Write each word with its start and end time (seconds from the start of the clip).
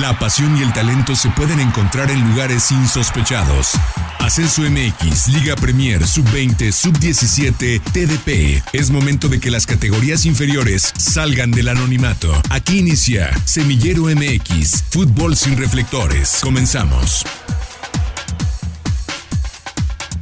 La 0.00 0.18
pasión 0.18 0.56
y 0.56 0.62
el 0.62 0.72
talento 0.72 1.14
se 1.14 1.28
pueden 1.28 1.60
encontrar 1.60 2.10
en 2.10 2.26
lugares 2.30 2.72
insospechados. 2.72 3.72
Ascenso 4.20 4.62
MX, 4.62 5.28
Liga 5.28 5.54
Premier, 5.54 6.06
Sub-20, 6.06 6.72
Sub-17, 6.72 7.78
TDP. 7.92 8.62
Es 8.72 8.90
momento 8.90 9.28
de 9.28 9.38
que 9.38 9.50
las 9.50 9.66
categorías 9.66 10.24
inferiores 10.24 10.94
salgan 10.96 11.50
del 11.50 11.68
anonimato. 11.68 12.32
Aquí 12.48 12.78
inicia 12.78 13.30
Semillero 13.44 14.04
MX, 14.04 14.82
Fútbol 14.88 15.36
sin 15.36 15.58
reflectores. 15.58 16.40
Comenzamos. 16.42 17.26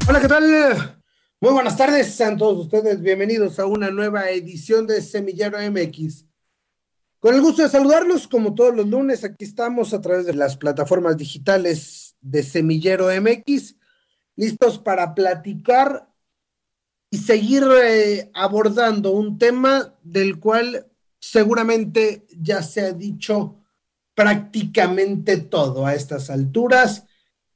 Hola, 0.09 0.21
¿qué 0.21 0.27
tal? 0.27 1.00
Muy 1.41 1.52
buenas 1.52 1.77
tardes, 1.77 2.12
sean 2.12 2.37
todos 2.37 2.59
ustedes 2.59 3.00
bienvenidos 3.00 3.61
a 3.61 3.66
una 3.66 3.93
nueva 3.93 4.30
edición 4.30 4.89
de 4.89 5.00
Semillero 5.00 5.59
MX. 5.71 6.30
Con 7.21 7.34
el 7.34 7.43
gusto 7.43 7.61
de 7.61 7.68
saludarlos, 7.68 8.27
como 8.27 8.55
todos 8.55 8.75
los 8.75 8.89
lunes, 8.89 9.24
aquí 9.24 9.45
estamos 9.45 9.92
a 9.92 10.01
través 10.01 10.24
de 10.24 10.33
las 10.33 10.56
plataformas 10.56 11.19
digitales 11.19 12.16
de 12.23 12.43
Semillero 12.43 13.09
MX, 13.09 13.77
listos 14.37 14.79
para 14.79 15.15
platicar 15.15 16.09
y 17.10 17.19
seguir 17.19 17.62
eh, 17.84 18.30
abordando 18.33 19.10
un 19.10 19.37
tema 19.37 19.95
del 20.02 20.41
cual 20.41 20.87
seguramente 21.19 22.27
ya 22.30 22.62
se 22.62 22.80
ha 22.80 22.93
dicho 22.93 23.59
prácticamente 24.15 25.37
todo 25.37 25.84
a 25.84 25.95
estas 25.95 26.30
alturas, 26.30 27.05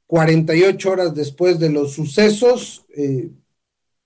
48 0.07 0.91
horas 0.91 1.15
después 1.15 1.59
de 1.59 1.71
los 1.71 1.95
sucesos, 1.95 2.85
eh, 2.95 3.31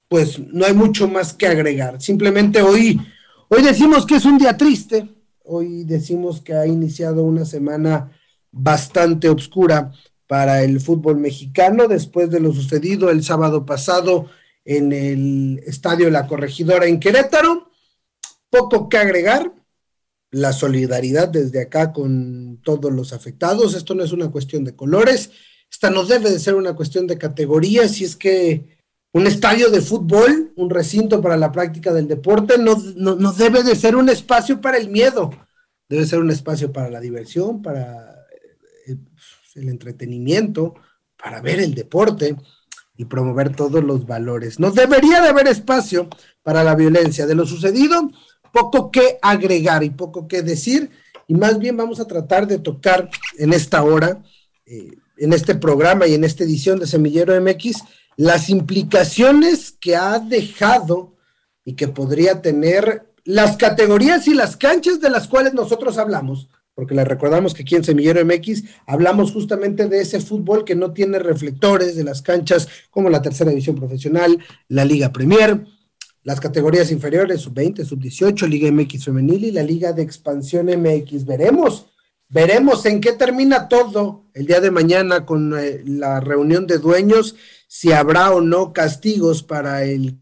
pues 0.07 0.39
no 0.39 0.65
hay 0.65 0.73
mucho 0.73 1.09
más 1.09 1.35
que 1.35 1.49
agregar. 1.49 2.01
Simplemente 2.01 2.63
hoy, 2.63 3.01
hoy 3.49 3.63
decimos 3.63 4.07
que 4.07 4.15
es 4.15 4.25
un 4.25 4.39
día 4.39 4.57
triste, 4.57 5.18
Hoy 5.51 5.85
decimos 5.85 6.43
que 6.43 6.53
ha 6.53 6.67
iniciado 6.67 7.23
una 7.23 7.47
semana 7.47 8.13
bastante 8.51 9.31
oscura 9.31 9.93
para 10.27 10.63
el 10.63 10.79
fútbol 10.79 11.17
mexicano 11.17 11.89
después 11.89 12.29
de 12.29 12.39
lo 12.39 12.53
sucedido 12.53 13.09
el 13.09 13.25
sábado 13.25 13.65
pasado 13.65 14.27
en 14.67 14.93
el 14.93 15.63
Estadio 15.67 16.11
La 16.11 16.27
Corregidora 16.27 16.87
en 16.87 17.01
Querétaro. 17.01 17.71
Poco 18.51 18.91
que 18.91 18.99
agregar, 18.99 19.51
la 20.31 20.53
solidaridad 20.53 21.29
desde 21.29 21.63
acá 21.63 21.95
con 21.95 22.61
todos 22.63 22.93
los 22.93 23.15
afectados. 23.15 23.75
Esto 23.75 23.95
no 23.95 24.05
es 24.05 24.13
una 24.13 24.31
cuestión 24.31 24.65
de 24.65 24.77
colores, 24.77 25.31
esta 25.71 25.89
no 25.89 26.05
debe 26.05 26.31
de 26.31 26.41
ser 26.41 26.57
una 26.57 26.75
cuestión 26.75 27.07
de 27.07 27.17
categorías, 27.17 27.93
si 27.93 28.05
es 28.05 28.17
que 28.17 28.78
un 29.19 29.27
estadio 29.27 29.71
de 29.71 29.81
fútbol, 29.81 30.53
un 30.57 30.71
recinto 30.71 31.21
para 31.21 31.37
la 31.37 31.51
práctica 31.51 31.93
del 31.93 32.07
deporte, 32.07 32.57
no, 32.57 32.77
no, 32.97 33.33
debe 33.33 33.63
de 33.63 33.75
ser 33.75 33.97
un 33.97 34.09
espacio 34.09 34.61
para 34.61 34.79
el 34.79 34.91
miedo, 34.91 35.31
debe 35.89 36.07
ser 36.07 36.21
un 36.21 36.31
espacio 36.31 36.73
para 36.73 36.89
la 36.89 37.01
diversión, 37.01 37.61
para 37.61 38.27
el, 38.87 38.95
eh, 38.95 38.99
el 39.57 39.69
entretenimiento, 39.69 40.75
para 41.21 41.41
ver 41.41 41.59
el 41.59 41.75
deporte 41.75 42.37
y 42.97 43.05
promover 43.07 43.55
todos 43.55 43.83
los 43.83 44.07
valores. 44.07 44.61
No 44.61 44.71
debería 44.71 45.21
de 45.21 45.29
haber 45.29 45.49
espacio 45.49 46.09
para 46.43 46.63
la 46.63 46.75
violencia. 46.75 47.27
De 47.27 47.35
lo 47.35 47.45
sucedido, 47.45 48.11
poco 48.53 48.91
que 48.91 49.19
agregar 49.21 49.83
y 49.83 49.91
poco 49.91 50.29
que 50.29 50.43
decir, 50.43 50.91
y 51.27 51.35
más 51.35 51.59
bien 51.59 51.77
vamos 51.77 52.01
a 52.01 52.07
tratar 52.07 52.47
de 52.47 52.59
tocar 52.59 53.11
en 53.37 53.53
esta 53.53 53.83
hora, 53.83 54.23
eh, 54.65 54.93
en 55.17 55.33
este 55.33 55.57
programa 55.57 56.07
y 56.07 56.15
en 56.15 56.25
esta 56.25 56.45
edición 56.45 56.79
de 56.79 56.87
Semillero 56.87 57.39
MX, 57.41 57.83
las 58.19 58.51
implicaciones 58.51 59.71
que 59.81 59.95
ha 59.95 60.19
dejado 60.19 61.15
y 61.65 61.75
que 61.75 61.87
podría 61.87 62.43
tener 62.43 63.13
las 63.23 63.57
categorías 63.57 64.27
y 64.27 64.35
las 64.35 64.57
canchas 64.57 65.01
de 65.01 65.09
las 65.09 65.29
cuales 65.29 65.55
nosotros 65.55 65.99
hablamos, 65.99 66.49
porque 66.75 66.97
les 66.97 67.07
recordamos 67.07 67.55
que 67.55 67.63
aquí 67.63 67.77
en 67.77 67.85
Semillero 67.85 68.25
MX 68.25 68.65
hablamos 68.87 69.31
justamente 69.31 69.87
de 69.87 70.01
ese 70.01 70.21
fútbol 70.21 70.65
que 70.65 70.75
no 70.75 70.93
tiene 70.93 71.21
reflectores, 71.21 71.95
de 71.95 72.03
las 72.03 72.21
canchas 72.21 72.67
como 72.91 73.09
la 73.09 73.23
tercera 73.23 73.51
división 73.51 73.77
profesional, 73.77 74.37
la 74.67 74.85
Liga 74.85 75.13
Premier, 75.13 75.65
las 76.25 76.41
categorías 76.41 76.91
inferiores, 76.91 77.43
sub-20, 77.43 77.85
sub-18, 77.85 78.49
Liga 78.49 78.73
MX 78.73 79.05
femenil 79.05 79.45
y 79.45 79.53
la 79.53 79.63
Liga 79.63 79.93
de 79.93 80.03
Expansión 80.03 80.67
MX. 80.67 81.25
Veremos, 81.25 81.87
veremos 82.29 82.85
en 82.85 83.01
qué 83.01 83.13
termina 83.13 83.69
todo 83.69 84.25
el 84.35 84.47
día 84.47 84.61
de 84.61 84.73
mañana 84.73 85.25
con 85.25 85.57
eh, 85.57 85.83
la 85.87 86.19
reunión 86.19 86.67
de 86.67 86.79
dueños 86.79 87.37
si 87.69 87.93
habrá 87.93 88.33
o 88.33 88.41
no 88.41 88.73
castigos 88.73 89.43
para 89.43 89.85
el 89.85 90.19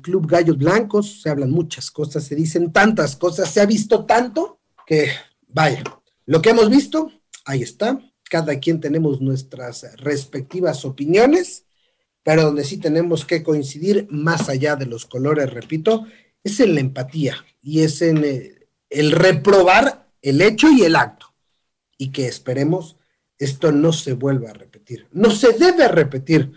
Club 0.00 0.26
Gallos 0.28 0.58
Blancos, 0.58 1.22
se 1.22 1.30
hablan 1.30 1.50
muchas 1.50 1.90
cosas, 1.90 2.24
se 2.24 2.34
dicen 2.34 2.72
tantas 2.72 3.16
cosas, 3.16 3.50
se 3.50 3.60
ha 3.60 3.66
visto 3.66 4.04
tanto 4.04 4.60
que, 4.86 5.08
vaya, 5.48 5.82
lo 6.26 6.42
que 6.42 6.50
hemos 6.50 6.68
visto, 6.68 7.10
ahí 7.46 7.62
está, 7.62 7.98
cada 8.28 8.60
quien 8.60 8.80
tenemos 8.80 9.20
nuestras 9.20 9.96
respectivas 9.96 10.84
opiniones, 10.84 11.64
pero 12.22 12.42
donde 12.42 12.64
sí 12.64 12.76
tenemos 12.76 13.24
que 13.24 13.42
coincidir 13.42 14.06
más 14.10 14.48
allá 14.48 14.76
de 14.76 14.86
los 14.86 15.06
colores, 15.06 15.52
repito, 15.52 16.06
es 16.42 16.60
en 16.60 16.74
la 16.74 16.80
empatía 16.80 17.44
y 17.62 17.80
es 17.80 18.02
en 18.02 18.24
eh, 18.24 18.68
el 18.90 19.12
reprobar 19.12 20.10
el 20.20 20.42
hecho 20.42 20.70
y 20.70 20.82
el 20.82 20.96
acto, 20.96 21.34
y 21.96 22.10
que 22.10 22.26
esperemos 22.26 22.98
esto 23.38 23.72
no 23.72 23.92
se 23.92 24.14
vuelva 24.14 24.50
a 24.50 24.54
repetir. 24.54 25.08
No 25.12 25.30
se 25.30 25.52
debe 25.52 25.88
repetir, 25.88 26.52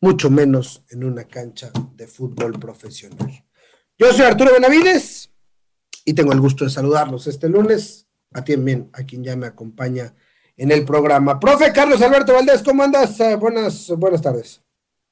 mucho 0.00 0.30
menos 0.30 0.84
en 0.90 1.04
una 1.04 1.24
cancha 1.24 1.70
de 1.94 2.08
fútbol 2.08 2.58
profesional. 2.58 3.44
Yo 3.96 4.12
soy 4.12 4.26
Arturo 4.26 4.52
Benavides 4.52 5.30
y 6.04 6.12
tengo 6.14 6.32
el 6.32 6.40
gusto 6.40 6.64
de 6.64 6.70
saludarlos 6.70 7.28
este 7.28 7.48
lunes, 7.48 8.08
a 8.32 8.42
ti 8.42 8.54
a 8.54 9.04
quien 9.04 9.22
ya 9.22 9.36
me 9.36 9.46
acompaña 9.46 10.12
en 10.56 10.72
el 10.72 10.84
programa. 10.84 11.38
Profe 11.38 11.72
Carlos 11.72 12.02
Alberto 12.02 12.34
Valdés, 12.34 12.62
¿cómo 12.62 12.82
andas? 12.82 13.18
Eh, 13.20 13.36
buenas, 13.36 13.88
buenas 13.96 14.20
tardes. 14.20 14.60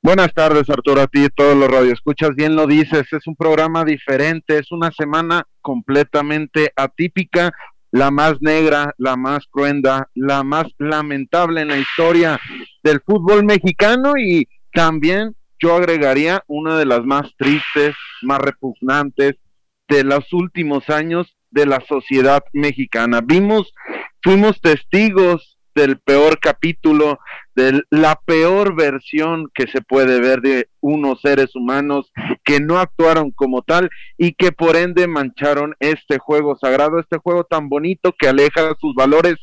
Buenas 0.03 0.33
tardes, 0.33 0.69
Arturo, 0.71 1.03
a 1.03 1.07
ti 1.07 1.25
y 1.27 1.29
todos 1.29 1.55
los 1.55 1.71
radioescuchas. 1.71 2.31
Bien 2.35 2.57
lo 2.57 2.67
dices, 2.67 3.07
es 3.13 3.27
un 3.27 3.37
programa 3.37 3.85
diferente, 3.85 4.59
es 4.59 4.73
una 4.73 4.91
semana 4.91 5.47
completamente 5.61 6.73
atípica, 6.75 7.53
la 7.93 8.11
más 8.11 8.41
negra, 8.41 8.95
la 8.99 9.17
más 9.17 9.47
cruenta, 9.51 10.09
la 10.15 10.43
más 10.43 10.67
lamentable 10.79 11.63
en 11.63 11.69
la 11.69 11.79
historia 11.79 12.41
del 12.83 13.01
fútbol 13.01 13.45
mexicano 13.45 14.15
y 14.17 14.49
también 14.73 15.35
yo 15.59 15.77
agregaría 15.77 16.43
una 16.47 16.79
de 16.79 16.87
las 16.87 17.05
más 17.05 17.35
tristes, 17.37 17.95
más 18.23 18.39
repugnantes 18.39 19.37
de 19.89 20.05
los 20.05 20.33
últimos 20.33 20.89
años 20.89 21.37
de 21.51 21.67
la 21.67 21.81
sociedad 21.87 22.43
mexicana. 22.53 23.21
Vimos, 23.21 23.73
fuimos 24.23 24.61
testigos 24.61 25.59
del 25.75 25.99
peor 25.99 26.39
capítulo, 26.39 27.19
de 27.55 27.83
la 27.91 28.21
peor 28.25 28.77
versión 28.77 29.51
que 29.55 29.67
se 29.67 29.83
puede 29.83 30.21
ver 30.21 30.41
de 30.41 30.69
unos 30.81 31.21
seres 31.21 31.55
humanos 31.55 32.13
que 32.45 32.61
no 32.61 32.79
actuaron 32.79 33.31
como 33.33 33.63
tal 33.63 33.91
y 34.17 34.33
que 34.33 34.53
por 34.53 34.77
ende 34.77 35.07
mancharon 35.07 35.75
este 35.81 36.19
juego 36.19 36.57
sagrado, 36.57 36.99
este 36.99 37.19
juego 37.19 37.45
tan 37.45 37.69
bonito 37.69 38.15
que 38.19 38.29
aleja 38.29 38.75
sus 38.81 38.95
valores 38.95 39.37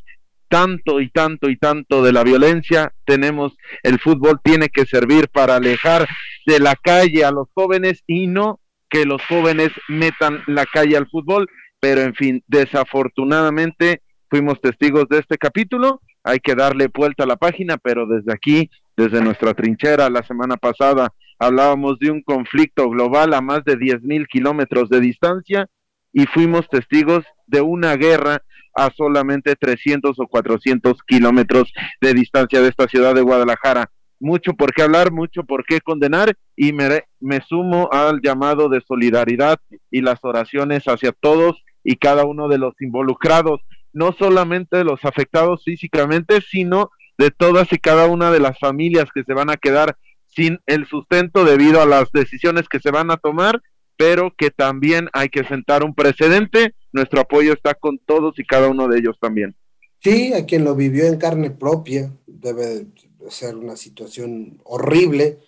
tanto 0.49 1.01
y 1.01 1.09
tanto 1.09 1.49
y 1.49 1.57
tanto 1.57 2.01
de 2.01 2.13
la 2.13 2.23
violencia. 2.23 2.93
Tenemos 3.05 3.55
el 3.83 3.99
fútbol 3.99 4.39
tiene 4.43 4.69
que 4.69 4.85
servir 4.85 5.27
para 5.29 5.57
alejar 5.57 6.07
de 6.45 6.59
la 6.59 6.75
calle 6.75 7.25
a 7.25 7.31
los 7.31 7.49
jóvenes 7.53 8.03
y 8.07 8.27
no 8.27 8.59
que 8.89 9.05
los 9.05 9.21
jóvenes 9.25 9.69
metan 9.89 10.43
la 10.47 10.65
calle 10.65 10.95
al 10.95 11.09
fútbol, 11.09 11.47
pero 11.79 12.01
en 12.01 12.15
fin, 12.15 12.43
desafortunadamente 12.47 14.01
fuimos 14.29 14.59
testigos 14.61 15.07
de 15.09 15.19
este 15.19 15.37
capítulo 15.37 16.01
hay 16.27 16.39
que 16.39 16.55
darle 16.55 16.89
vuelta 16.93 17.23
a 17.23 17.27
la 17.27 17.37
página, 17.37 17.77
pero 17.77 18.05
desde 18.05 18.33
aquí, 18.33 18.69
desde 18.97 19.21
nuestra 19.21 19.53
trinchera, 19.53 20.09
la 20.09 20.23
semana 20.23 20.57
pasada 20.57 21.13
hablábamos 21.39 21.99
de 21.99 22.11
un 22.11 22.21
conflicto 22.21 22.89
global 22.89 23.33
a 23.33 23.39
más 23.39 23.63
de 23.63 23.77
diez 23.77 24.01
mil 24.01 24.27
kilómetros 24.27 24.89
de 24.89 24.99
distancia 24.99 25.67
y 26.11 26.25
fuimos 26.25 26.67
testigos 26.67 27.23
de 27.45 27.61
una 27.61 27.95
guerra 27.95 28.41
a 28.75 28.91
solamente 28.91 29.55
300 29.55 30.19
o 30.19 30.27
400 30.27 31.01
kilómetros 31.03 31.71
de 32.01 32.13
distancia 32.13 32.59
de 32.59 32.67
esta 32.67 32.87
ciudad 32.89 33.15
de 33.15 33.21
Guadalajara. 33.21 33.89
Mucho 34.19 34.53
por 34.53 34.73
qué 34.73 34.81
hablar, 34.81 35.13
mucho 35.13 35.43
por 35.43 35.63
qué 35.63 35.79
condenar 35.79 36.35
y 36.57 36.73
me, 36.73 37.03
me 37.21 37.39
sumo 37.47 37.87
al 37.91 38.19
llamado 38.21 38.67
de 38.67 38.81
solidaridad 38.81 39.59
y 39.89 40.01
las 40.01 40.19
oraciones 40.23 40.83
hacia 40.87 41.13
todos 41.13 41.63
y 41.85 41.95
cada 41.95 42.25
uno 42.25 42.49
de 42.49 42.57
los 42.57 42.73
involucrados 42.81 43.61
no 43.97 44.13
solamente 44.13 44.77
de 44.77 44.83
los 44.83 45.03
afectados 45.03 45.63
físicamente, 45.63 46.39
sino 46.41 46.91
de 47.17 47.31
todas 47.31 47.73
y 47.73 47.79
cada 47.79 48.05
una 48.05 48.31
de 48.31 48.39
las 48.39 48.59
familias 48.59 49.05
que 49.11 49.23
se 49.23 49.33
van 49.33 49.49
a 49.49 49.57
quedar 49.57 49.97
sin 50.27 50.59
el 50.67 50.85
sustento 50.85 51.43
debido 51.43 51.81
a 51.81 51.87
las 51.87 52.11
decisiones 52.11 52.69
que 52.69 52.79
se 52.79 52.91
van 52.91 53.09
a 53.09 53.17
tomar, 53.17 53.59
pero 53.97 54.31
que 54.37 54.51
también 54.51 55.09
hay 55.13 55.29
que 55.29 55.43
sentar 55.45 55.83
un 55.83 55.95
precedente. 55.95 56.75
Nuestro 56.91 57.21
apoyo 57.21 57.53
está 57.53 57.73
con 57.73 57.97
todos 57.97 58.37
y 58.37 58.45
cada 58.45 58.67
uno 58.67 58.87
de 58.87 58.99
ellos 58.99 59.17
también. 59.19 59.55
Sí, 59.99 60.31
a 60.33 60.45
quien 60.45 60.63
lo 60.63 60.75
vivió 60.75 61.07
en 61.07 61.17
carne 61.17 61.49
propia, 61.49 62.13
debe 62.27 62.85
ser 63.29 63.55
una 63.55 63.75
situación 63.75 64.61
horrible. 64.63 65.39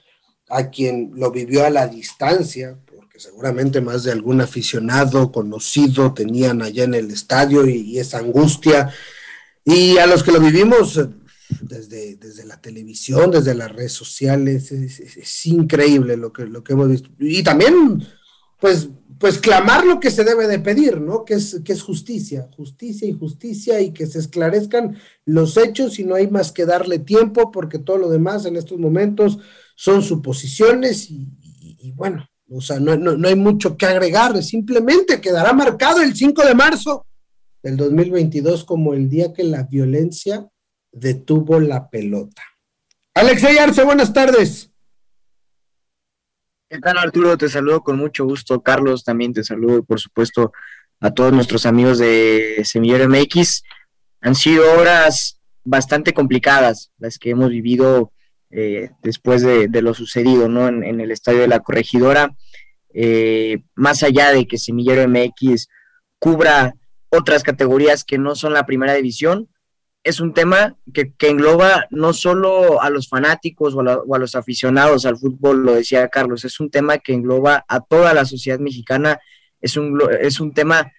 A 0.49 0.71
quien 0.71 1.11
lo 1.13 1.29
vivió 1.29 1.63
a 1.63 1.69
la 1.69 1.85
distancia, 1.85 2.79
seguramente 3.19 3.81
más 3.81 4.05
de 4.05 4.13
algún 4.13 4.39
aficionado 4.39 5.29
conocido 5.31 6.13
tenían 6.13 6.61
allá 6.61 6.85
en 6.85 6.93
el 6.93 7.11
estadio 7.11 7.67
y, 7.67 7.99
esa 7.99 8.19
angustia. 8.19 8.93
Y 9.65 9.97
a 9.97 10.07
los 10.07 10.23
que 10.23 10.31
lo 10.31 10.39
vivimos 10.39 10.97
eh, 10.97 11.09
desde, 11.61 12.15
desde 12.15 12.45
la 12.45 12.61
televisión, 12.61 13.29
desde 13.29 13.55
las 13.55 13.73
redes 13.73 13.91
sociales, 13.91 14.71
es, 14.71 15.45
increíble 15.45 16.15
lo 16.15 16.31
que, 16.31 16.45
lo 16.45 16.63
que 16.63 16.73
hemos 16.73 16.87
visto. 16.87 17.09
Y 17.19 17.43
también, 17.43 18.07
pues, 18.57 18.87
pues 19.19 19.37
clamar 19.37 19.85
lo 19.85 19.99
que 19.99 20.11
se 20.11 20.23
debe 20.23 20.47
de 20.47 20.59
pedir, 20.59 21.01
¿no? 21.01 21.25
Que 21.25 21.33
es, 21.33 21.59
que 21.65 21.73
es 21.73 21.81
justicia, 21.81 22.49
justicia 22.55 23.05
y 23.05 23.11
justicia 23.11 23.81
y 23.81 23.91
que 23.91 24.07
se 24.07 24.19
esclarezcan 24.19 24.97
los 25.25 25.57
hechos 25.57 25.99
y 25.99 26.05
no 26.05 26.15
hay 26.15 26.29
más 26.29 26.53
que 26.53 26.65
darle 26.65 26.99
tiempo 26.99 27.51
porque 27.51 27.79
todo 27.79 27.97
lo 27.97 28.09
demás 28.09 28.45
en 28.45 28.55
estos 28.55 28.79
momentos 28.79 29.39
son 29.75 30.03
suposiciones 30.03 31.11
y, 31.11 31.27
y, 31.81 31.91
bueno, 31.91 32.28
o 32.51 32.61
sea, 32.61 32.79
no, 32.79 32.95
no, 32.95 33.27
hay 33.27 33.35
mucho 33.35 33.77
que 33.77 33.85
agregar, 33.85 34.41
simplemente 34.41 35.21
quedará 35.21 35.53
marcado 35.53 36.01
el 36.01 36.15
5 36.15 36.45
de 36.45 36.55
marzo 36.55 37.05
del 37.61 37.77
2022 37.77 38.63
como 38.63 38.93
el 38.93 39.09
día 39.09 39.33
que 39.33 39.43
la 39.43 39.63
violencia 39.63 40.47
detuvo 40.91 41.59
la 41.59 41.89
pelota. 41.89 42.41
Alexey 43.13 43.57
Arce, 43.57 43.83
buenas 43.83 44.13
tardes. 44.13 44.71
¿Qué 46.69 46.79
tal 46.79 46.97
Arturo? 46.97 47.37
Te 47.37 47.49
saludo 47.49 47.81
con 47.81 47.97
mucho 47.97 48.25
gusto. 48.25 48.61
Carlos, 48.61 49.03
también 49.03 49.33
te 49.33 49.43
saludo 49.43 49.79
y 49.79 49.81
por 49.81 49.99
supuesto 49.99 50.51
a 50.99 51.11
todos 51.11 51.33
nuestros 51.33 51.65
amigos 51.65 51.97
de 51.97 52.61
Semillero 52.63 53.09
MX. 53.09 53.63
Han 54.21 54.35
sido 54.35 54.71
horas 54.73 55.39
bastante 55.63 56.13
complicadas 56.13 56.91
las 56.97 57.17
que 57.17 57.31
hemos 57.31 57.49
vivido 57.49 58.11
eh, 58.51 58.91
después 59.01 59.41
de, 59.41 59.69
lo 59.81 59.93
sucedido 59.93 60.49
¿no? 60.49 60.67
en, 60.67 60.99
el 60.99 61.11
estadio 61.11 61.41
de 61.41 61.47
la 61.47 61.59
corregidora. 61.59 62.35
Eh, 62.93 63.63
más 63.75 64.03
allá 64.03 64.31
de 64.31 64.47
que 64.47 64.57
Semillero 64.57 65.07
MX 65.07 65.67
cubra 66.17 66.75
otras 67.09 67.43
categorías 67.43 68.03
que 68.03 68.17
no 68.17 68.35
son 68.35 68.53
la 68.53 68.65
primera 68.65 68.93
división, 68.93 69.49
es 70.03 70.19
un 70.19 70.33
tema 70.33 70.77
que, 70.93 71.13
engloba 71.19 71.85
no 71.89 72.13
solo 72.13 72.81
a 72.81 72.89
los 72.89 73.09
fanáticos 73.09 73.75
o 73.75 73.81
a, 73.81 74.17
los 74.17 74.35
aficionados 74.35 75.05
al 75.05 75.17
fútbol, 75.17 75.63
lo 75.63 75.73
decía 75.73 76.07
Carlos, 76.07 76.45
es 76.45 76.59
un 76.59 76.69
tema 76.69 76.97
que 76.99 77.13
engloba 77.13 77.65
a 77.67 77.81
toda 77.81 78.13
la 78.13 78.25
sociedad 78.25 78.59
mexicana, 78.59 79.19
es 79.61 79.75
un, 79.77 79.99
es 80.21 80.39
un 80.39 80.53
tema 80.53 80.91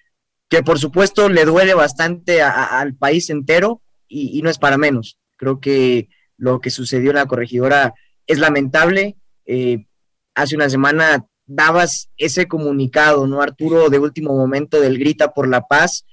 que 0.48 0.62
por 0.62 0.78
supuesto 0.78 1.28
le 1.28 1.44
duele 1.44 1.74
bastante 1.74 2.42
al 2.42 2.94
país 2.94 3.30
entero 3.30 3.82
y, 4.08 4.42
no 4.42 4.50
es 4.50 4.58
para 4.58 4.76
menos. 4.76 5.18
Creo 5.36 5.60
que 5.60 6.08
lo 6.40 6.60
que 6.60 6.70
sucedió 6.70 7.10
en 7.10 7.16
la 7.16 7.26
corregidora 7.26 7.94
es 8.26 8.38
lamentable. 8.38 9.16
Eh, 9.44 9.86
hace 10.34 10.56
una 10.56 10.70
semana 10.70 11.26
dabas 11.46 12.10
ese 12.16 12.48
comunicado, 12.48 13.26
¿no, 13.26 13.42
Arturo, 13.42 13.90
de 13.90 13.98
último 13.98 14.34
momento 14.34 14.80
del 14.80 14.98
Grita 14.98 15.34
por 15.34 15.48
la 15.48 15.66
Paz, 15.66 16.06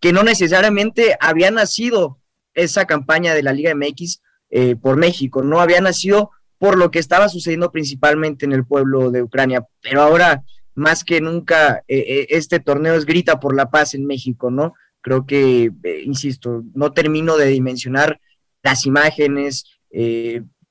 que 0.00 0.12
no 0.12 0.22
necesariamente 0.22 1.16
había 1.20 1.50
nacido 1.50 2.20
esa 2.54 2.86
campaña 2.86 3.34
de 3.34 3.42
la 3.42 3.52
Liga 3.52 3.74
MX 3.74 4.22
eh, 4.50 4.76
por 4.76 4.96
México, 4.96 5.42
no 5.42 5.60
había 5.60 5.80
nacido 5.80 6.30
por 6.58 6.78
lo 6.78 6.90
que 6.90 6.98
estaba 6.98 7.28
sucediendo 7.28 7.70
principalmente 7.70 8.44
en 8.44 8.52
el 8.52 8.64
pueblo 8.64 9.10
de 9.10 9.22
Ucrania, 9.22 9.66
pero 9.82 10.02
ahora 10.02 10.42
más 10.74 11.04
que 11.04 11.20
nunca 11.20 11.82
eh, 11.88 11.98
eh, 11.98 12.26
este 12.30 12.60
torneo 12.60 12.94
es 12.94 13.06
grita 13.06 13.40
por 13.40 13.54
la 13.54 13.70
paz 13.70 13.94
en 13.94 14.06
México, 14.06 14.50
¿no? 14.50 14.74
Creo 15.02 15.26
que, 15.26 15.72
insisto, 16.04 16.62
no 16.74 16.92
termino 16.92 17.36
de 17.36 17.46
dimensionar 17.46 18.20
las 18.62 18.86
imágenes, 18.86 19.64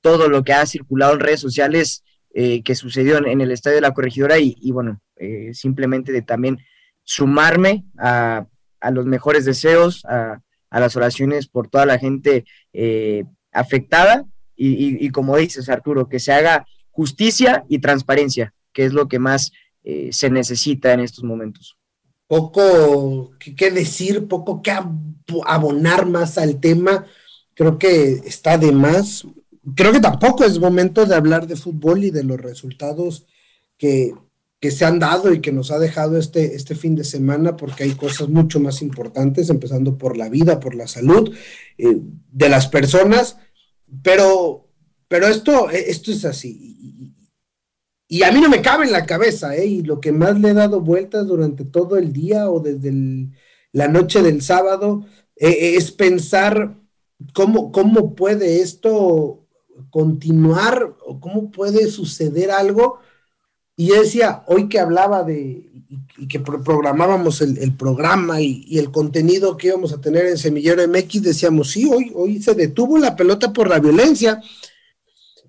todo 0.00 0.28
lo 0.28 0.42
que 0.44 0.52
ha 0.52 0.64
circulado 0.66 1.14
en 1.14 1.20
redes 1.20 1.40
sociales 1.40 2.04
que 2.32 2.74
sucedió 2.74 3.18
en, 3.26 3.40
el 3.40 3.50
Estadio 3.50 3.76
de 3.76 3.82
la 3.82 3.92
Corregidora 3.92 4.38
y, 4.38 4.70
bueno, 4.72 5.00
simplemente 5.52 6.12
de 6.12 6.22
también 6.22 6.58
sumarme 7.04 7.84
a, 7.98 8.46
a 8.80 8.90
los 8.90 9.06
mejores 9.06 9.44
deseos, 9.44 10.04
a, 10.06 10.40
las 10.70 10.96
oraciones 10.96 11.48
por 11.48 11.68
toda 11.68 11.84
la 11.84 11.98
gente 11.98 12.44
eh, 12.72 13.24
afectada 13.52 14.24
y, 14.56 15.08
como 15.10 15.36
dices, 15.36 15.68
Arturo, 15.70 16.08
que 16.08 16.20
se 16.20 16.32
haga 16.32 16.66
justicia 16.90 17.64
y 17.68 17.78
transparencia, 17.78 18.52
que 18.74 18.84
es 18.84 18.92
lo 18.92 19.08
que 19.08 19.18
más 19.18 19.52
eh, 19.84 20.10
se 20.12 20.28
necesita 20.28 20.92
en 20.92 21.00
estos 21.00 21.24
momentos. 21.24 21.78
Poco 22.26 23.32
que, 23.38 23.70
decir, 23.70 24.28
poco 24.28 24.60
que 24.60 24.70
abonar 25.46 26.06
más 26.06 26.36
al 26.36 26.60
tema. 26.60 27.06
Creo 27.60 27.78
que 27.78 28.22
está 28.24 28.56
de 28.56 28.72
más. 28.72 29.26
Creo 29.76 29.92
que 29.92 30.00
tampoco 30.00 30.44
es 30.44 30.58
momento 30.58 31.04
de 31.04 31.14
hablar 31.14 31.46
de 31.46 31.56
fútbol 31.56 32.04
y 32.04 32.10
de 32.10 32.24
los 32.24 32.40
resultados 32.40 33.26
que, 33.76 34.14
que 34.60 34.70
se 34.70 34.86
han 34.86 34.98
dado 34.98 35.30
y 35.30 35.42
que 35.42 35.52
nos 35.52 35.70
ha 35.70 35.78
dejado 35.78 36.16
este, 36.16 36.54
este 36.54 36.74
fin 36.74 36.96
de 36.96 37.04
semana, 37.04 37.58
porque 37.58 37.84
hay 37.84 37.90
cosas 37.96 38.30
mucho 38.30 38.60
más 38.60 38.80
importantes, 38.80 39.50
empezando 39.50 39.98
por 39.98 40.16
la 40.16 40.30
vida, 40.30 40.58
por 40.58 40.74
la 40.74 40.88
salud 40.88 41.36
eh, 41.76 41.98
de 42.32 42.48
las 42.48 42.66
personas, 42.66 43.36
pero, 44.02 44.66
pero 45.06 45.26
esto, 45.26 45.68
esto 45.68 46.12
es 46.12 46.24
así. 46.24 47.14
Y, 48.08 48.22
a 48.22 48.32
mí 48.32 48.40
no 48.40 48.48
me 48.48 48.62
cabe 48.62 48.86
en 48.86 48.92
la 48.92 49.04
cabeza, 49.04 49.54
¿eh? 49.54 49.66
y 49.66 49.82
lo 49.82 50.00
que 50.00 50.12
más 50.12 50.40
le 50.40 50.48
he 50.48 50.54
dado 50.54 50.80
vueltas 50.80 51.26
durante 51.26 51.66
todo 51.66 51.98
el 51.98 52.14
día 52.14 52.48
o 52.48 52.60
desde 52.60 53.28
la 53.72 53.86
noche 53.86 54.22
del 54.22 54.40
sábado 54.40 55.04
eh, 55.36 55.74
es 55.76 55.92
pensar 55.92 56.79
cómo, 57.34 57.72
cómo 57.72 58.14
puede 58.14 58.60
esto 58.60 59.46
continuar 59.90 60.96
o 61.06 61.20
cómo 61.20 61.50
puede 61.50 61.90
suceder 61.90 62.50
algo 62.50 63.00
y 63.80 63.86
yo 63.86 64.02
decía, 64.02 64.42
hoy 64.46 64.68
que 64.68 64.78
hablaba 64.78 65.24
de, 65.24 65.70
y, 66.18 66.28
que 66.28 66.38
programábamos 66.38 67.40
el, 67.40 67.74
programa 67.78 68.42
y, 68.42 68.78
el 68.78 68.90
contenido 68.90 69.56
que 69.56 69.68
íbamos 69.68 69.94
a 69.94 70.00
tener 70.02 70.26
en 70.26 70.36
Semillero 70.36 70.86
MX, 70.86 71.22
decíamos, 71.22 71.70
sí, 71.70 71.86
hoy, 71.90 72.12
hoy 72.14 72.42
se 72.42 72.52
detuvo 72.52 72.98
la 72.98 73.16
pelota 73.16 73.54
por 73.54 73.70
la 73.70 73.78
violencia. 73.78 74.38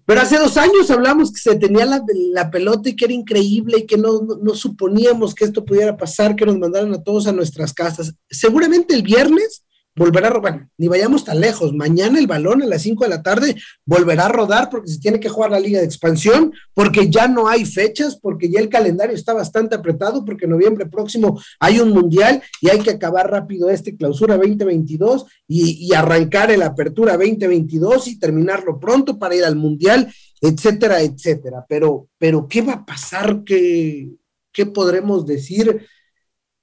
Pero 0.05 0.21
hace 0.21 0.37
dos 0.37 0.55
años 0.55 0.89
hablamos 0.89 1.33
que 1.33 1.41
se 1.41 1.57
tenía 1.57 1.85
la, 1.85 2.01
la 2.31 2.49
pelota 2.49 2.87
y 2.87 2.95
que 2.95 3.03
era 3.03 3.13
increíble 3.13 3.79
y 3.79 3.85
que 3.85 3.97
no, 3.97 4.21
no, 4.21 4.55
suponíamos 4.55 5.35
que 5.35 5.43
esto 5.43 5.65
pudiera 5.65 5.97
pasar, 5.97 6.33
que 6.33 6.45
nos 6.45 6.57
mandaran 6.57 6.93
a 6.93 7.03
todos 7.03 7.27
a 7.27 7.33
nuestras 7.33 7.73
casas. 7.73 8.13
Seguramente 8.29 8.95
el 8.95 9.03
viernes 9.03 9.65
volverá 10.01 10.29
a 10.29 10.31
rodar, 10.31 10.67
ni 10.79 10.87
vayamos 10.87 11.23
tan 11.23 11.39
lejos, 11.39 11.73
mañana 11.73 12.17
el 12.17 12.25
balón 12.25 12.63
a 12.63 12.65
las 12.65 12.81
5 12.81 13.03
de 13.03 13.09
la 13.11 13.21
tarde 13.21 13.55
volverá 13.85 14.25
a 14.25 14.29
rodar 14.29 14.67
porque 14.71 14.89
se 14.89 14.99
tiene 14.99 15.19
que 15.19 15.29
jugar 15.29 15.51
la 15.51 15.59
liga 15.59 15.79
de 15.79 15.85
expansión, 15.85 16.51
porque 16.73 17.11
ya 17.11 17.27
no 17.27 17.47
hay 17.47 17.65
fechas, 17.65 18.15
porque 18.15 18.49
ya 18.49 18.59
el 18.59 18.69
calendario 18.69 19.15
está 19.15 19.33
bastante 19.33 19.75
apretado, 19.75 20.25
porque 20.25 20.47
noviembre 20.47 20.87
próximo 20.87 21.39
hay 21.59 21.79
un 21.79 21.91
mundial 21.91 22.41
y 22.61 22.69
hay 22.69 22.79
que 22.79 22.89
acabar 22.89 23.29
rápido 23.29 23.69
este 23.69 23.95
clausura 23.95 24.37
2022 24.37 25.25
y, 25.47 25.87
y 25.87 25.93
arrancar 25.93 26.49
el 26.49 26.63
apertura 26.63 27.15
2022 27.15 28.07
y 28.07 28.19
terminarlo 28.19 28.79
pronto 28.79 29.19
para 29.19 29.35
ir 29.35 29.45
al 29.45 29.55
mundial, 29.55 30.11
etcétera, 30.41 31.01
etcétera. 31.01 31.63
Pero, 31.69 32.07
pero 32.17 32.47
¿qué 32.47 32.63
va 32.63 32.73
a 32.73 32.85
pasar? 32.85 33.43
¿Qué, 33.43 34.09
qué 34.51 34.65
podremos 34.65 35.27
decir? 35.27 35.85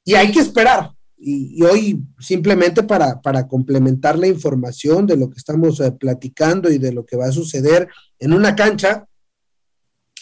Y 0.05 0.15
hay 0.15 0.33
que 0.33 0.41
esperar, 0.41 0.91
y, 1.19 1.63
hoy 1.65 2.03
simplemente 2.19 2.83
para, 2.83 3.21
complementar 3.49 4.19
la 4.19 4.27
información 4.27 5.07
de 5.07 5.17
lo 5.17 5.29
que 5.31 5.39
estamos 5.39 5.81
eh, 5.81 5.93
platicando 5.93 6.71
y 6.71 6.79
de 6.79 6.93
lo 6.93 7.05
que 7.05 7.17
va 7.17 7.27
a 7.27 7.33
suceder 7.33 7.89
en 8.19 8.33
una 8.33 8.55
cancha 8.55 9.07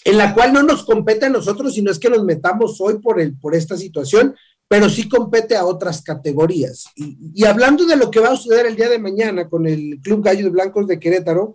en 0.04 0.18
la 0.18 0.34
cual 0.34 0.52
no 0.52 0.62
nos 0.62 0.84
compete 0.84 1.26
a 1.26 1.30
nosotros, 1.30 1.74
sino 1.74 1.90
es 1.90 1.98
que 1.98 2.08
nos 2.08 2.24
metamos 2.24 2.80
hoy 2.80 2.98
por, 3.00 3.20
el, 3.20 3.36
por 3.36 3.54
esta 3.54 3.76
situación, 3.76 4.36
pero 4.68 4.88
sí 4.88 5.08
compete 5.08 5.56
a 5.56 5.66
otras 5.66 6.00
categorías. 6.00 6.86
Y, 6.94 7.18
y 7.34 7.44
hablando 7.44 7.84
de 7.86 7.96
lo 7.96 8.10
que 8.10 8.20
va 8.20 8.30
a 8.30 8.36
suceder 8.36 8.66
el 8.66 8.76
día 8.76 8.88
de 8.88 9.00
mañana 9.00 9.48
con 9.48 9.66
el 9.66 9.98
Club 10.02 10.24
Gallos 10.24 10.52
Blancos 10.52 10.86
de 10.86 11.00
Querétaro, 11.00 11.54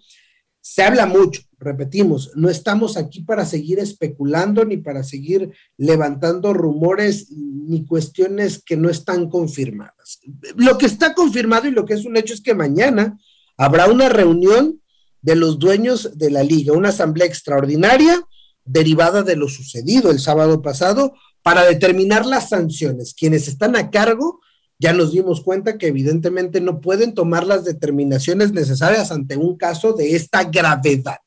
se 0.61 0.83
habla 0.83 1.07
mucho, 1.07 1.41
repetimos, 1.57 2.31
no 2.35 2.49
estamos 2.49 2.95
aquí 2.95 3.21
para 3.21 3.45
seguir 3.45 3.79
especulando 3.79 4.63
ni 4.63 4.77
para 4.77 5.03
seguir 5.03 5.51
levantando 5.75 6.53
rumores 6.53 7.31
ni 7.31 7.83
cuestiones 7.85 8.61
que 8.63 8.77
no 8.77 8.89
están 8.89 9.27
confirmadas. 9.27 10.19
Lo 10.55 10.77
que 10.77 10.85
está 10.85 11.15
confirmado 11.15 11.67
y 11.67 11.71
lo 11.71 11.85
que 11.85 11.95
es 11.95 12.05
un 12.05 12.15
hecho 12.15 12.35
es 12.35 12.41
que 12.41 12.53
mañana 12.53 13.17
habrá 13.57 13.87
una 13.87 14.07
reunión 14.07 14.81
de 15.21 15.35
los 15.35 15.57
dueños 15.57 16.17
de 16.17 16.29
la 16.29 16.43
liga, 16.43 16.73
una 16.73 16.89
asamblea 16.89 17.27
extraordinaria 17.27 18.21
derivada 18.63 19.23
de 19.23 19.35
lo 19.35 19.49
sucedido 19.49 20.11
el 20.11 20.19
sábado 20.19 20.61
pasado 20.61 21.13
para 21.41 21.65
determinar 21.65 22.25
las 22.25 22.49
sanciones. 22.49 23.15
Quienes 23.15 23.47
están 23.47 23.75
a 23.75 23.89
cargo 23.89 24.41
ya 24.81 24.93
nos 24.93 25.11
dimos 25.11 25.41
cuenta 25.41 25.77
que 25.77 25.87
evidentemente 25.87 26.59
no 26.59 26.81
pueden 26.81 27.13
tomar 27.13 27.45
las 27.45 27.63
determinaciones 27.63 28.51
necesarias 28.51 29.11
ante 29.11 29.37
un 29.37 29.55
caso 29.55 29.93
de 29.93 30.15
esta 30.15 30.43
gravedad. 30.45 31.19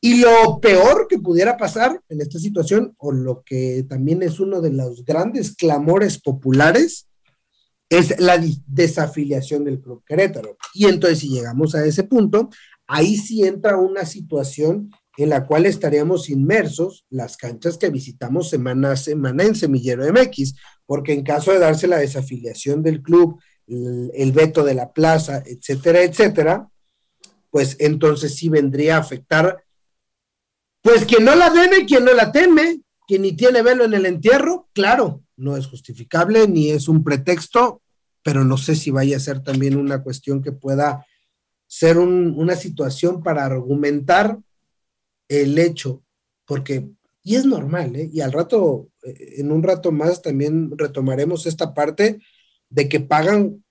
Y 0.00 0.20
lo 0.20 0.60
peor 0.60 1.06
que 1.08 1.20
pudiera 1.20 1.56
pasar 1.56 2.00
en 2.08 2.20
esta 2.20 2.40
situación, 2.40 2.92
o 2.98 3.12
lo 3.12 3.44
que 3.44 3.86
también 3.88 4.24
es 4.24 4.40
uno 4.40 4.60
de 4.60 4.72
los 4.72 5.04
grandes 5.04 5.54
clamores 5.54 6.20
populares, 6.20 7.06
es 7.88 8.18
la 8.18 8.42
desafiliación 8.66 9.64
del 9.64 9.80
Club 9.80 10.02
Querétaro. 10.04 10.56
Y 10.74 10.86
entonces, 10.86 11.20
si 11.20 11.28
llegamos 11.28 11.76
a 11.76 11.86
ese 11.86 12.02
punto, 12.02 12.50
ahí 12.88 13.16
sí 13.16 13.44
entra 13.44 13.76
una 13.76 14.04
situación 14.04 14.90
en 15.16 15.30
la 15.30 15.46
cual 15.46 15.64
estaríamos 15.64 16.28
inmersos 16.28 17.06
las 17.08 17.36
canchas 17.36 17.78
que 17.78 17.88
visitamos 17.90 18.50
semana 18.50 18.92
a 18.92 18.96
semana 18.96 19.44
en 19.44 19.54
Semillero 19.54 20.04
MX, 20.12 20.54
porque 20.86 21.12
en 21.12 21.22
caso 21.22 21.52
de 21.52 21.58
darse 21.58 21.86
la 21.86 21.98
desafiliación 21.98 22.82
del 22.82 23.02
club, 23.02 23.40
el, 23.66 24.32
veto 24.32 24.64
de 24.64 24.74
la 24.74 24.92
plaza, 24.92 25.42
etcétera, 25.44 26.02
etcétera, 26.02 26.68
pues 27.50 27.76
entonces 27.78 28.34
sí 28.34 28.48
vendría 28.48 28.96
a 28.96 29.00
afectar, 29.00 29.64
pues 30.82 31.04
quien 31.04 31.24
no 31.24 31.34
la 31.34 31.50
debe, 31.50 31.86
quien 31.86 32.04
no 32.04 32.12
la 32.12 32.30
teme, 32.32 32.82
quien 33.06 33.22
ni 33.22 33.32
tiene 33.32 33.62
velo 33.62 33.84
en 33.84 33.94
el 33.94 34.06
entierro, 34.06 34.68
claro, 34.72 35.22
no 35.36 35.56
es 35.56 35.66
justificable 35.66 36.46
ni 36.48 36.70
es 36.70 36.88
un 36.88 37.02
pretexto, 37.02 37.82
pero 38.22 38.44
no 38.44 38.56
sé 38.56 38.74
si 38.74 38.90
vaya 38.90 39.16
a 39.16 39.20
ser 39.20 39.42
también 39.42 39.76
una 39.76 40.02
cuestión 40.02 40.42
que 40.42 40.52
pueda 40.52 41.06
ser 41.66 41.98
una 41.98 42.56
situación 42.56 43.22
para 43.22 43.44
argumentar 43.44 44.38
el 45.28 45.58
hecho, 45.58 46.02
porque, 46.44 46.88
y 47.22 47.36
es 47.36 47.46
normal, 47.46 47.96
¿eh? 47.96 48.10
y 48.12 48.20
al 48.20 48.32
rato, 48.32 48.88
en 49.04 49.52
un 49.52 49.62
rato 49.62 49.92
más 49.92 50.22
también 50.22 50.72
retomaremos 50.76 51.46
esta 51.46 51.74
parte 51.74 52.20
de 52.70 52.88
que 52.88 53.00
pagan 53.00 53.62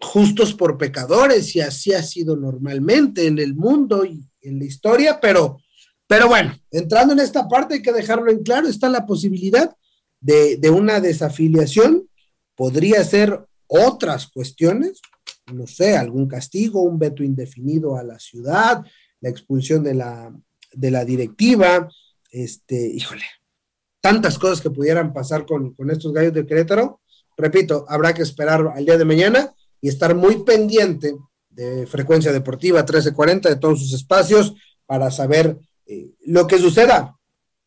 justos 0.00 0.54
por 0.54 0.78
pecadores, 0.78 1.54
y 1.54 1.60
así 1.60 1.92
ha 1.92 2.02
sido 2.02 2.36
normalmente 2.36 3.26
en 3.26 3.38
el 3.38 3.54
mundo 3.54 4.04
y 4.04 4.24
en 4.40 4.58
la 4.58 4.64
historia, 4.64 5.20
pero, 5.20 5.58
pero 6.06 6.26
bueno, 6.28 6.58
entrando 6.70 7.12
en 7.12 7.20
esta 7.20 7.46
parte 7.48 7.74
hay 7.74 7.82
que 7.82 7.92
dejarlo 7.92 8.30
en 8.30 8.42
claro, 8.42 8.66
está 8.66 8.88
la 8.88 9.06
posibilidad 9.06 9.74
de, 10.20 10.56
de 10.56 10.70
una 10.70 11.00
desafiliación, 11.00 12.08
podría 12.56 13.04
ser 13.04 13.44
otras 13.66 14.26
cuestiones, 14.28 15.00
no 15.52 15.66
sé, 15.66 15.96
algún 15.96 16.26
castigo, 16.26 16.82
un 16.82 16.98
veto 16.98 17.22
indefinido 17.22 17.96
a 17.96 18.02
la 18.02 18.18
ciudad, 18.18 18.84
la 19.20 19.28
expulsión 19.28 19.82
de 19.82 19.94
la, 19.94 20.34
de 20.72 20.90
la 20.90 21.04
directiva, 21.04 21.88
este, 22.30 22.88
híjole, 22.88 23.24
tantas 24.00 24.38
cosas 24.38 24.60
que 24.60 24.70
pudieran 24.70 25.12
pasar 25.12 25.46
con, 25.46 25.74
estos 25.90 26.12
gallos 26.12 26.32
de 26.32 26.46
Querétaro. 26.46 27.00
Repito, 27.36 27.84
habrá 27.88 28.14
que 28.14 28.22
esperar 28.22 28.72
al 28.74 28.84
día 28.84 28.98
de 28.98 29.04
mañana 29.04 29.54
y 29.80 29.88
estar 29.88 30.14
muy 30.14 30.42
pendiente 30.44 31.16
de 31.48 31.86
frecuencia 31.86 32.32
deportiva 32.32 32.80
1340, 32.80 33.48
de 33.48 33.56
todos 33.56 33.80
sus 33.80 33.92
espacios, 33.92 34.54
para 34.86 35.10
saber 35.10 35.58
eh, 35.86 36.10
lo 36.26 36.46
que 36.46 36.58
suceda 36.58 37.16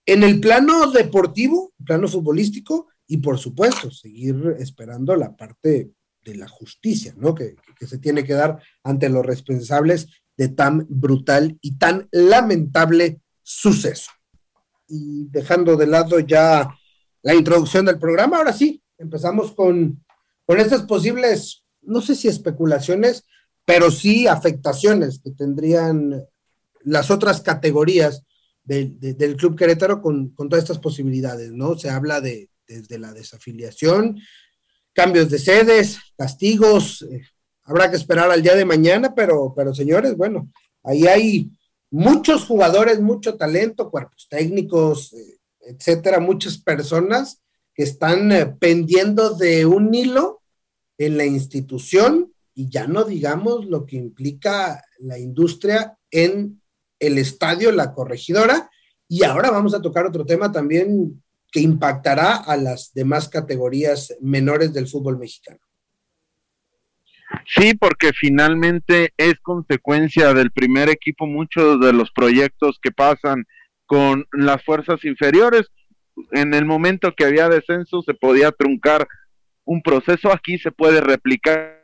en 0.05 0.23
el 0.23 0.39
plano 0.39 0.91
deportivo, 0.91 1.71
plano 1.85 2.07
futbolístico, 2.07 2.87
y 3.07 3.17
por 3.17 3.37
supuesto, 3.37 3.91
seguir 3.91 4.55
esperando 4.59 5.15
la 5.15 5.35
parte 5.35 5.91
de 6.23 6.35
la 6.35 6.47
justicia, 6.47 7.13
¿no? 7.17 7.35
Que, 7.35 7.55
que, 7.77 7.85
se 7.85 7.97
tiene 7.97 8.23
que 8.23 8.33
dar 8.33 8.61
ante 8.83 9.09
los 9.09 9.25
responsables 9.25 10.07
de 10.37 10.49
tan 10.49 10.85
brutal 10.89 11.57
y 11.61 11.77
tan 11.77 12.07
lamentable 12.11 13.21
suceso. 13.41 14.09
Dejando 15.29 15.75
de 15.75 15.87
lado 15.87 16.19
ya 16.19 16.69
la 17.21 17.33
introducción 17.33 17.85
del 17.85 17.99
programa, 17.99 18.37
ahora 18.37 18.53
sí, 18.53 18.81
empezamos 18.97 19.53
con, 19.53 20.03
con 20.45 20.59
estas 20.59 20.83
posibles, 20.83 21.63
no 21.81 22.01
sé 22.01 22.15
si 22.15 22.27
especulaciones, 22.27 23.25
pero 23.65 23.91
sí 23.91 24.27
afectaciones 24.27 25.19
que 25.23 25.31
tendrían 25.31 26.25
las 26.83 27.11
otras 27.11 27.41
categorías 27.41 28.23
del 28.63 29.35
Club 29.37 29.57
Querétaro 29.57 30.01
con, 30.01 30.29
con, 30.29 30.47
todas 30.49 30.63
estas 30.63 30.79
posibilidades, 30.79 31.51
¿no? 31.51 31.77
Se 31.77 31.89
habla 31.89 32.21
de 32.21 32.49
desde 32.67 32.97
la 32.97 33.13
desafiliación, 33.13 34.19
cambios 34.93 35.29
de 35.29 35.39
sedes, 35.39 35.97
castigos, 36.17 37.01
eh, 37.03 37.21
habrá 37.63 37.89
que 37.89 37.97
esperar 37.97 38.31
al 38.31 38.41
día 38.41 38.55
de 38.55 38.65
mañana, 38.65 39.13
pero, 39.15 39.53
pero 39.55 39.73
señores, 39.73 40.15
bueno, 40.15 40.51
ahí 40.83 41.07
hay 41.07 41.51
muchos 41.93 42.45
jugadores, 42.45 42.99
mucho 42.99 43.37
talento, 43.37 43.91
cuerpos 43.91 44.27
técnicos, 44.27 45.13
eh, 45.13 45.37
etcétera, 45.59 46.19
muchas 46.19 46.57
personas 46.57 47.43
que 47.75 47.83
están 47.83 48.31
eh, 48.31 48.47
pendiendo 48.47 49.35
de 49.35 49.67
un 49.67 49.93
hilo 49.93 50.41
en 50.97 51.17
la 51.17 51.25
institución 51.25 52.33
y 52.55 52.67
ya 52.67 52.87
no 52.87 53.03
digamos 53.03 53.65
lo 53.65 53.85
que 53.85 53.97
implica 53.97 54.83
la 54.97 55.19
industria 55.19 55.95
en 56.09 56.63
el 56.99 57.19
estadio, 57.19 57.71
la 57.71 57.93
corregidora. 57.93 58.71
Y 59.07 59.23
ahora 59.23 59.51
vamos 59.51 59.75
a 59.75 59.81
tocar 59.81 60.07
otro 60.07 60.25
tema 60.25 60.51
también 60.51 61.21
que 61.51 61.59
impactará 61.59 62.37
a 62.37 62.57
las 62.57 62.91
demás 62.95 63.29
categorías 63.29 64.15
menores 64.19 64.73
del 64.73 64.87
fútbol 64.87 65.19
mexicano. 65.19 65.59
Sí, 67.45 67.73
porque 67.73 68.11
finalmente 68.13 69.13
es 69.17 69.35
consecuencia 69.41 70.33
del 70.33 70.51
primer 70.51 70.89
equipo 70.89 71.25
muchos 71.27 71.79
de 71.79 71.93
los 71.93 72.11
proyectos 72.11 72.79
que 72.81 72.91
pasan 72.91 73.45
con 73.85 74.25
las 74.31 74.63
fuerzas 74.63 75.03
inferiores. 75.03 75.69
En 76.31 76.53
el 76.53 76.65
momento 76.65 77.13
que 77.15 77.25
había 77.25 77.49
descenso 77.49 78.01
se 78.01 78.13
podía 78.13 78.51
truncar 78.51 79.07
un 79.65 79.81
proceso, 79.81 80.31
aquí 80.31 80.57
se 80.57 80.71
puede 80.71 81.01
replicar 81.01 81.83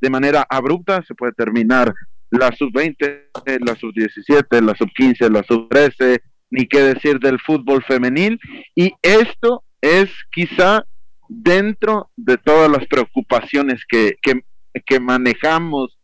de 0.00 0.10
manera 0.10 0.46
abrupta, 0.48 1.02
se 1.06 1.14
puede 1.14 1.32
terminar 1.32 1.92
la 2.30 2.50
sub-20, 2.52 3.60
la 3.60 3.74
sub-17, 3.76 4.60
la 4.62 4.74
sub-15, 4.74 5.30
la 5.30 5.42
sub-13, 5.42 6.20
ni 6.50 6.66
qué 6.66 6.80
decir 6.80 7.18
del 7.18 7.38
fútbol 7.38 7.82
femenil. 7.84 8.38
Y 8.74 8.92
esto 9.02 9.64
es 9.80 10.10
quizá 10.32 10.84
dentro 11.28 12.10
de 12.16 12.38
todas 12.38 12.70
las 12.70 12.86
preocupaciones 12.86 13.82
que, 13.88 14.16
que, 14.22 14.42
que 14.80 15.00
manejamos, 15.00 15.98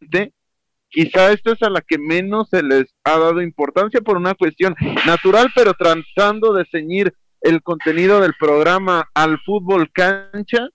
de, 0.00 0.32
quizá 0.88 1.32
esta 1.32 1.52
es 1.52 1.62
a 1.62 1.70
la 1.70 1.80
que 1.80 1.98
menos 1.98 2.48
se 2.50 2.62
les 2.62 2.84
ha 3.04 3.18
dado 3.18 3.42
importancia 3.42 4.00
por 4.00 4.16
una 4.16 4.34
cuestión 4.34 4.74
natural, 5.06 5.50
pero 5.54 5.74
tratando 5.74 6.52
de 6.52 6.64
ceñir 6.70 7.14
el 7.40 7.62
contenido 7.62 8.20
del 8.20 8.34
programa 8.38 9.08
al 9.14 9.38
fútbol 9.40 9.90
cancha, 9.92 10.68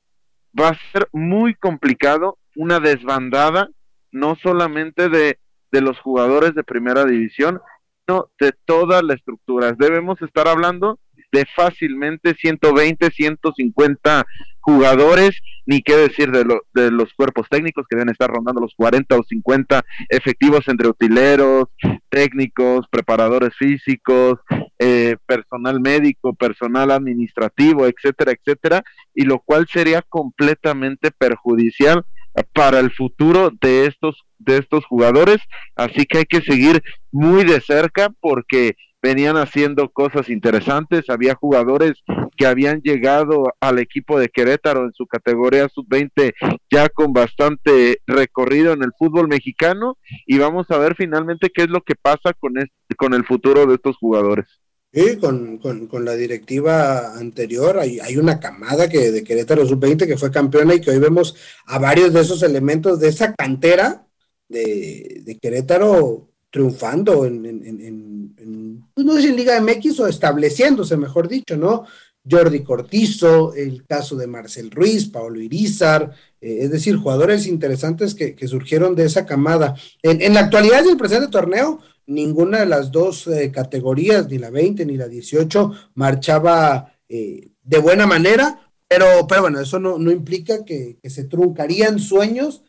va 0.60 0.70
a 0.70 0.80
ser 0.92 1.08
muy 1.12 1.56
complicado 1.56 2.38
una 2.56 2.80
desbandada, 2.80 3.70
no 4.12 4.36
solamente 4.36 5.10
de, 5.10 5.40
de 5.72 5.82
los 5.82 6.00
jugadores 6.00 6.54
de 6.54 6.64
primera 6.64 7.06
división, 7.06 7.62
sino 8.06 8.30
de 8.40 8.54
toda 8.66 9.02
la 9.02 9.14
estructura. 9.14 9.74
Debemos 9.74 10.22
estar 10.22 10.48
hablando 10.48 11.00
de 11.32 11.46
fácilmente 11.56 12.36
120, 12.36 13.10
150 13.10 14.26
jugadores, 14.62 15.32
ni 15.66 15.82
qué 15.82 15.96
decir 15.96 16.32
de, 16.32 16.46
de 16.74 16.92
los 16.92 17.14
cuerpos 17.14 17.48
técnicos 17.50 17.86
que 17.90 17.96
deben 17.96 18.10
estar 18.10 18.30
rondando 18.30 18.62
los 18.62 18.74
40 18.76 19.18
o 19.18 19.24
50 19.24 19.84
efectivos 20.10 20.68
entre 20.68 20.88
utileros, 20.88 21.66
técnicos, 22.10 22.86
preparadores 22.90 23.56
físicos, 23.58 24.40
eh, 24.78 25.18
personal 25.26 25.80
médico, 25.80 26.34
personal 26.34 26.92
administrativo, 26.92 27.88
etcétera, 27.88 28.34
etcétera, 28.34 28.84
y 29.16 29.24
lo 29.24 29.40
cual 29.40 29.68
sería 29.68 30.02
completamente 30.04 31.12
perjudicial 31.12 32.06
para 32.54 32.80
el 32.80 32.92
futuro 32.92 33.52
de 33.62 33.88
estos 33.88 34.24
de 34.40 34.58
estos 34.58 34.86
jugadores, 34.86 35.38
así 35.76 36.06
que 36.06 36.20
hay 36.20 36.26
que 36.26 36.42
seguir 36.42 36.82
muy 37.12 37.44
de 37.44 37.62
cerca 37.62 38.10
porque 38.20 38.76
venían 39.02 39.38
haciendo 39.38 39.90
cosas 39.90 40.30
interesantes, 40.30 41.10
había 41.10 41.36
jugadores 41.36 41.94
que 42.38 42.46
habían 42.46 42.82
llegado 42.82 43.54
al 43.60 43.80
equipo 43.80 44.20
de 44.20 44.30
Querétaro 44.30 44.86
en 44.86 44.94
su 44.94 45.08
categoría 45.08 45.68
sub-20 45.70 46.34
ya 46.72 46.90
con 46.90 47.14
bastante 47.14 48.00
recorrido 48.08 48.74
en 48.74 48.84
el 48.84 48.92
fútbol 48.98 49.28
mexicano 49.28 49.98
y 50.26 50.38
vamos 50.38 50.70
a 50.70 50.78
ver 50.78 50.96
finalmente 50.96 51.52
qué 51.54 51.64
es 51.64 51.70
lo 51.70 51.82
que 51.82 51.96
pasa 51.96 52.34
con, 52.40 52.58
este, 52.58 52.96
con 52.96 53.14
el 53.14 53.26
futuro 53.26 53.66
de 53.66 53.76
estos 53.76 53.98
jugadores. 53.98 54.46
Sí, 54.94 55.18
con, 55.18 55.58
con, 55.58 56.04
la 56.04 56.16
directiva 56.16 57.18
anterior 57.18 57.80
hay, 57.80 58.02
hay, 58.02 58.18
una 58.18 58.42
camada 58.42 58.90
que 58.90 59.12
de 59.12 59.24
Querétaro 59.24 59.66
sub-20 59.66 60.06
que 60.06 60.18
fue 60.18 60.32
campeona 60.32 60.74
y 60.76 60.82
que 60.82 60.92
hoy 60.92 61.00
vemos 61.00 61.34
a 61.66 61.80
varios 61.80 62.12
de 62.12 62.20
esos 62.20 62.44
elementos 62.44 63.00
de 63.00 63.08
esa 63.08 63.34
cantera 63.34 64.06
de, 64.50 65.22
de 65.24 65.40
Querétaro 65.40 66.31
triunfando 66.52 67.26
en, 67.26 67.46
en, 67.46 68.86
pues 68.94 69.06
no 69.06 69.20
sé 69.20 69.30
en 69.30 69.38
Liga 69.38 69.60
MX 69.62 70.02
o 70.02 70.08
estableciéndose, 70.08 70.98
mejor 70.98 71.28
dicho, 71.28 71.56
¿no? 71.58 71.86
Jordi 72.30 72.64
Cortizo, 72.64 73.54
el 73.56 73.86
caso 73.86 74.16
de 74.16 74.28
Marcel 74.28 74.70
Ruiz, 74.70 75.08
Paolo 75.08 75.42
Irizar, 75.42 76.12
eh, 76.40 76.60
es 76.62 76.72
decir, 76.72 76.96
jugadores 76.98 77.48
interesantes 77.48 78.14
que, 78.14 78.48
surgieron 78.48 78.96
de 78.96 79.06
esa 79.06 79.26
camada. 79.26 79.76
En, 80.04 80.34
la 80.34 80.42
actualidad 80.42 80.84
del 80.84 80.98
presente 80.98 81.30
torneo, 81.30 81.80
ninguna 82.06 82.60
de 82.60 82.66
las 82.68 82.92
dos 82.92 83.28
eh, 83.28 83.52
categorías, 83.52 84.28
ni 84.30 84.38
la 84.38 84.50
20 84.50 84.86
ni 84.86 84.98
la 84.98 85.08
18, 85.08 85.72
marchaba 85.96 86.94
eh, 87.10 87.50
de 87.64 87.78
buena 87.80 88.06
manera, 88.06 88.60
pero, 88.88 89.06
pero 89.28 89.42
bueno, 89.42 89.60
eso 89.60 89.80
no, 89.80 89.98
no 89.98 90.12
implica 90.12 90.64
que, 90.66 90.98
que 91.02 91.10
se 91.10 91.24
truncarían 91.24 91.98
sueños 91.98 92.64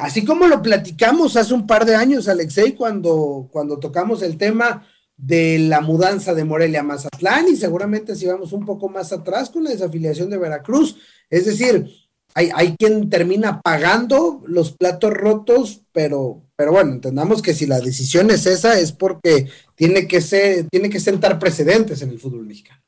así 0.00 0.24
como 0.24 0.46
lo 0.46 0.62
platicamos 0.62 1.36
hace 1.36 1.54
un 1.54 1.66
par 1.66 1.84
de 1.84 1.94
años, 1.94 2.28
Alexei, 2.28 2.74
cuando, 2.74 3.48
cuando 3.52 3.78
tocamos 3.78 4.22
el 4.22 4.36
tema 4.36 4.86
de 5.16 5.58
la 5.58 5.80
mudanza 5.80 6.34
de 6.34 6.44
Morelia 6.44 6.80
a 6.80 6.84
Mazatlán 6.84 7.48
y 7.48 7.56
seguramente 7.56 8.16
si 8.16 8.26
vamos 8.26 8.52
un 8.52 8.64
poco 8.64 8.88
más 8.88 9.12
atrás 9.12 9.50
con 9.50 9.64
la 9.64 9.70
desafiliación 9.70 10.30
de 10.30 10.38
Veracruz. 10.38 10.96
Es 11.28 11.44
decir, 11.44 11.88
hay, 12.34 12.50
hay 12.54 12.76
quien 12.76 13.10
termina 13.10 13.60
pagando 13.60 14.42
los 14.46 14.72
platos 14.72 15.12
rotos, 15.12 15.82
pero, 15.92 16.42
pero 16.56 16.72
bueno, 16.72 16.92
entendamos 16.92 17.42
que 17.42 17.54
si 17.54 17.66
la 17.66 17.80
decisión 17.80 18.30
es 18.30 18.46
esa, 18.46 18.78
es 18.78 18.92
porque 18.92 19.48
tiene 19.74 20.08
que 20.08 20.20
ser, 20.20 20.68
tiene 20.70 20.88
que 20.88 21.00
sentar 21.00 21.38
precedentes 21.38 22.02
en 22.02 22.10
el 22.10 22.18
fútbol 22.18 22.46
mexicano. 22.46 22.80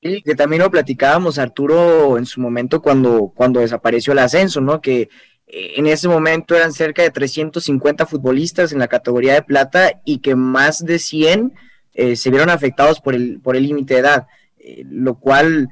Sí, 0.00 0.22
que 0.22 0.36
también 0.36 0.62
lo 0.62 0.70
platicábamos, 0.70 1.38
Arturo, 1.38 2.18
en 2.18 2.26
su 2.26 2.40
momento 2.40 2.80
cuando, 2.80 3.32
cuando 3.34 3.60
desapareció 3.60 4.12
el 4.12 4.20
ascenso, 4.20 4.60
¿no? 4.60 4.80
Que 4.80 5.08
en 5.50 5.86
ese 5.86 6.08
momento 6.08 6.54
eran 6.54 6.72
cerca 6.72 7.02
de 7.02 7.10
350 7.10 8.06
futbolistas 8.06 8.72
en 8.72 8.78
la 8.78 8.88
categoría 8.88 9.34
de 9.34 9.42
plata 9.42 10.00
y 10.04 10.18
que 10.18 10.34
más 10.34 10.84
de 10.84 10.98
100 10.98 11.54
eh, 11.94 12.16
se 12.16 12.30
vieron 12.30 12.50
afectados 12.50 13.00
por 13.00 13.14
el 13.14 13.40
por 13.40 13.56
el 13.56 13.62
límite 13.62 13.94
de 13.94 14.00
edad, 14.00 14.26
eh, 14.58 14.84
lo 14.88 15.18
cual 15.18 15.70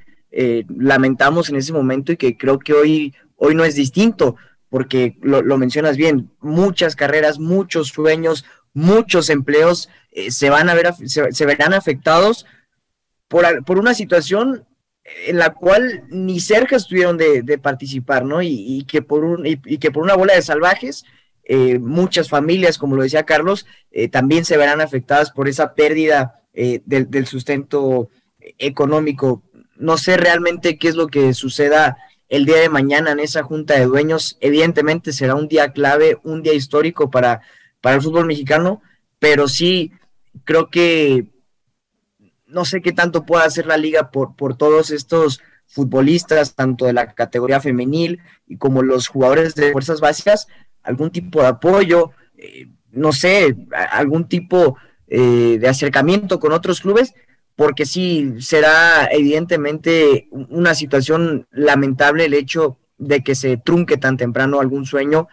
lamentamos 0.69 1.49
en 1.49 1.57
ese 1.57 1.73
momento 1.73 2.13
y 2.13 2.19
que 2.19 2.37
creo 2.37 2.59
que 2.59 2.75
hoy, 2.75 3.15
hoy 3.37 3.55
no 3.55 3.65
es 3.65 3.75
distinto, 3.75 4.37
porque 4.69 5.17
lo, 5.23 5.57
mencionas 5.57 5.97
bien, 5.97 6.31
muchas 6.41 6.95
carreras, 6.95 7.39
muchos 7.39 7.89
sueños, 7.89 8.45
muchos 8.75 9.31
empleos 9.31 9.89
se 10.29 10.51
van 10.51 10.69
a 10.69 10.75
ver 10.75 10.93
se, 11.07 11.47
verán 11.47 11.73
afectados 11.73 12.45
por, 13.29 13.65
por 13.65 13.79
una 13.79 13.95
situación 13.95 14.66
en 15.27 15.39
la 15.39 15.55
cual 15.55 16.05
ni 16.09 16.41
cerca 16.41 16.77
estuvieron 16.77 17.17
de, 17.17 17.59
participar, 17.59 18.25
¿no? 18.25 18.43
Y, 18.43 18.85
que 18.89 19.03
por 19.03 19.25
un, 19.25 19.47
y, 19.47 19.79
que 19.79 19.91
por 19.91 20.03
una 20.03 20.17
bola 20.17 20.35
de 20.35 20.43
salvajes, 20.43 21.05
eh, 21.45 21.79
muchas 21.79 22.29
familias, 22.29 22.79
como 22.79 22.97
lo 22.97 23.03
decía 23.03 23.25
Carlos, 23.25 23.67
eh, 23.91 24.09
también 24.09 24.45
se 24.45 24.57
verán 24.57 24.81
afectadas 24.81 25.31
por 25.31 25.49
esa 25.49 25.75
pérdida 25.75 26.43
eh, 26.55 26.81
del, 26.85 27.27
sustento 27.27 28.11
económico. 28.59 29.43
No 29.77 29.97
sé 29.97 30.17
realmente 30.17 30.79
qué 30.79 30.89
es 30.89 30.97
lo 30.97 31.07
que 31.07 31.35
suceda 31.35 31.97
el 32.29 32.45
día 32.45 32.57
de 32.57 32.69
mañana 32.69 33.13
en 33.13 33.21
esa 33.21 33.43
junta 33.43 33.75
de 33.75 33.87
dueños. 33.87 34.39
Evidentemente 34.41 35.13
será 35.13 35.35
un 35.35 35.49
día 35.49 35.73
clave, 35.73 36.19
un 36.25 36.43
día 36.43 36.55
histórico 36.55 37.11
para, 37.11 37.43
para 37.81 37.97
el 37.97 38.03
fútbol 38.03 38.27
mexicano, 38.27 38.83
pero 39.21 39.47
sí 39.49 39.93
creo 40.45 40.69
que 40.69 41.27
no 42.57 42.65
sé 42.65 42.81
qué 42.81 42.93
tanto 42.93 43.27
pueda 43.27 43.45
hacer 43.45 43.67
la 43.67 43.77
liga 43.77 44.11
por, 44.11 44.35
por 44.35 44.57
todos 44.57 44.91
estos 44.91 45.43
futbolistas, 45.67 46.55
tanto 46.55 46.87
de 46.87 46.95
la 46.95 47.13
categoría 47.13 47.61
femenil 47.61 48.21
y 48.47 48.57
como 48.57 48.83
los 48.83 49.09
jugadores 49.09 49.55
de 49.55 49.73
fuerzas 49.73 50.01
básicas, 50.01 50.47
algún 50.83 51.11
tipo 51.11 51.43
de 51.43 51.49
apoyo, 51.49 52.13
eh, 52.39 52.69
no 52.93 53.13
sé, 53.13 53.55
algún 53.91 54.27
tipo 54.27 54.79
eh, 55.07 55.59
de 55.61 55.69
acercamiento 55.69 56.41
con 56.41 56.53
otros 56.53 56.81
clubes, 56.81 57.13
porque 57.57 57.85
sí 57.85 58.37
será 58.41 59.07
evidentemente 59.13 60.29
una 60.31 60.75
situación 60.75 61.47
lamentable 61.51 62.25
el 62.25 62.33
hecho 62.33 62.79
de 62.97 63.23
que 63.23 63.35
se 63.35 63.59
trunque 63.59 63.99
tan 63.99 64.17
temprano 64.17 64.61
algún 64.61 64.87
sueño 64.87 65.29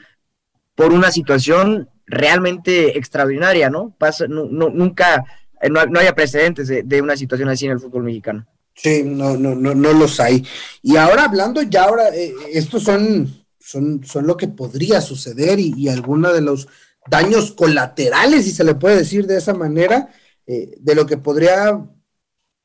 por 0.76 0.92
una 0.92 1.10
situación 1.10 1.88
realmente 2.06 2.98
extraordinaria, 2.98 3.70
¿no? 3.70 3.96
Pasa, 3.98 4.28
no, 4.28 4.44
nunca 4.50 5.24
no, 5.70 5.86
no 5.86 6.00
haya 6.00 6.16
precedentes 6.16 6.68
de, 6.68 7.02
una 7.02 7.16
situación 7.16 7.50
así 7.50 7.66
en 7.66 7.72
el 7.74 7.80
fútbol 7.80 8.04
mexicano. 8.04 8.46
Sí, 8.76 9.04
no, 9.06 9.38
no, 9.38 9.56
no, 9.56 9.76
no 9.76 9.94
los 9.94 10.20
hay. 10.20 10.46
Y 10.82 10.98
ahora 10.98 11.26
hablando 11.26 11.62
ya 11.62 11.84
ahora, 11.84 12.10
eh, 12.10 12.34
estos 12.52 12.84
son, 12.84 13.46
son, 13.60 14.04
son 14.04 14.26
lo 14.26 14.36
que 14.36 14.48
podría 14.48 15.00
suceder 15.02 15.60
y, 15.60 15.88
algunos 15.90 16.34
de 16.34 16.42
los 16.42 16.68
daños 17.08 17.52
colaterales, 17.52 18.46
si 18.46 18.52
se 18.52 18.64
le 18.64 18.76
puede 18.76 18.98
decir 18.98 19.28
de 19.28 19.38
esa 19.38 19.54
manera, 19.54 20.10
eh, 20.48 20.76
de 20.80 20.96
lo 20.96 21.06
que 21.06 21.18
podría 21.18 21.86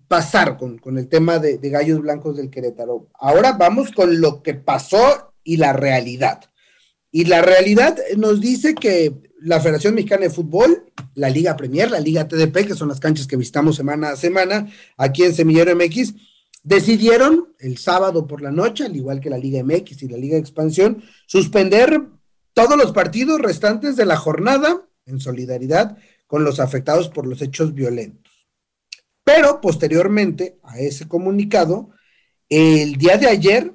pasar 0.06 0.56
con, 0.56 0.80
el 0.96 1.08
tema 1.08 1.38
de, 1.38 1.58
de, 1.58 1.70
Gallos 1.70 2.00
Blancos 2.00 2.36
del 2.36 2.50
Querétaro. 2.50 3.08
Ahora 3.14 3.52
vamos 3.52 3.92
con 3.92 4.20
lo 4.20 4.42
que 4.42 4.54
pasó 4.54 5.34
y 5.44 5.58
la 5.58 5.74
realidad. 5.74 6.40
Y 7.10 7.24
la 7.24 7.42
realidad 7.42 7.98
nos 8.16 8.40
dice 8.40 8.74
que 8.74 9.27
la 9.40 9.60
Federación 9.60 9.94
Mexicana 9.94 10.22
de 10.22 10.30
Fútbol, 10.30 10.84
la 11.14 11.30
Liga 11.30 11.56
Premier, 11.56 11.90
la 11.90 12.00
Liga 12.00 12.26
TDP, 12.26 12.66
que 12.66 12.74
son 12.74 12.88
las 12.88 13.00
canchas 13.00 13.26
que 13.26 13.36
visitamos 13.36 13.76
semana 13.76 14.10
a 14.10 14.16
semana 14.16 14.68
aquí 14.96 15.24
en 15.24 15.34
Semillero 15.34 15.74
MX, 15.74 16.14
decidieron 16.62 17.54
el 17.58 17.78
sábado 17.78 18.26
por 18.26 18.42
la 18.42 18.50
noche, 18.50 18.84
al 18.84 18.96
igual 18.96 19.20
que 19.20 19.30
la 19.30 19.38
Liga 19.38 19.62
MX 19.62 20.02
y 20.02 20.08
la 20.08 20.18
Liga 20.18 20.34
de 20.34 20.40
Expansión, 20.40 21.02
suspender 21.26 22.00
todos 22.52 22.76
los 22.76 22.92
partidos 22.92 23.40
restantes 23.40 23.96
de 23.96 24.06
la 24.06 24.16
jornada 24.16 24.86
en 25.06 25.20
solidaridad 25.20 25.96
con 26.26 26.44
los 26.44 26.60
afectados 26.60 27.08
por 27.08 27.26
los 27.26 27.40
hechos 27.40 27.74
violentos. 27.74 28.48
Pero 29.24 29.60
posteriormente 29.60 30.58
a 30.62 30.78
ese 30.78 31.06
comunicado, 31.06 31.90
el 32.48 32.96
día 32.96 33.16
de 33.16 33.28
ayer, 33.28 33.74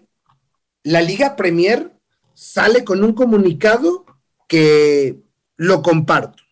la 0.83 1.01
Liga 1.01 1.35
Premier 1.35 1.91
sale 2.33 2.83
con 2.83 3.03
un 3.03 3.13
comunicado 3.13 4.05
que 4.47 5.22
lo 5.63 5.81
comparto. 5.81 6.43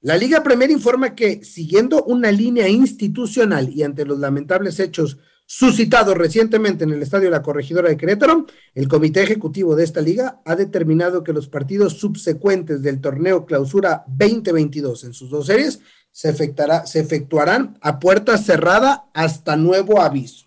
La 0.00 0.16
Liga 0.16 0.42
Premier 0.42 0.70
informa 0.70 1.14
que, 1.14 1.44
siguiendo 1.44 2.04
una 2.04 2.30
línea 2.30 2.68
institucional 2.68 3.70
y 3.70 3.82
ante 3.82 4.04
los 4.04 4.18
lamentables 4.18 4.80
hechos 4.80 5.18
suscitados 5.46 6.16
recientemente 6.16 6.84
en 6.84 6.92
el 6.92 7.02
Estadio 7.02 7.28
La 7.28 7.42
Corregidora 7.42 7.88
de 7.88 7.98
Querétaro, 7.98 8.46
el 8.74 8.88
Comité 8.88 9.22
Ejecutivo 9.22 9.76
de 9.76 9.84
esta 9.84 10.00
liga 10.00 10.40
ha 10.46 10.56
determinado 10.56 11.22
que 11.22 11.34
los 11.34 11.48
partidos 11.48 11.98
subsecuentes 11.98 12.82
del 12.82 13.00
torneo 13.00 13.44
Clausura 13.44 14.04
2022 14.08 15.04
en 15.04 15.12
sus 15.12 15.30
dos 15.30 15.46
series 15.46 15.80
se, 16.10 16.30
efectuará, 16.30 16.86
se 16.86 17.00
efectuarán 17.00 17.78
a 17.82 17.98
puerta 17.98 18.38
cerrada 18.38 19.10
hasta 19.12 19.56
nuevo 19.56 20.00
aviso. 20.00 20.46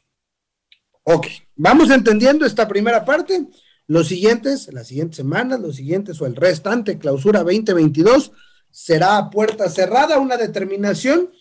Ok, 1.04 1.28
vamos 1.56 1.92
entendiendo 1.92 2.46
esta 2.46 2.68
primera 2.68 3.06
parte. 3.06 3.48
Los 3.88 4.10
siguientes, 4.10 4.72
las 4.74 4.88
siguientes 4.88 5.16
semanas, 5.16 5.62
los 5.62 5.78
siguientes 5.78 6.22
o 6.22 6.26
el 6.26 6.36
restante, 6.36 7.00
clausura 7.00 7.40
2022, 7.40 8.34
será 8.70 9.18
a 9.18 9.30
puerta 9.30 9.70
cerrada 9.70 10.20
una 10.20 10.36
determinación 10.36 11.32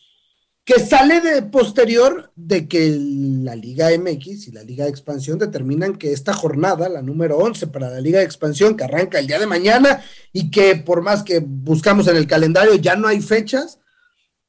que 0.64 0.80
sale 0.80 1.20
de 1.20 1.42
posterior 1.42 2.32
de 2.34 2.66
que 2.66 2.96
la 2.98 3.54
Liga 3.54 3.88
MX 3.96 4.48
y 4.48 4.52
la 4.52 4.64
Liga 4.64 4.84
de 4.84 4.90
Expansión 4.90 5.38
determinan 5.38 5.96
que 5.96 6.12
esta 6.12 6.32
jornada, 6.32 6.88
la 6.88 7.02
número 7.02 7.38
11 7.38 7.68
para 7.68 7.88
la 7.88 8.00
Liga 8.00 8.18
de 8.18 8.24
Expansión, 8.24 8.76
que 8.76 8.82
arranca 8.82 9.20
el 9.20 9.28
día 9.28 9.38
de 9.38 9.46
mañana 9.46 10.02
y 10.32 10.50
que 10.50 10.74
por 10.74 11.02
más 11.02 11.22
que 11.22 11.38
buscamos 11.38 12.08
en 12.08 12.16
el 12.16 12.26
calendario 12.26 12.74
ya 12.74 12.96
no 12.96 13.06
hay 13.06 13.20
fechas, 13.20 13.78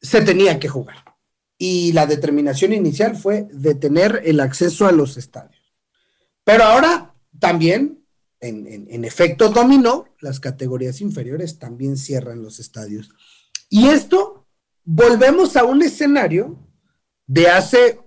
se 0.01 0.21
tenía 0.21 0.59
que 0.59 0.67
jugar. 0.67 0.97
Y 1.57 1.91
la 1.93 2.07
determinación 2.07 2.73
inicial 2.73 3.15
fue 3.15 3.47
detener 3.51 4.21
el 4.25 4.39
acceso 4.39 4.87
a 4.87 4.91
los 4.91 5.17
estadios. 5.17 5.61
Pero 6.43 6.63
ahora 6.63 7.13
también, 7.39 8.03
en, 8.39 9.03
efecto 9.05 9.49
dominó, 9.49 10.05
las 10.21 10.39
categorías 10.39 11.01
inferiores 11.01 11.59
también 11.59 11.97
cierran 11.97 12.41
los 12.41 12.59
estadios. 12.59 13.09
Y 13.69 13.87
esto, 13.87 14.47
volvemos 14.83 15.55
a 15.55 15.63
un 15.63 15.81
escenario 15.81 16.57
de 17.25 17.47
hace 17.47 17.99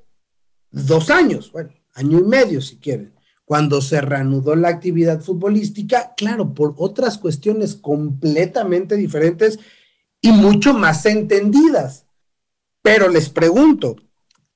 dos 0.70 1.11
años, 1.11 1.52
bueno, 1.52 1.70
año 1.94 2.18
y 2.18 2.22
medio 2.22 2.61
si 2.61 2.76
quieren, 2.76 3.14
cuando 3.44 3.80
se 3.80 4.00
reanudó 4.00 4.54
la 4.54 4.68
actividad 4.68 5.20
futbolística, 5.20 6.14
claro, 6.16 6.54
por 6.54 6.74
otras 6.78 7.18
cuestiones 7.18 7.74
completamente 7.74 8.96
diferentes 8.96 9.59
y 10.20 10.30
mucho 10.30 10.72
más 10.72 11.04
entendidas. 11.04 12.06
Pero 12.83 13.09
les 13.09 13.28
pregunto, 13.28 13.96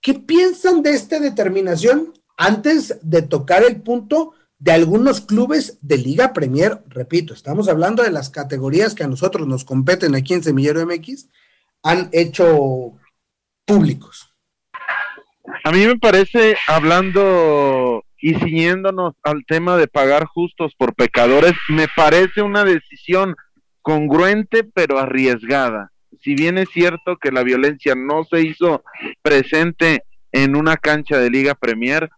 ¿qué 0.00 0.14
piensan 0.14 0.82
de 0.82 0.92
esta 0.92 1.18
determinación 1.18 2.12
antes 2.36 2.98
de 3.02 3.22
tocar 3.22 3.64
el 3.64 3.82
punto 3.82 4.32
de 4.64 4.72
algunos 4.72 5.20
clubes 5.20 5.78
de 5.82 5.98
Liga 5.98 6.32
Premier, 6.32 6.78
repito, 6.88 7.34
estamos 7.34 7.68
hablando 7.68 8.02
de 8.02 8.10
las 8.10 8.30
categorías 8.30 8.94
que 8.94 9.04
a 9.04 9.08
nosotros 9.08 9.46
nos 9.46 9.62
competen 9.62 10.14
aquí 10.14 10.32
en 10.32 10.42
Semillero 10.42 10.86
MX, 10.86 11.28
han 11.82 12.08
hecho 12.12 12.94
públicos. 13.66 14.34
A 15.64 15.70
mí 15.70 15.86
me 15.86 15.98
parece, 15.98 16.56
hablando 16.66 18.04
y 18.16 18.36
ciñéndonos 18.36 19.12
al 19.22 19.44
tema 19.46 19.76
de 19.76 19.86
pagar 19.86 20.24
justos 20.24 20.72
por 20.78 20.94
pecadores, 20.94 21.52
me 21.68 21.86
parece 21.94 22.40
una 22.40 22.64
decisión 22.64 23.36
congruente 23.82 24.64
pero 24.64 24.98
arriesgada. 24.98 25.92
Si 26.22 26.34
bien 26.34 26.56
es 26.56 26.70
cierto 26.70 27.18
que 27.18 27.32
la 27.32 27.42
violencia 27.42 27.94
no 27.94 28.24
se 28.24 28.40
hizo 28.40 28.82
presente 29.20 30.04
en 30.32 30.56
una 30.56 30.78
cancha 30.78 31.18
de 31.18 31.28
Liga 31.28 31.54
Premier, 31.54 32.08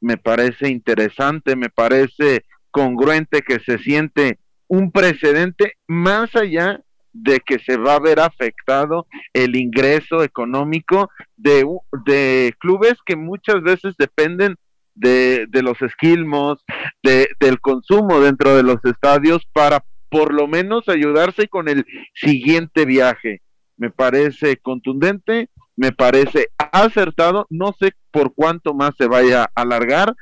me 0.00 0.16
parece 0.16 0.68
interesante, 0.68 1.56
me 1.56 1.68
parece 1.68 2.44
congruente 2.70 3.42
que 3.42 3.60
se 3.60 3.78
siente 3.78 4.38
un 4.66 4.90
precedente 4.90 5.74
más 5.86 6.34
allá 6.34 6.80
de 7.12 7.40
que 7.40 7.60
se 7.60 7.76
va 7.76 7.94
a 7.94 8.00
ver 8.00 8.18
afectado 8.18 9.06
el 9.32 9.56
ingreso 9.56 10.24
económico 10.24 11.08
de, 11.36 11.64
de 12.04 12.52
clubes 12.58 12.94
que 13.06 13.14
muchas 13.14 13.62
veces 13.62 13.94
dependen 13.96 14.56
de, 14.94 15.46
de 15.48 15.62
los 15.62 15.80
esquilmos, 15.80 16.64
de, 17.02 17.28
del 17.40 17.60
consumo 17.60 18.20
dentro 18.20 18.56
de 18.56 18.64
los 18.64 18.84
estadios 18.84 19.46
para 19.52 19.84
por 20.08 20.32
lo 20.32 20.46
menos 20.46 20.88
ayudarse 20.88 21.48
con 21.48 21.68
el 21.68 21.84
siguiente 22.14 22.84
viaje. 22.84 23.42
Me 23.76 23.90
parece 23.90 24.56
contundente, 24.58 25.50
me 25.76 25.90
parece 25.90 26.50
acertado. 26.72 27.46
No 27.50 27.74
sé 27.78 27.92
por 28.14 28.32
cuánto 28.32 28.74
más 28.74 28.92
se 28.96 29.08
vaya 29.08 29.42
a 29.42 29.62
alargar, 29.62 30.14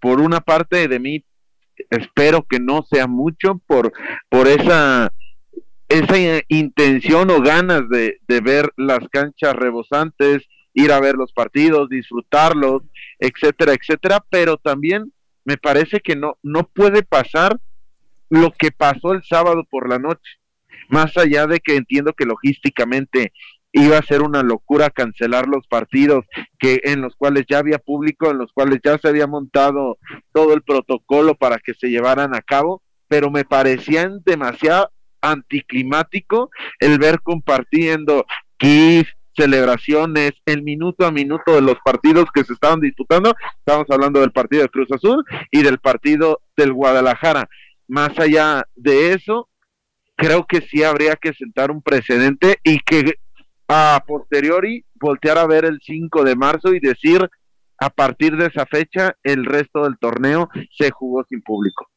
por 0.00 0.20
una 0.20 0.40
parte 0.40 0.86
de 0.86 1.00
mí 1.00 1.24
espero 1.90 2.46
que 2.48 2.60
no 2.60 2.86
sea 2.88 3.08
mucho 3.08 3.60
por, 3.66 3.92
por 4.28 4.46
esa 4.46 5.12
esa 5.88 6.16
intención 6.48 7.30
o 7.30 7.42
ganas 7.42 7.88
de, 7.88 8.18
de 8.28 8.40
ver 8.40 8.70
las 8.76 9.00
canchas 9.10 9.54
rebosantes, 9.54 10.44
ir 10.74 10.92
a 10.92 11.00
ver 11.00 11.16
los 11.16 11.32
partidos, 11.32 11.88
disfrutarlos, 11.88 12.82
etcétera, 13.18 13.74
etcétera, 13.74 14.24
pero 14.30 14.56
también 14.56 15.12
me 15.44 15.56
parece 15.56 16.00
que 16.00 16.14
no, 16.14 16.38
no 16.42 16.68
puede 16.68 17.02
pasar 17.02 17.58
lo 18.30 18.52
que 18.52 18.70
pasó 18.70 19.12
el 19.12 19.24
sábado 19.24 19.64
por 19.68 19.88
la 19.88 19.98
noche, 19.98 20.38
más 20.88 21.16
allá 21.16 21.48
de 21.48 21.58
que 21.58 21.74
entiendo 21.74 22.12
que 22.12 22.26
logísticamente 22.26 23.32
iba 23.74 23.98
a 23.98 24.02
ser 24.02 24.22
una 24.22 24.42
locura 24.42 24.88
cancelar 24.88 25.48
los 25.48 25.66
partidos 25.66 26.24
que 26.58 26.80
en 26.84 27.00
los 27.00 27.16
cuales 27.16 27.44
ya 27.48 27.58
había 27.58 27.78
público, 27.78 28.30
en 28.30 28.38
los 28.38 28.52
cuales 28.52 28.78
ya 28.84 28.96
se 28.98 29.08
había 29.08 29.26
montado 29.26 29.98
todo 30.32 30.54
el 30.54 30.62
protocolo 30.62 31.34
para 31.34 31.58
que 31.58 31.74
se 31.74 31.88
llevaran 31.88 32.36
a 32.36 32.40
cabo, 32.40 32.82
pero 33.08 33.30
me 33.32 33.44
parecían 33.44 34.20
demasiado 34.24 34.90
anticlimático 35.20 36.50
el 36.78 37.00
ver 37.00 37.20
compartiendo 37.20 38.24
GIF, 38.60 39.08
celebraciones, 39.36 40.34
el 40.46 40.62
minuto 40.62 41.04
a 41.04 41.10
minuto 41.10 41.56
de 41.56 41.62
los 41.62 41.76
partidos 41.84 42.26
que 42.32 42.44
se 42.44 42.52
estaban 42.52 42.78
disputando. 42.78 43.34
Estamos 43.58 43.86
hablando 43.90 44.20
del 44.20 44.30
partido 44.30 44.62
de 44.62 44.68
Cruz 44.68 44.92
Azul 44.92 45.24
y 45.50 45.64
del 45.64 45.80
partido 45.80 46.40
del 46.56 46.72
Guadalajara. 46.72 47.48
Más 47.88 48.16
allá 48.20 48.68
de 48.76 49.14
eso, 49.14 49.48
creo 50.14 50.46
que 50.46 50.60
sí 50.60 50.84
habría 50.84 51.16
que 51.16 51.32
sentar 51.32 51.72
un 51.72 51.82
precedente 51.82 52.60
y 52.62 52.78
que 52.78 53.18
a 53.68 54.02
posteriori 54.06 54.84
voltear 54.94 55.38
a 55.38 55.46
ver 55.46 55.64
el 55.64 55.80
5 55.82 56.24
de 56.24 56.36
marzo 56.36 56.74
y 56.74 56.80
decir 56.80 57.28
a 57.78 57.90
partir 57.90 58.36
de 58.36 58.46
esa 58.46 58.66
fecha 58.66 59.16
el 59.22 59.44
resto 59.44 59.84
del 59.84 59.98
torneo 59.98 60.48
se 60.76 60.90
jugó 60.90 61.24
sin 61.28 61.42
público. 61.42 61.90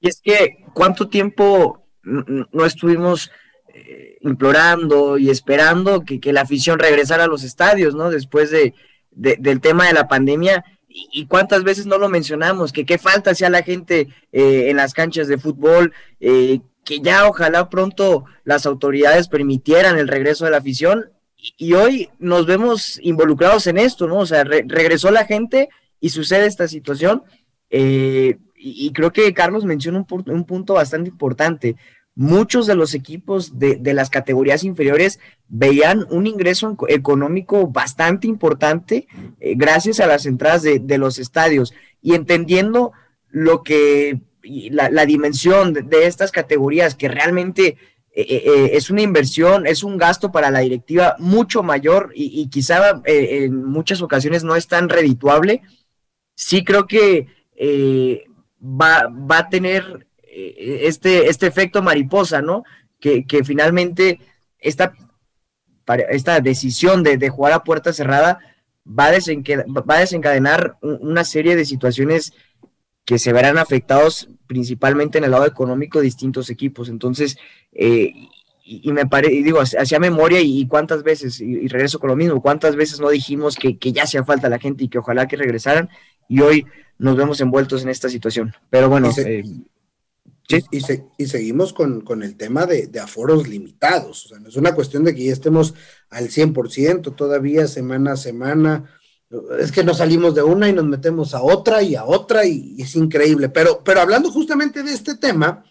Y 0.00 0.08
es 0.08 0.20
que, 0.22 0.64
¿cuánto 0.72 1.08
tiempo 1.08 1.86
no 2.02 2.64
estuvimos 2.64 3.30
eh, 3.74 4.18
implorando 4.22 5.18
y 5.18 5.30
esperando 5.30 6.04
que, 6.04 6.32
la 6.32 6.42
afición 6.42 6.78
regresara 6.78 7.24
a 7.24 7.28
los 7.28 7.44
estadios, 7.44 7.94
¿no? 7.94 8.10
Después 8.10 8.50
de, 8.50 8.74
del 9.10 9.60
tema 9.60 9.86
de 9.86 9.92
la 9.92 10.08
pandemia. 10.08 10.64
Y, 10.88 11.26
cuántas 11.26 11.62
veces 11.62 11.86
no 11.86 11.98
lo 11.98 12.08
mencionamos, 12.08 12.72
que 12.72 12.84
qué 12.84 12.98
falta 12.98 13.30
hacía 13.30 13.48
la 13.48 13.62
gente 13.62 14.08
eh, 14.32 14.70
en 14.70 14.76
las 14.76 14.92
canchas 14.92 15.28
de 15.28 15.38
fútbol, 15.38 15.92
eh, 16.18 16.60
que 16.90 16.98
ya 16.98 17.28
ojalá 17.28 17.70
pronto 17.70 18.24
las 18.42 18.66
autoridades 18.66 19.28
permitieran 19.28 19.96
el 19.96 20.08
regreso 20.08 20.44
de 20.44 20.50
la 20.50 20.56
afición. 20.56 21.12
Y, 21.56 21.74
hoy 21.74 22.10
nos 22.18 22.46
vemos 22.46 22.98
involucrados 23.00 23.68
en 23.68 23.78
esto, 23.78 24.08
¿no? 24.08 24.18
O 24.18 24.26
sea, 24.26 24.42
regresó 24.42 25.12
la 25.12 25.24
gente 25.24 25.68
y 26.00 26.08
sucede 26.08 26.46
esta 26.46 26.66
situación. 26.66 27.22
Eh, 27.70 28.38
y, 28.56 28.90
creo 28.92 29.12
que 29.12 29.32
Carlos 29.34 29.64
menciona 29.64 29.98
un, 29.98 30.44
punto 30.44 30.74
bastante 30.74 31.10
importante. 31.10 31.76
Muchos 32.16 32.66
de 32.66 32.74
los 32.74 32.92
equipos 32.94 33.56
de, 33.60 33.78
las 33.94 34.10
categorías 34.10 34.64
inferiores 34.64 35.20
veían 35.46 36.08
un 36.10 36.26
ingreso 36.26 36.76
económico 36.88 37.68
bastante 37.68 38.26
importante 38.26 39.06
eh, 39.38 39.54
gracias 39.56 40.00
a 40.00 40.08
las 40.08 40.26
entradas 40.26 40.62
de, 40.62 40.98
los 40.98 41.20
estadios 41.20 41.72
y 42.02 42.14
entendiendo 42.14 42.90
lo 43.28 43.62
que 43.62 44.18
la, 44.42 45.06
dimensión 45.06 45.72
de, 45.72 46.06
estas 46.06 46.32
categorías 46.32 46.94
que 46.94 47.08
realmente 47.08 47.76
eh, 48.12 48.70
es 48.72 48.90
una 48.90 49.02
inversión, 49.02 49.66
es 49.66 49.82
un 49.82 49.96
gasto 49.96 50.32
para 50.32 50.50
la 50.50 50.60
directiva 50.60 51.16
mucho 51.18 51.62
mayor 51.62 52.12
y, 52.14 52.40
y 52.40 52.48
quizá 52.48 53.00
en 53.04 53.64
muchas 53.64 54.02
ocasiones 54.02 54.44
no 54.44 54.56
es 54.56 54.66
tan 54.66 54.88
redituable. 54.88 55.62
Sí 56.34 56.64
creo 56.64 56.86
que 56.86 57.26
va, 58.60 59.08
va 59.08 59.38
a 59.38 59.48
tener 59.48 60.06
eh, 60.32 60.86
este, 60.86 61.28
este 61.28 61.46
efecto 61.46 61.82
mariposa, 61.82 62.40
¿no? 62.40 62.62
Que, 63.00 63.24
finalmente 63.44 64.20
esta, 64.58 64.92
esta 66.10 66.40
decisión 66.40 67.02
de, 67.02 67.28
jugar 67.30 67.52
a 67.52 67.64
puerta 67.64 67.92
cerrada 67.92 68.38
va 68.86 69.06
a 69.06 69.98
desencadenar 70.00 70.76
una 70.82 71.24
serie 71.24 71.56
de 71.56 71.64
situaciones 71.64 72.32
que 73.10 73.18
se 73.18 73.32
verán 73.32 73.58
afectados 73.58 74.28
principalmente 74.46 75.18
en 75.18 75.24
el 75.24 75.32
lado 75.32 75.44
económico 75.44 75.98
de 75.98 76.04
distintos 76.04 76.48
equipos. 76.48 76.88
Entonces, 76.88 77.38
eh, 77.72 78.12
y, 78.64 78.92
me 78.92 79.04
parece, 79.04 79.34
y 79.34 79.42
digo, 79.42 79.58
hacía 79.58 79.98
memoria 79.98 80.40
y, 80.40 80.64
cuántas 80.68 81.02
veces, 81.02 81.40
y, 81.40 81.66
regreso 81.66 81.98
con 81.98 82.10
lo 82.10 82.14
mismo, 82.14 82.40
cuántas 82.40 82.76
veces 82.76 83.00
no 83.00 83.08
dijimos 83.08 83.56
que, 83.56 83.78
que 83.78 83.90
ya 83.90 84.04
hacía 84.04 84.22
falta 84.22 84.48
la 84.48 84.60
gente 84.60 84.84
y 84.84 84.88
que 84.88 84.98
ojalá 84.98 85.26
que 85.26 85.36
regresaran, 85.36 85.88
y 86.28 86.38
hoy 86.38 86.66
nos 86.98 87.16
vemos 87.16 87.40
envueltos 87.40 87.82
en 87.82 87.88
esta 87.88 88.08
situación. 88.08 88.54
Pero 88.70 88.88
bueno, 88.88 89.10
y, 89.16 89.20
eh, 89.20 90.62
y, 91.18 91.26
seguimos 91.26 91.72
con, 91.72 92.22
el 92.22 92.36
tema 92.36 92.64
de, 92.64 92.88
aforos 93.00 93.48
limitados. 93.48 94.26
O 94.26 94.28
sea, 94.28 94.38
no 94.38 94.50
es 94.50 94.56
una 94.56 94.72
cuestión 94.76 95.02
de 95.02 95.16
que 95.16 95.24
ya 95.24 95.32
estemos 95.32 95.74
al 96.10 96.28
100% 96.28 97.16
todavía 97.16 97.66
semana 97.66 98.12
a 98.12 98.16
semana. 98.16 98.84
Es 99.58 99.70
que 99.70 99.84
nos 99.84 99.98
salimos 99.98 100.34
de 100.34 100.42
una 100.42 100.68
y 100.68 100.72
nos 100.72 100.84
metemos 100.84 101.34
a 101.34 101.42
otra 101.42 101.82
y 101.82 101.94
a 101.94 102.04
otra 102.04 102.44
y, 102.44 102.76
es 102.80 102.96
increíble. 102.96 103.48
Pero, 103.48 103.82
pero 103.84 104.00
hablando 104.00 104.30
justamente 104.30 104.82
de 104.82 104.92
este 104.92 105.16
tema, 105.16 105.64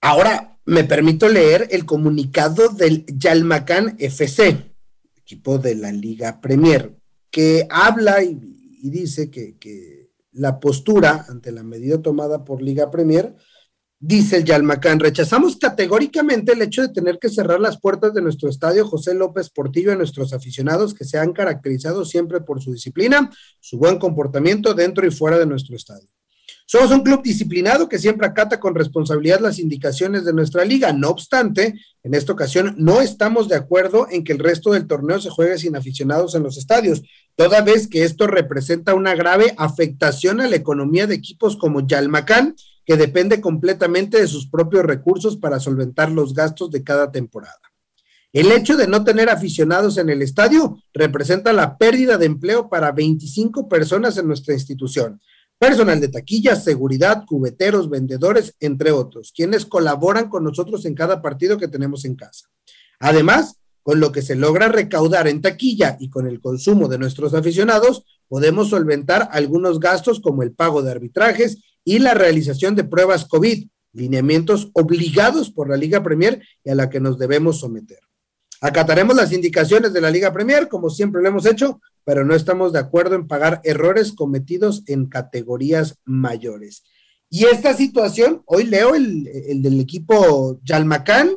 ahora 0.00 0.58
me 0.64 0.84
permito 0.84 1.28
leer 1.28 1.66
el 1.70 1.84
comunicado 1.84 2.68
del 2.68 3.04
Yalmacán 3.06 3.96
FC, 3.98 4.74
equipo 5.16 5.58
de 5.58 5.74
la 5.74 5.90
Liga 5.90 6.40
Premier, 6.40 6.96
que 7.30 7.66
habla 7.68 8.22
y, 8.22 8.38
y 8.82 8.90
dice 8.90 9.30
que, 9.30 9.98
la 10.32 10.60
postura 10.60 11.26
ante 11.28 11.50
la 11.50 11.64
medida 11.64 12.00
tomada 12.00 12.44
por 12.44 12.62
Liga 12.62 12.88
Premier, 12.92 13.34
dice 14.02 14.38
el 14.38 14.44
Yalmacán, 14.44 14.98
rechazamos 14.98 15.56
categóricamente 15.56 16.52
el 16.52 16.62
hecho 16.62 16.80
de 16.80 16.88
tener 16.88 17.18
que 17.18 17.28
cerrar 17.28 17.60
las 17.60 17.78
puertas 17.78 18.14
de 18.14 18.22
nuestro 18.22 18.48
estadio 18.48 18.88
José 18.88 19.14
López 19.14 19.50
Portillo 19.50 19.92
a 19.92 19.96
nuestros 19.96 20.32
aficionados 20.32 20.94
que 20.94 21.04
se 21.04 21.18
han 21.18 21.34
caracterizado 21.34 22.06
siempre 22.06 22.40
por 22.40 22.62
su 22.62 22.72
disciplina, 22.72 23.30
su 23.60 23.76
buen 23.76 23.98
comportamiento 23.98 24.72
dentro 24.72 25.06
y 25.06 25.10
fuera 25.10 25.38
de 25.38 25.44
nuestro 25.44 25.76
estadio. 25.76 26.08
Somos 26.64 26.92
un 26.92 27.02
club 27.02 27.20
disciplinado 27.22 27.88
que 27.88 27.98
siempre 27.98 28.28
acata 28.28 28.60
con 28.60 28.76
responsabilidad 28.76 29.40
las 29.40 29.58
indicaciones 29.58 30.24
de 30.24 30.32
nuestra 30.32 30.64
liga. 30.64 30.92
No 30.92 31.08
obstante, 31.08 31.74
en 32.04 32.14
esta 32.14 32.32
ocasión 32.32 32.76
no 32.78 33.00
estamos 33.00 33.48
de 33.48 33.56
acuerdo 33.56 34.06
en 34.08 34.22
que 34.22 34.32
el 34.32 34.38
resto 34.38 34.70
del 34.70 34.86
torneo 34.86 35.20
se 35.20 35.30
juegue 35.30 35.58
sin 35.58 35.74
aficionados 35.74 36.36
en 36.36 36.44
los 36.44 36.56
estadios, 36.56 37.02
toda 37.34 37.60
vez 37.60 37.88
que 37.88 38.04
esto 38.04 38.28
representa 38.28 38.94
una 38.94 39.16
grave 39.16 39.52
afectación 39.58 40.40
a 40.40 40.48
la 40.48 40.56
economía 40.56 41.08
de 41.08 41.16
equipos 41.16 41.56
como 41.56 41.86
Yalmacán, 41.86 42.54
que 42.90 42.96
depende 42.96 43.40
completamente 43.40 44.20
de 44.20 44.26
sus 44.26 44.48
propios 44.48 44.84
recursos 44.84 45.36
para 45.36 45.60
solventar 45.60 46.10
los 46.10 46.34
gastos 46.34 46.72
de 46.72 46.82
cada 46.82 47.12
temporada. 47.12 47.60
El 48.32 48.50
hecho 48.50 48.76
de 48.76 48.88
no 48.88 49.04
tener 49.04 49.30
aficionados 49.30 49.96
en 49.96 50.10
el 50.10 50.22
estadio 50.22 50.76
representa 50.92 51.52
la 51.52 51.78
pérdida 51.78 52.18
de 52.18 52.26
empleo 52.26 52.68
para 52.68 52.90
25 52.90 53.68
personas 53.68 54.18
en 54.18 54.26
nuestra 54.26 54.54
institución 54.54 55.20
personal 55.56 56.00
de 56.00 56.08
taquilla, 56.08 56.56
seguridad, 56.56 57.22
cubeteros, 57.28 57.88
vendedores, 57.88 58.56
entre 58.58 58.90
otros, 58.90 59.32
quienes 59.36 59.66
colaboran 59.66 60.28
con 60.28 60.42
nosotros 60.42 60.84
en 60.84 60.96
cada 60.96 61.22
partido 61.22 61.58
que 61.58 61.68
tenemos 61.68 62.04
en 62.04 62.16
casa. 62.16 62.50
Además, 62.98 63.60
con 63.84 64.00
lo 64.00 64.10
que 64.10 64.20
se 64.20 64.34
logra 64.34 64.66
recaudar 64.66 65.28
en 65.28 65.42
taquilla 65.42 65.96
y 66.00 66.10
con 66.10 66.26
el 66.26 66.40
consumo 66.40 66.88
de 66.88 66.98
nuestros 66.98 67.34
aficionados, 67.34 68.02
podemos 68.26 68.70
solventar 68.70 69.28
algunos 69.30 69.78
gastos 69.78 70.18
como 70.18 70.42
el 70.42 70.50
pago 70.50 70.82
de 70.82 70.90
arbitrajes 70.90 71.69
y 71.90 71.98
la 71.98 72.14
realización 72.14 72.76
de 72.76 72.84
pruebas 72.84 73.24
COVID, 73.24 73.66
lineamientos 73.94 74.70
obligados 74.74 75.50
por 75.50 75.68
la 75.68 75.76
Liga 75.76 76.04
Premier 76.04 76.40
y 76.62 76.70
a 76.70 76.76
la 76.76 76.88
que 76.88 77.00
nos 77.00 77.18
debemos 77.18 77.58
someter. 77.58 77.98
Acataremos 78.60 79.16
las 79.16 79.32
indicaciones 79.32 79.92
de 79.92 80.00
la 80.00 80.12
Liga 80.12 80.32
Premier, 80.32 80.68
como 80.68 80.88
siempre 80.88 81.20
lo 81.20 81.26
hemos 81.26 81.46
hecho, 81.46 81.80
pero 82.04 82.24
no 82.24 82.36
estamos 82.36 82.72
de 82.72 82.78
acuerdo 82.78 83.16
en 83.16 83.26
pagar 83.26 83.60
errores 83.64 84.12
cometidos 84.12 84.84
en 84.86 85.06
categorías 85.06 85.98
mayores. 86.04 86.84
Y 87.28 87.46
esta 87.46 87.74
situación, 87.74 88.42
hoy 88.46 88.66
leo 88.66 88.94
el, 88.94 89.24
del 89.60 89.80
equipo 89.80 90.60
Yalmacán, 90.62 91.30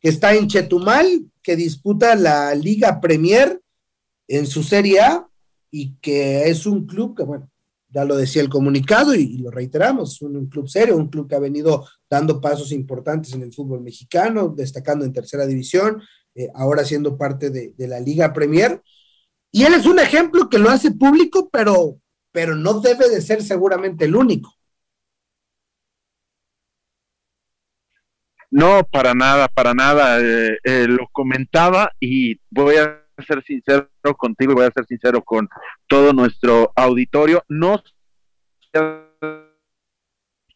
que 0.00 0.08
está 0.08 0.34
en 0.34 0.48
Chetumal, 0.48 1.26
que 1.40 1.54
disputa 1.54 2.16
la 2.16 2.52
Liga 2.56 3.00
Premier 3.00 3.60
en 4.26 4.48
su 4.48 4.64
Serie 4.64 5.02
A 5.02 5.28
y 5.70 5.94
que 6.00 6.48
es 6.48 6.66
un 6.66 6.88
club 6.88 7.16
que, 7.16 7.22
bueno, 7.22 7.49
ya 7.90 8.04
lo 8.04 8.16
decía 8.16 8.42
el 8.42 8.48
comunicado 8.48 9.14
y, 9.14 9.38
lo 9.38 9.50
reiteramos, 9.50 10.14
es 10.14 10.22
un, 10.22 10.46
club 10.48 10.68
serio, 10.68 10.96
un 10.96 11.08
club 11.08 11.28
que 11.28 11.34
ha 11.34 11.40
venido 11.40 11.86
dando 12.08 12.40
pasos 12.40 12.72
importantes 12.72 13.34
en 13.34 13.42
el 13.42 13.52
fútbol 13.52 13.80
mexicano, 13.80 14.48
destacando 14.48 15.04
en 15.04 15.12
tercera 15.12 15.46
división, 15.46 16.00
eh, 16.34 16.48
ahora 16.54 16.84
siendo 16.84 17.16
parte 17.18 17.50
de, 17.50 17.74
la 17.78 18.00
Liga 18.00 18.32
Premier. 18.32 18.80
Y 19.50 19.64
él 19.64 19.74
es 19.74 19.86
un 19.86 19.98
ejemplo 19.98 20.48
que 20.48 20.58
lo 20.58 20.70
hace 20.70 20.92
público, 20.92 21.50
pero, 21.50 21.98
pero 22.30 22.54
no 22.54 22.80
debe 22.80 23.08
de 23.08 23.20
ser 23.20 23.42
seguramente 23.42 24.04
el 24.04 24.14
único. 24.14 24.54
No, 28.52 28.82
para 28.90 29.14
nada, 29.14 29.48
para 29.48 29.74
nada. 29.74 30.20
Eh, 30.20 30.58
eh, 30.64 30.86
lo 30.88 31.08
comentaba 31.12 31.92
y 32.00 32.40
voy 32.50 32.76
a 32.76 32.99
ser 33.22 33.42
sincero 33.44 33.88
contigo 34.16 34.52
y 34.52 34.56
voy 34.56 34.64
a 34.64 34.72
ser 34.72 34.86
sincero 34.86 35.22
con 35.22 35.48
todo 35.86 36.12
nuestro 36.12 36.72
auditorio. 36.76 37.42
No 37.48 37.82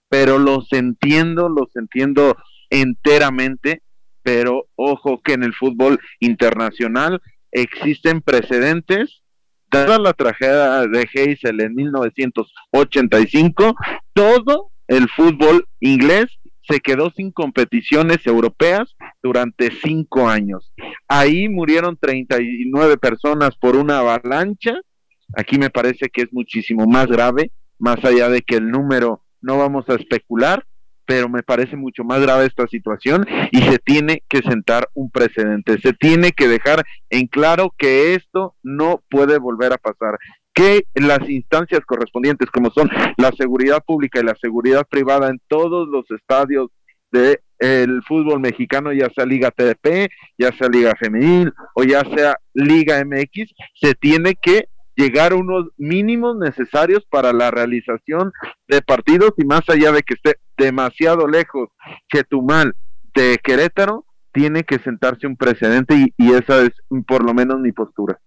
pero 0.09 0.39
los 0.39 0.73
entiendo, 0.73 1.49
los 1.49 1.75
entiendo 1.75 2.37
enteramente, 2.71 3.83
pero 4.23 4.69
ojo 4.77 5.21
que 5.21 5.33
en 5.33 5.43
el 5.43 5.53
fútbol 5.55 5.99
internacional 6.21 7.21
existen 7.51 8.21
precedentes. 8.21 9.25
Dada 9.69 9.99
la 9.99 10.13
tragedia 10.13 10.87
de 10.87 11.09
Heysel 11.13 11.61
en 11.61 11.75
1985, 11.75 13.75
todo 14.13 14.71
el 14.87 15.09
fútbol 15.09 15.67
inglés 15.81 16.27
se 16.63 16.79
quedó 16.79 17.11
sin 17.11 17.33
competiciones 17.33 18.25
europeas 18.25 18.95
durante 19.25 19.71
cinco 19.83 20.29
años. 20.29 20.71
Ahí 21.09 21.49
murieron 21.49 21.97
39 21.97 22.99
personas 22.99 23.57
por 23.57 23.75
una 23.75 24.01
avalancha. 24.01 24.75
Aquí 25.35 25.59
me 25.59 25.71
parece 25.71 26.11
que 26.11 26.23
es 26.23 26.33
muchísimo 26.33 26.87
más 26.87 27.07
grave, 27.07 27.51
más 27.79 28.05
allá 28.05 28.29
de 28.29 28.43
que 28.43 28.57
el 28.57 28.71
número 28.71 29.25
no 29.41 29.57
vamos 29.57 29.89
a 29.89 29.95
especular, 29.95 30.67
pero 31.07 31.31
me 31.31 31.43
parece 31.43 31.75
mucho 31.75 32.05
más 32.05 32.21
grave 32.21 32.45
esta 32.45 32.67
situación 32.67 33.27
y 33.51 33.63
se 33.63 33.79
tiene 33.79 34.23
que 34.29 34.43
sentar 34.43 34.91
un 34.93 35.11
precedente, 35.11 35.81
se 35.81 35.95
tiene 35.95 36.33
que 36.33 36.47
dejar 36.47 36.85
en 37.09 37.27
claro 37.27 37.75
que 37.79 38.15
esto 38.15 38.55
no 38.63 39.03
puede 39.11 39.39
volver 39.39 39.73
a 39.73 39.79
pasar, 39.79 40.19
que 40.53 40.85
las 40.95 41.29
instancias 41.31 41.81
correspondientes 41.87 42.51
como 42.51 42.71
son 42.71 42.91
la 43.17 43.33
seguridad 43.33 43.83
pública 43.85 44.21
y 44.21 44.25
la 44.25 44.37
seguridad 44.41 44.87
privada 44.89 45.29
en 45.29 45.41
todos 45.49 45.89
los 45.89 46.11
estadios 46.11 46.71
de 47.11 47.41
el 47.59 48.03
fútbol 48.03 48.41
mexicano, 48.41 48.93
ya 48.93 49.09
sea 49.11 49.25
Liga 49.25 49.51
TDP, 49.51 50.11
ya 50.39 50.53
sea 50.57 50.69
Liga 50.69 50.95
Femenil 50.99 51.53
o 51.75 51.85
ya 51.85 52.03
sea 52.15 52.39
Liga 52.53 53.03
MX, 53.05 53.55
se 53.81 53.95
tiene 53.95 54.35
que 54.35 54.69
llegar 54.97 55.33
a 55.33 55.37
unos 55.37 55.67
mínimos 55.77 56.37
necesarios 56.37 57.05
para 57.11 57.33
la 57.33 57.51
realización 57.51 58.33
de 58.69 58.83
partidos 58.83 59.33
y 59.37 59.45
más 59.45 59.69
allá 59.69 59.93
de 59.93 60.03
que 60.03 60.15
esté 60.15 60.37
demasiado 60.57 61.27
lejos 61.27 61.69
Chetumal 62.13 62.75
de 63.15 63.39
Querétaro, 63.43 64.05
tiene 64.33 64.65
que 64.65 64.79
sentarse 64.81 65.27
un 65.27 65.37
precedente 65.37 66.13
y, 66.17 66.33
esa 66.33 66.63
es 66.63 66.73
por 67.07 67.25
lo 67.25 67.33
menos 67.35 67.61
mi 67.61 67.73
postura. 67.73 68.19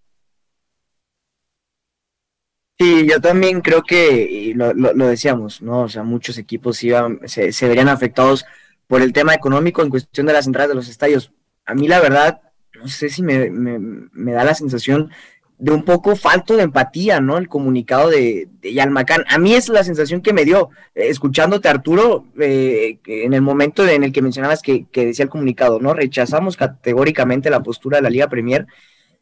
Sí, 2.80 3.08
yo 3.10 3.20
también 3.20 3.62
creo 3.62 3.82
que 3.82 4.54
lo, 4.56 4.72
lo, 4.74 5.08
decíamos, 5.08 5.62
¿no? 5.64 5.82
O 5.82 5.90
sea, 5.90 6.04
muchos 6.04 6.38
equipos 6.38 6.84
iban, 6.84 7.20
se, 7.26 7.52
se 7.52 7.68
verían 7.68 7.90
afectados 7.90 8.46
por 8.88 9.02
el 9.02 9.14
tema 9.14 9.34
económico 9.34 9.82
en 9.82 9.90
cuestión 9.90 10.28
de 10.28 10.34
las 10.34 10.48
entradas 10.48 10.70
de 10.70 10.76
los 10.76 10.90
estadios. 10.90 11.32
A 11.66 11.76
mí 11.76 11.88
la 11.88 12.00
verdad, 12.00 12.42
no 12.76 12.88
sé 12.88 13.10
si 13.10 13.22
me, 13.22 13.50
me, 13.50 14.32
da 14.32 14.44
la 14.44 14.56
sensación 14.56 15.12
de 15.58 15.72
un 15.72 15.84
poco 15.84 16.16
falto 16.16 16.56
de 16.56 16.64
empatía, 16.64 17.20
¿no? 17.20 17.38
El 17.38 17.50
comunicado 17.50 18.10
de, 18.10 18.48
de 18.62 18.74
Yalmacán. 18.74 19.26
A 19.28 19.38
mí 19.40 19.54
es 19.54 19.70
la 19.70 19.84
sensación 19.84 20.22
que 20.22 20.32
me 20.32 20.46
dio, 20.46 20.70
eh, 20.96 21.08
escuchándote, 21.10 21.68
Arturo, 21.68 22.26
eh, 22.40 23.00
en 23.06 23.34
el 23.34 23.42
momento 23.42 23.86
en 23.88 24.04
el 24.04 24.14
que 24.14 24.22
mencionabas 24.22 24.62
que, 24.62 24.86
decía 24.94 25.24
el 25.24 25.30
comunicado, 25.30 25.80
¿no? 25.80 25.94
Rechazamos 25.94 26.56
categóricamente 26.56 27.50
la 27.50 27.64
postura 27.64 27.98
de 27.98 28.04
la 28.04 28.10
Liga 28.10 28.30
Premier. 28.30 28.68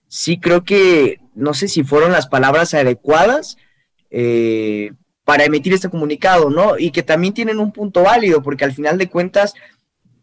Sí 0.08 0.40
creo 0.40 0.64
que, 0.64 1.20
no 1.34 1.54
sé 1.54 1.68
si 1.68 1.84
fueron 1.84 2.12
las 2.12 2.28
palabras 2.28 2.74
adecuadas 2.74 3.58
eh, 4.12 4.92
para 5.26 5.44
emitir 5.44 5.74
este 5.74 5.90
comunicado, 5.90 6.50
¿no? 6.50 6.78
Y 6.78 6.92
que 6.92 7.04
también 7.04 7.34
tienen 7.34 7.60
un 7.60 7.72
punto 7.72 8.04
válido, 8.04 8.42
porque 8.42 8.64
al 8.64 8.74
final 8.74 8.98
de 8.98 9.10
cuentas, 9.10 9.56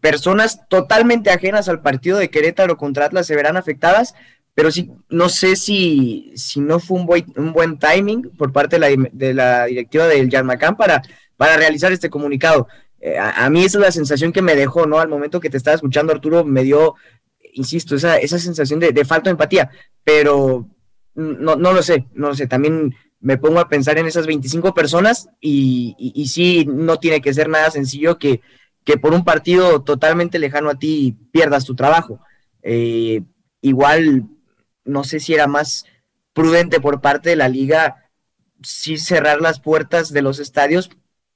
personas 0.01 0.67
totalmente 0.69 1.31
ajenas 1.31 1.69
al 1.69 1.83
partido 1.83 2.19
de 2.19 2.31
Querétaro 2.31 2.77
contra 2.77 3.07
Atlas 3.07 3.27
se 3.27 3.37
verán 3.37 3.57
afectadas, 3.57 4.15
pero 4.55 4.71
sí, 4.71 4.91
no 5.09 5.29
sé 5.29 5.57
si, 5.57 6.33
si 6.37 6.61
no 6.61 6.79
fue 6.79 6.99
un 6.99 7.07
buen, 7.07 7.25
un 7.37 7.53
buen 7.53 7.79
timing 7.79 8.31
por 8.37 8.53
parte 8.53 8.79
de 8.79 8.81
la, 8.81 9.09
de 9.13 9.35
la 9.35 9.65
directiva 9.67 10.07
del 10.07 10.29
Yarmacán 10.29 10.77
para, 10.77 11.03
para 11.37 11.57
realizar 11.57 11.93
este 11.93 12.11
comunicado. 12.11 12.69
Eh, 13.01 13.17
a, 13.19 13.51
mí 13.51 13.65
esa 13.65 13.79
es 13.79 13.85
la 13.85 13.93
sensación 13.93 14.33
que 14.33 14.43
me 14.43 14.55
dejó, 14.55 14.87
¿no? 14.87 15.01
Al 15.01 15.09
momento 15.09 15.41
que 15.41 15.51
te 15.51 15.57
estaba 15.57 15.75
escuchando, 15.75 16.13
Arturo, 16.13 16.45
me 16.45 16.63
dio, 16.63 16.95
insisto, 17.55 17.97
esa, 17.97 18.19
esa 18.19 18.39
sensación 18.39 18.79
de, 18.79 18.93
de 18.93 19.05
falta 19.05 19.25
de 19.25 19.33
empatía, 19.33 19.71
pero 20.05 20.69
no, 21.15 21.57
no 21.57 21.73
lo 21.73 21.83
sé, 21.83 22.07
no 22.15 22.29
lo 22.29 22.35
sé, 22.35 22.47
también 22.47 22.95
me 23.23 23.39
pongo 23.39 23.61
a 23.61 23.69
pensar 23.69 23.99
en 23.99 24.07
esas 24.07 24.27
25 24.27 24.75
personas 24.75 25.29
y, 25.41 26.27
sí, 26.29 26.67
no 26.67 26.99
tiene 26.99 27.21
que 27.21 27.33
ser 27.33 27.49
nada 27.49 27.71
sencillo 27.71 28.19
que, 28.19 28.41
que 28.85 28.99
por 28.99 29.15
un 29.15 29.25
partido 29.25 29.83
totalmente 29.83 30.41
lejano 30.41 30.69
a 30.69 30.79
ti 30.79 31.17
pierdas 31.31 31.65
tu 31.65 31.77
trabajo. 31.77 32.21
Eh, 32.63 33.23
igual 33.61 34.27
no 34.85 35.05
sé 35.05 35.21
si 35.21 35.35
era 35.35 35.47
más 35.47 35.87
prudente 36.33 36.81
por 36.81 37.01
parte 37.01 37.31
de 37.31 37.37
la 37.37 37.49
liga 37.49 38.11
sí 38.63 38.99
cerrar 38.99 39.41
las 39.41 39.61
puertas 39.61 40.13
de 40.13 40.23
los 40.23 40.41
estadios, 40.41 40.91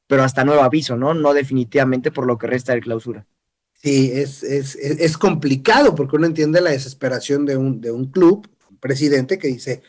pero 0.09 0.25
hasta 0.25 0.45
nuevo 0.45 0.63
aviso, 0.63 0.97
¿no? 0.97 1.15
No 1.15 1.35
definitivamente 1.35 2.11
por 2.11 2.27
lo 2.27 2.37
que 2.37 2.49
resta 2.49 2.73
de 2.75 2.81
clausura. 2.81 3.27
Sí, 3.75 4.11
es, 4.13 4.43
es, 4.43 4.75
es 4.75 5.19
complicado 5.19 5.95
porque 5.95 6.17
uno 6.17 6.27
entiende 6.27 6.61
la 6.61 6.71
desesperación 6.71 7.47
de 7.47 7.57
un, 7.57 7.81
de 7.81 7.93
un 7.93 8.11
club, 8.11 8.49
un 8.71 8.79
presidente 8.79 9.39
que 9.39 9.49
dice, 9.49 9.83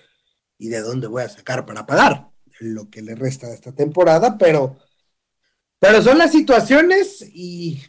¿y 0.57 0.69
de 0.69 0.81
dónde 0.81 1.07
voy 1.07 1.23
a 1.23 1.29
sacar 1.29 1.65
para 1.65 1.85
pagar 1.85 2.29
lo 2.59 2.89
que 2.89 3.01
le 3.01 3.15
resta 3.15 3.47
de 3.47 3.55
esta 3.55 3.73
temporada? 3.73 4.37
Pero, 4.37 4.77
pero 5.79 6.01
son 6.01 6.17
las 6.17 6.31
situaciones 6.31 7.25
y 7.33 7.81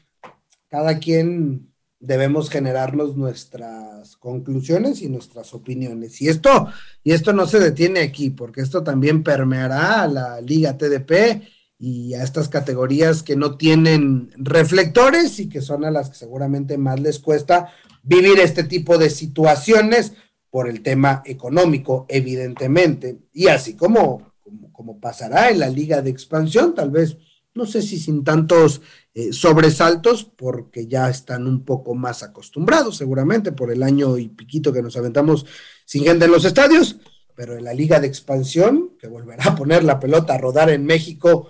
cada 0.68 0.98
quien 0.98 1.72
debemos 2.00 2.48
generarnos 2.48 3.16
nuestras 3.16 4.16
conclusiones 4.16 5.02
y 5.02 5.08
nuestras 5.08 5.52
opiniones. 5.54 6.20
Y 6.22 6.28
esto, 6.28 6.68
y 7.02 7.12
esto 7.12 7.32
no 7.32 7.46
se 7.46 7.58
detiene 7.58 8.00
aquí, 8.00 8.30
porque 8.30 8.60
esto 8.60 8.84
también 8.84 9.22
permeará 9.22 10.02
a 10.02 10.08
la 10.08 10.40
Liga 10.40 10.78
TDP 10.78 11.42
y 11.78 12.14
a 12.14 12.22
estas 12.22 12.48
categorías 12.48 13.22
que 13.22 13.36
no 13.36 13.56
tienen 13.56 14.30
reflectores 14.36 15.38
y 15.38 15.48
que 15.48 15.60
son 15.60 15.84
a 15.84 15.90
las 15.90 16.10
que 16.10 16.16
seguramente 16.16 16.76
más 16.76 17.00
les 17.00 17.18
cuesta 17.18 17.72
vivir 18.02 18.38
este 18.40 18.64
tipo 18.64 18.98
de 18.98 19.10
situaciones 19.10 20.12
por 20.50 20.68
el 20.68 20.82
tema 20.82 21.22
económico, 21.24 22.06
evidentemente. 22.08 23.18
Y 23.32 23.48
así 23.48 23.74
como, 23.74 24.32
como, 24.72 24.98
pasará 25.00 25.50
en 25.50 25.60
la 25.60 25.68
Liga 25.68 26.02
de 26.02 26.10
Expansión, 26.10 26.74
tal 26.74 26.90
vez 26.90 27.16
no 27.54 27.66
sé 27.66 27.82
si 27.82 27.98
sin 27.98 28.22
tantos 28.22 28.80
eh, 29.14 29.32
sobresaltos, 29.32 30.24
porque 30.24 30.86
ya 30.86 31.10
están 31.10 31.46
un 31.46 31.64
poco 31.64 31.94
más 31.94 32.22
acostumbrados, 32.22 32.96
seguramente, 32.96 33.52
por 33.52 33.72
el 33.72 33.82
año 33.82 34.16
y 34.16 34.28
piquito 34.28 34.72
que 34.72 34.82
nos 34.82 34.96
aventamos 34.96 35.44
sin 35.84 36.04
gente 36.04 36.26
en 36.26 36.30
los 36.30 36.44
estadios, 36.44 36.98
pero 37.34 37.56
en 37.56 37.64
la 37.64 37.74
liga 37.74 38.00
de 38.00 38.06
expansión, 38.06 38.96
que 38.98 39.08
volverá 39.08 39.44
a 39.44 39.56
poner 39.56 39.82
la 39.82 39.98
pelota 39.98 40.34
a 40.34 40.38
rodar 40.38 40.70
en 40.70 40.84
México 40.84 41.48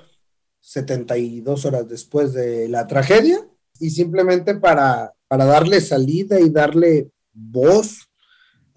72 0.60 1.64
horas 1.64 1.88
después 1.88 2.32
de 2.32 2.68
la 2.68 2.86
tragedia, 2.86 3.46
y 3.78 3.90
simplemente 3.90 4.54
para, 4.54 5.14
para 5.28 5.44
darle 5.44 5.80
salida 5.80 6.40
y 6.40 6.50
darle 6.50 7.10
voz 7.32 8.07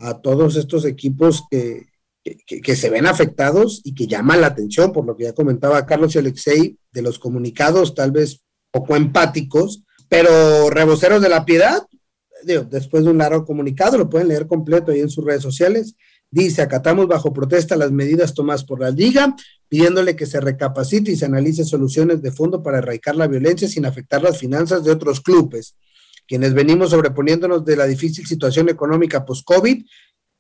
a 0.02 0.22
todos 0.22 0.56
estos 0.56 0.86
equipos 0.86 1.44
que, 1.50 1.88
que, 2.24 2.76
se 2.76 2.90
ven 2.90 3.06
afectados 3.06 3.82
y 3.84 3.96
que 3.96 4.08
llaman 4.08 4.42
la 4.42 4.48
atención, 4.48 4.92
por 4.92 5.06
lo 5.06 5.16
que 5.16 5.24
ya 5.26 5.34
comentaba 5.34 5.86
Carlos 5.86 6.16
y 6.16 6.20
Alexei, 6.20 6.78
de 6.92 7.02
los 7.02 7.20
comunicados 7.20 7.96
tal 7.96 8.12
vez 8.12 8.42
poco 8.72 8.96
empáticos, 8.96 9.84
pero 10.10 10.70
reboceros 10.70 11.22
de 11.22 11.30
la 11.30 11.46
piedad, 11.46 11.82
después 12.44 13.04
de 13.04 13.12
un 13.12 13.18
largo 13.18 13.46
comunicado, 13.46 13.98
lo 13.98 14.10
pueden 14.10 14.28
leer 14.28 14.48
completo 14.48 14.92
ahí 14.92 15.00
en 15.00 15.10
sus 15.10 15.26
redes 15.26 15.42
sociales, 15.42 15.96
dice, 16.30 16.62
acatamos 16.62 17.08
bajo 17.08 17.34
protesta 17.34 17.76
las 17.76 17.92
medidas 17.92 18.34
tomadas 18.34 18.64
por 18.64 18.80
la 18.80 18.90
liga, 18.90 19.36
pidiéndole 19.68 20.16
que 20.16 20.26
se 20.26 20.40
recapacite 20.40 21.12
y 21.12 21.16
se 21.16 21.26
analice 21.26 21.64
soluciones 21.64 22.22
de 22.22 22.32
fondo 22.32 22.64
para 22.64 22.80
erradicar 22.80 23.16
la 23.16 23.28
violencia 23.28 23.68
sin 23.68 23.86
afectar 23.86 24.22
las 24.22 24.38
finanzas 24.38 24.84
de 24.84 24.92
otros 24.92 25.22
clubes, 25.22 25.76
quienes 26.32 26.54
venimos 26.54 26.92
sobreponiéndonos 26.92 27.66
de 27.66 27.76
la 27.76 27.86
difícil 27.86 28.26
situación 28.26 28.70
económica 28.70 29.26
post-COVID 29.26 29.84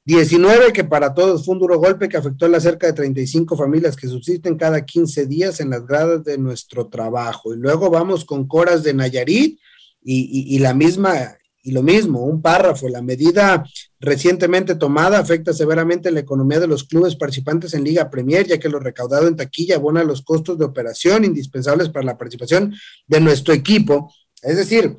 19, 0.05 0.71
que 0.71 0.85
para 0.85 1.13
todos 1.13 1.43
fue 1.43 1.55
un 1.55 1.59
duro 1.59 1.79
golpe 1.79 2.07
que 2.07 2.15
afectó 2.15 2.45
a 2.45 2.47
las 2.47 2.63
cerca 2.63 2.87
de 2.87 2.93
35 2.93 3.57
familias 3.57 3.97
que 3.97 4.07
subsisten 4.07 4.55
cada 4.55 4.85
15 4.85 5.25
días 5.25 5.59
en 5.59 5.69
las 5.69 5.85
gradas 5.85 6.23
de 6.23 6.37
nuestro 6.37 6.87
trabajo. 6.87 7.53
Y 7.53 7.57
luego 7.57 7.89
vamos 7.89 8.23
con 8.23 8.47
Coras 8.47 8.83
de 8.83 8.93
Nayarit 8.93 9.59
y, 10.01 10.57
la 10.59 10.73
misma, 10.73 11.35
y 11.61 11.73
lo 11.73 11.83
mismo, 11.83 12.23
un 12.23 12.41
párrafo, 12.41 12.87
la 12.87 13.01
medida 13.01 13.65
recientemente 13.99 14.75
tomada 14.75 15.19
afecta 15.19 15.51
severamente 15.51 16.09
la 16.09 16.21
economía 16.21 16.61
de 16.61 16.67
los 16.67 16.85
clubes 16.85 17.17
participantes 17.17 17.73
en 17.73 17.83
Liga 17.83 18.09
Premier, 18.09 18.47
ya 18.47 18.59
que 18.59 18.69
lo 18.69 18.79
recaudado 18.79 19.27
en 19.27 19.35
taquilla 19.35 19.75
abona 19.75 20.05
los 20.05 20.21
costos 20.21 20.57
de 20.57 20.63
operación 20.63 21.25
indispensables 21.25 21.89
para 21.89 22.05
la 22.05 22.17
participación 22.17 22.73
de 23.07 23.19
nuestro 23.19 23.53
equipo. 23.53 24.09
Es 24.41 24.55
decir, 24.55 24.95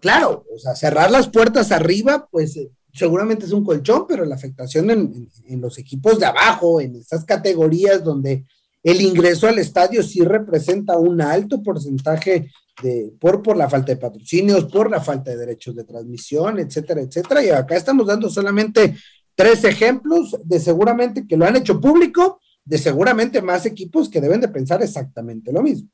claro, 0.00 0.44
o 0.54 0.58
sea, 0.58 0.74
cerrar 0.74 1.10
las 1.10 1.28
puertas 1.28 1.72
arriba, 1.72 2.28
pues 2.30 2.58
seguramente 2.92 3.44
es 3.44 3.52
un 3.52 3.64
colchón, 3.64 4.06
pero 4.08 4.24
la 4.24 4.34
afectación 4.34 4.90
en, 4.90 5.60
los 5.60 5.78
equipos 5.78 6.18
de 6.18 6.26
abajo, 6.26 6.80
en 6.80 6.96
esas 6.96 7.24
categorías 7.24 8.02
donde 8.02 8.46
el 8.82 9.00
ingreso 9.00 9.46
al 9.46 9.58
estadio 9.58 10.02
sí 10.02 10.22
representa 10.22 10.96
un 10.96 11.20
alto 11.20 11.62
porcentaje 11.62 12.50
de, 12.82 13.12
por, 13.20 13.42
por 13.42 13.56
la 13.56 13.68
falta 13.68 13.92
de 13.92 14.00
patrocinios, 14.00 14.66
por 14.66 14.90
la 14.90 15.00
falta 15.00 15.30
de 15.30 15.36
derechos 15.36 15.74
de 15.74 15.84
transmisión, 15.84 16.58
etcétera, 16.58 17.00
etcétera. 17.00 17.44
Y 17.44 17.50
acá 17.50 17.76
estamos 17.76 18.06
dando 18.06 18.30
solamente 18.30 18.96
tres 19.34 19.64
ejemplos 19.64 20.36
de 20.44 20.60
seguramente 20.60 21.26
que 21.26 21.36
lo 21.36 21.44
han 21.44 21.56
hecho 21.56 21.80
público, 21.80 22.40
de 22.64 22.78
seguramente 22.78 23.42
más 23.42 23.66
equipos 23.66 24.08
que 24.08 24.20
deben 24.20 24.40
de 24.40 24.48
pensar 24.48 24.82
exactamente 24.82 25.52
lo 25.52 25.62
mismo. 25.62 25.88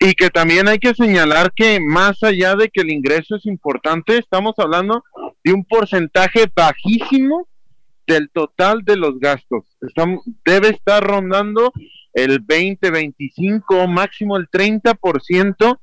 Y 0.00 0.14
que 0.14 0.30
también 0.30 0.66
hay 0.66 0.78
que 0.78 0.94
señalar 0.94 1.52
que 1.54 1.78
más 1.78 2.22
allá 2.22 2.56
de 2.56 2.70
que 2.70 2.80
el 2.80 2.90
ingreso 2.90 3.36
es 3.36 3.44
importante, 3.44 4.16
estamos 4.16 4.54
hablando 4.56 5.04
de 5.44 5.52
un 5.52 5.62
porcentaje 5.62 6.50
bajísimo 6.54 7.46
del 8.06 8.30
total 8.30 8.82
de 8.82 8.96
los 8.96 9.20
gastos. 9.20 9.64
Estamos, 9.82 10.24
debe 10.44 10.68
estar 10.68 11.04
rondando 11.04 11.72
el 12.14 12.40
20, 12.40 12.90
25, 12.90 13.86
máximo 13.88 14.38
el 14.38 14.48
30% 14.48 15.78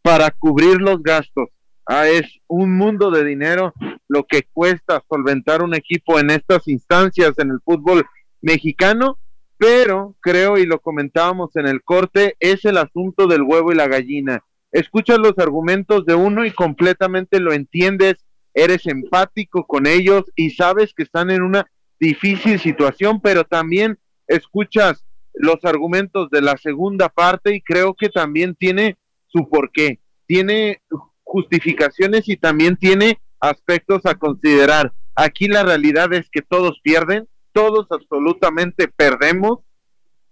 para 0.00 0.30
cubrir 0.30 0.80
los 0.80 1.02
gastos. 1.02 1.50
Ah, 1.86 2.08
es 2.08 2.40
un 2.46 2.74
mundo 2.74 3.10
de 3.10 3.24
dinero 3.24 3.74
lo 4.08 4.24
que 4.24 4.44
cuesta 4.50 5.02
solventar 5.08 5.62
un 5.62 5.74
equipo 5.74 6.18
en 6.18 6.30
estas 6.30 6.66
instancias 6.68 7.38
en 7.38 7.50
el 7.50 7.60
fútbol 7.62 8.06
mexicano, 8.40 9.18
pero 9.58 10.14
creo, 10.20 10.56
y 10.56 10.64
lo 10.64 10.80
comentábamos 10.80 11.54
en 11.56 11.66
el 11.66 11.82
corte, 11.82 12.36
es 12.40 12.64
el 12.64 12.78
asunto 12.78 13.26
del 13.26 13.42
huevo 13.42 13.72
y 13.72 13.74
la 13.74 13.88
gallina. 13.88 14.44
Escuchas 14.70 15.18
los 15.18 15.38
argumentos 15.38 16.06
de 16.06 16.14
uno 16.14 16.44
y 16.44 16.52
completamente 16.52 17.40
lo 17.40 17.52
entiendes, 17.52 18.24
eres 18.54 18.86
empático 18.86 19.66
con 19.66 19.86
ellos 19.86 20.24
y 20.36 20.50
sabes 20.50 20.94
que 20.94 21.02
están 21.02 21.30
en 21.30 21.42
una 21.42 21.70
difícil 21.98 22.60
situación, 22.60 23.20
pero 23.20 23.44
también 23.44 23.98
escuchas 24.26 25.04
los 25.34 25.64
argumentos 25.64 26.30
de 26.30 26.42
la 26.42 26.56
segunda 26.56 27.08
parte 27.08 27.54
y 27.54 27.60
creo 27.60 27.94
que 27.94 28.08
también 28.08 28.54
tiene 28.54 28.96
su 29.26 29.48
porqué, 29.48 30.00
tiene 30.26 30.82
justificaciones 31.22 32.28
y 32.28 32.36
también 32.36 32.76
tiene 32.76 33.20
aspectos 33.40 34.04
a 34.06 34.14
considerar. 34.14 34.92
Aquí 35.14 35.48
la 35.48 35.62
realidad 35.62 36.12
es 36.12 36.28
que 36.30 36.42
todos 36.42 36.80
pierden, 36.82 37.28
todos 37.58 37.86
absolutamente 37.90 38.88
perdemos 38.88 39.60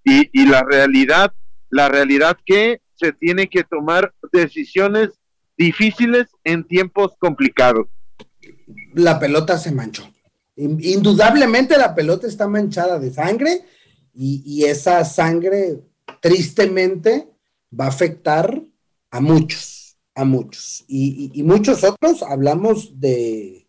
y, 0.05 0.47
la 0.47 0.63
realidad, 0.63 1.33
la 1.71 1.89
realidad 1.89 2.37
que 2.47 2.81
se 2.95 3.13
tiene 3.13 3.49
que 3.49 3.65
tomar 3.65 4.15
decisiones 4.33 5.11
difíciles 5.59 6.29
en 6.45 6.65
tiempos 6.65 7.15
complicados. 7.19 7.87
La 8.95 9.19
pelota 9.19 9.59
se 9.59 9.73
manchó. 9.73 10.09
Indudablemente 10.57 11.77
la 11.77 11.95
pelota 11.95 12.27
está 12.27 12.47
manchada 12.47 12.99
de 12.99 13.13
sangre 13.13 13.63
y 14.15 14.65
esa 14.65 15.05
sangre 15.05 15.81
tristemente 16.21 17.29
va 17.79 17.87
a 17.87 17.89
afectar 17.89 18.63
a 19.11 19.21
muchos 19.21 19.77
a 20.17 20.25
muchos. 20.25 20.85
Y, 20.89 21.43
muchos 21.45 21.85
otros 21.85 22.23
hablamos 22.23 22.99
de 22.99 23.69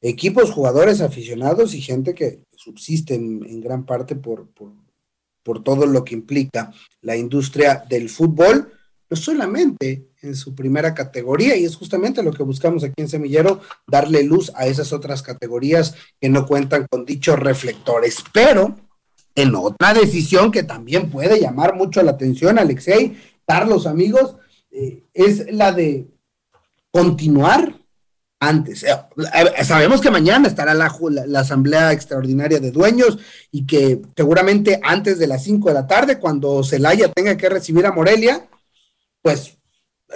equipos, 0.00 0.52
jugadores, 0.52 1.00
aficionados 1.00 1.74
y 1.74 1.82
gente 1.82 2.14
que 2.14 2.44
subsiste 2.62 3.14
en, 3.14 3.60
gran 3.60 3.84
parte 3.84 4.16
por, 4.16 4.48
por, 5.42 5.62
todo 5.64 5.86
lo 5.86 6.04
que 6.04 6.14
implica 6.14 6.72
la 7.00 7.16
industria 7.16 7.84
del 7.88 8.08
fútbol, 8.08 8.72
no 9.10 9.16
solamente 9.16 10.10
en 10.22 10.36
su 10.36 10.54
primera 10.54 10.94
categoría, 10.94 11.56
y 11.56 11.64
es 11.64 11.74
justamente 11.74 12.22
lo 12.22 12.32
que 12.32 12.44
buscamos 12.44 12.84
aquí 12.84 13.02
en 13.02 13.08
Semillero, 13.08 13.60
darle 13.86 14.22
luz 14.22 14.52
a 14.54 14.66
esas 14.66 14.92
otras 14.92 15.22
categorías 15.22 15.96
que 16.20 16.28
no 16.28 16.46
cuentan 16.46 16.86
con 16.88 17.04
dichos 17.04 17.38
reflectores. 17.38 18.18
Pero 18.32 18.76
en 19.34 19.54
otra 19.54 19.94
decisión 19.94 20.52
que 20.52 20.62
también 20.62 21.10
puede 21.10 21.40
llamar 21.40 21.74
mucho 21.74 22.02
la 22.02 22.12
atención, 22.12 22.58
Alexei, 22.58 23.16
Carlos, 23.46 23.86
amigos, 23.86 24.36
eh, 24.70 25.02
es 25.12 25.52
la 25.52 25.72
de 25.72 26.06
continuar 26.92 27.81
antes. 28.42 28.82
Eh, 28.82 29.64
sabemos 29.64 30.00
que 30.00 30.10
mañana 30.10 30.48
estará 30.48 30.74
la, 30.74 30.92
la, 31.26 31.40
asamblea 31.40 31.92
extraordinaria 31.92 32.58
de 32.58 32.72
dueños 32.72 33.18
y 33.52 33.64
que 33.66 34.02
seguramente 34.16 34.80
antes 34.82 35.20
de 35.20 35.28
las 35.28 35.44
5 35.44 35.68
de 35.68 35.74
la 35.74 35.86
tarde, 35.86 36.18
cuando 36.18 36.64
Celaya 36.64 37.06
tenga 37.12 37.36
que 37.36 37.48
recibir 37.48 37.86
a 37.86 37.92
Morelia, 37.92 38.48
pues 39.22 39.58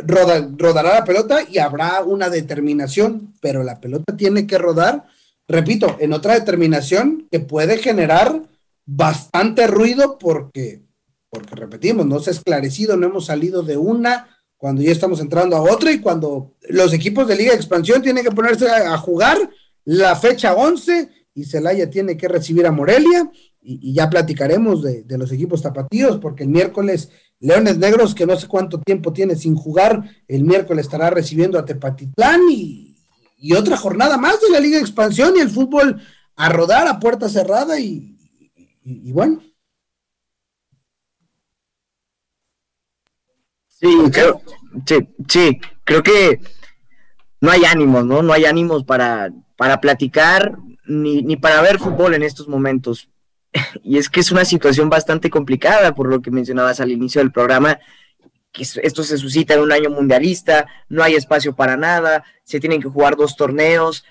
rodará 0.03 0.95
la 0.95 1.05
pelota 1.05 1.39
y 1.49 1.59
habrá 1.59 2.03
una 2.03 2.29
determinación, 2.29 3.33
pero 3.41 3.62
la 3.62 3.81
pelota 3.81 4.17
tiene 4.17 4.45
que 4.49 4.59
rodar, 4.59 5.07
repito, 5.47 5.97
en 6.01 6.12
otra 6.12 6.35
determinación 6.35 7.29
que 7.31 7.39
puede 7.39 7.79
generar 7.79 8.43
bastante 8.85 9.69
ruido 9.69 10.19
porque, 10.19 10.83
porque 11.31 11.55
repetimos, 11.55 12.05
no 12.07 12.19
se 12.19 12.31
ha 12.31 12.33
esclarecido, 12.33 12.97
no 12.97 13.07
hemos 13.07 13.27
salido 13.27 13.62
de 13.62 13.77
una 13.77 14.36
cuando 14.57 14.83
ya 14.83 14.92
estamos 14.92 15.21
entrando 15.21 15.57
a 15.57 15.62
otro 15.62 15.90
y 15.90 16.01
cuando 16.01 16.55
los 16.69 16.92
equipos 16.92 17.29
de 17.29 17.37
Liga 17.37 17.51
de 17.51 17.57
Expansión 17.57 18.03
tienen 18.03 18.25
que 18.25 18.31
ponerse 18.31 18.69
a, 18.71 18.97
jugar 18.97 19.38
la 19.85 20.16
fecha 20.16 20.55
11 20.55 21.09
y 21.35 21.45
Celaya 21.45 21.90
tiene 21.90 22.16
que 22.16 22.29
recibir 22.29 22.66
a 22.66 22.73
Morelia 22.73 23.31
y, 23.61 23.92
ya 23.92 24.09
platicaremos 24.09 24.83
de, 24.83 25.05
los 25.19 25.31
equipos 25.33 25.61
tapatíos 25.61 26.19
porque 26.19 26.45
el 26.45 26.49
miércoles 26.49 27.11
Leones 27.38 27.77
Negros, 27.77 28.14
que 28.14 28.27
no 28.27 28.37
sé 28.37 28.49
cuánto 28.49 28.81
tiempo 28.81 29.12
tiene 29.12 29.37
sin 29.37 29.55
jugar, 29.55 30.03
el 30.27 30.45
miércoles 30.45 30.87
estará 30.87 31.11
recibiendo 31.11 31.59
a 31.59 31.64
Tepatitlán 31.64 32.40
y, 32.51 32.95
otra 33.57 33.77
jornada 33.77 34.16
más 34.16 34.40
de 34.40 34.51
la 34.51 34.59
Liga 34.59 34.77
de 34.77 34.83
Expansión 34.83 35.35
y 35.37 35.40
el 35.40 35.51
fútbol 35.51 36.01
a 36.35 36.49
rodar 36.49 36.88
a 36.88 36.99
puerta 36.99 37.29
cerrada 37.29 37.79
y, 37.79 38.16
y 38.83 39.12
bueno. 39.12 39.40
Sí, 43.79 43.95
creo, 44.11 44.41
sí, 44.87 45.09
sí, 45.29 45.61
creo 45.85 46.03
que 46.03 46.41
no 47.43 47.51
hay 47.51 47.67
ánimos, 47.67 48.07
¿no? 48.07 48.23
No 48.23 48.33
hay 48.33 48.47
ánimos 48.47 48.85
para, 48.85 49.31
para 49.57 49.83
platicar 49.83 50.57
ni, 50.87 51.21
ni 51.23 51.37
para 51.37 51.61
ver 51.61 51.79
fútbol 51.79 52.15
en 52.15 52.23
estos 52.23 52.49
momentos. 52.49 53.11
Y 53.83 53.99
es 53.99 54.09
que 54.09 54.21
es 54.21 54.33
una 54.33 54.45
situación 54.45 54.89
bastante 54.89 55.29
complicada, 55.31 55.95
por 55.95 56.09
lo 56.09 56.23
que 56.23 56.31
mencionabas 56.31 56.81
al 56.81 56.91
inicio 56.91 57.21
del 57.21 57.33
programa, 57.33 57.79
que 58.51 58.62
esto 58.62 59.05
se 59.05 59.19
suscita 59.19 59.55
en 59.55 59.61
un 59.61 59.73
año 59.73 59.91
mundialista, 59.91 60.67
no 60.89 61.03
hay 61.03 61.15
espacio 61.15 61.55
para 61.55 61.77
nada, 61.77 62.25
se 62.45 62.61
tienen 62.61 62.81
que 62.81 62.89
jugar 62.89 63.17
dos 63.17 63.37
torneos. 63.37 64.05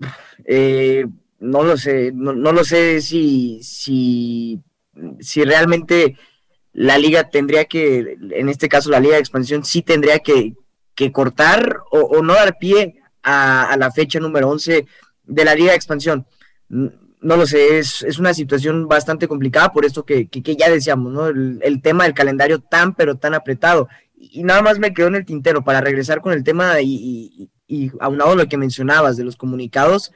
Eh, 0.46 1.06
no 1.38 1.62
lo 1.62 1.78
sé, 1.78 2.10
no, 2.12 2.34
no 2.34 2.52
lo 2.52 2.64
sé 2.64 3.00
si, 3.00 3.62
si, 3.62 4.60
si 5.20 5.42
realmente 5.42 6.18
la 6.74 6.98
liga 6.98 7.30
tendría 7.30 7.64
que, 7.64 8.18
en 8.32 8.48
este 8.48 8.68
caso 8.68 8.90
la 8.90 9.00
liga 9.00 9.14
de 9.14 9.20
expansión, 9.20 9.64
sí 9.64 9.80
tendría 9.80 10.18
que, 10.18 10.54
cortar 11.12 11.78
o, 11.90 12.20
no 12.22 12.34
dar 12.34 12.58
pie 12.58 13.00
a, 13.22 13.74
la 13.78 13.90
fecha 13.90 14.18
número 14.18 14.48
11 14.50 14.86
de 15.24 15.44
la 15.44 15.54
liga 15.54 15.70
de 15.70 15.76
expansión. 15.76 16.26
No 16.68 17.36
lo 17.36 17.46
sé, 17.46 17.78
es, 17.78 18.18
una 18.18 18.34
situación 18.34 18.88
bastante 18.88 19.28
complicada 19.28 19.72
por 19.72 19.84
esto 19.84 20.04
que, 20.04 20.28
ya 20.30 20.68
decíamos, 20.68 21.12
¿no? 21.12 21.28
El, 21.28 21.80
tema 21.80 22.04
del 22.04 22.14
calendario 22.14 22.58
tan, 22.58 22.94
pero 22.94 23.16
tan 23.16 23.34
apretado. 23.34 23.88
Y, 24.16 24.42
nada 24.42 24.60
más 24.60 24.80
me 24.80 24.92
quedó 24.92 25.06
en 25.06 25.14
el 25.14 25.24
tintero 25.24 25.62
para 25.62 25.80
regresar 25.80 26.20
con 26.20 26.32
el 26.32 26.42
tema 26.42 26.80
y, 26.80 27.50
y, 27.68 27.92
aunado 28.00 28.32
a 28.32 28.36
lo 28.36 28.48
que 28.48 28.56
mencionabas 28.56 29.16
de 29.16 29.24
los 29.24 29.36
comunicados, 29.36 30.12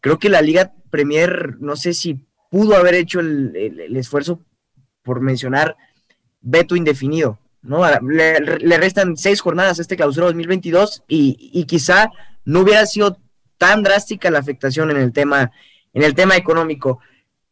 creo 0.00 0.20
que 0.20 0.28
la 0.28 0.42
Liga 0.42 0.72
Premier, 0.90 1.56
no 1.58 1.74
sé 1.74 1.92
si 1.92 2.24
pudo 2.50 2.76
haber 2.76 2.94
hecho 2.94 3.18
el 3.18 3.96
esfuerzo 3.96 4.44
por 5.02 5.20
mencionar 5.20 5.76
veto 6.40 6.76
indefinido, 6.76 7.38
¿no? 7.62 7.82
Le, 8.02 8.76
restan 8.78 9.16
seis 9.16 9.40
jornadas 9.40 9.78
a 9.78 9.82
este 9.82 9.96
clausura 9.96 10.26
2022 10.26 11.04
y, 11.08 11.50
y, 11.52 11.64
quizá 11.64 12.10
no 12.44 12.60
hubiera 12.60 12.84
sido 12.86 13.18
tan 13.58 13.82
drástica 13.82 14.30
la 14.30 14.40
afectación 14.40 14.90
en 14.90 14.96
el 14.96 15.12
tema, 15.12 15.52
en 15.92 16.02
el 16.02 16.14
tema 16.14 16.36
económico. 16.36 17.00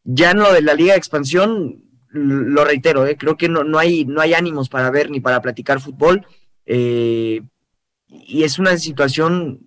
Ya 0.03 0.33
en 0.33 0.39
lo 0.39 0.53
de 0.53 0.63
la 0.63 0.75
Liga 0.75 0.93
de 0.93 0.99
Expansión, 0.99 1.85
lo 2.09 2.65
reitero, 2.65 3.07
¿eh? 3.07 3.17
creo 3.17 3.37
que 3.37 3.49
no, 3.49 3.63
no, 3.63 3.79
hay, 3.79 4.05
no 4.05 4.21
hay 4.21 4.35
ánimos 4.35 4.69
para 4.69 4.91
ver 4.91 5.11
ni 5.11 5.21
para 5.21 5.41
platicar 5.41 5.81
fútbol. 5.81 6.27
Eh, 6.67 7.43
y 8.09 8.43
es 8.43 8.59
una 8.59 8.77
situación 8.77 9.61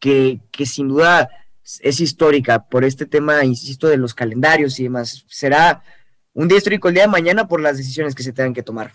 que, 0.00 0.40
que 0.50 0.66
sin 0.66 0.88
duda 0.88 1.28
es 1.80 2.00
histórica 2.00 2.64
por 2.68 2.84
este 2.84 3.06
tema, 3.06 3.44
insisto, 3.44 3.88
de 3.88 3.96
los 3.96 4.14
calendarios 4.14 4.78
y 4.80 4.84
demás. 4.84 5.24
Será 5.28 5.82
un 6.36 6.48
día 6.48 6.58
histórico 6.58 6.88
el 6.88 6.94
día 6.94 7.04
de 7.04 7.08
mañana 7.08 7.48
por 7.48 7.62
las 7.62 7.78
decisiones 7.78 8.14
que 8.14 8.22
se 8.22 8.32
tengan 8.32 8.52
que 8.52 8.62
tomar. 8.62 8.92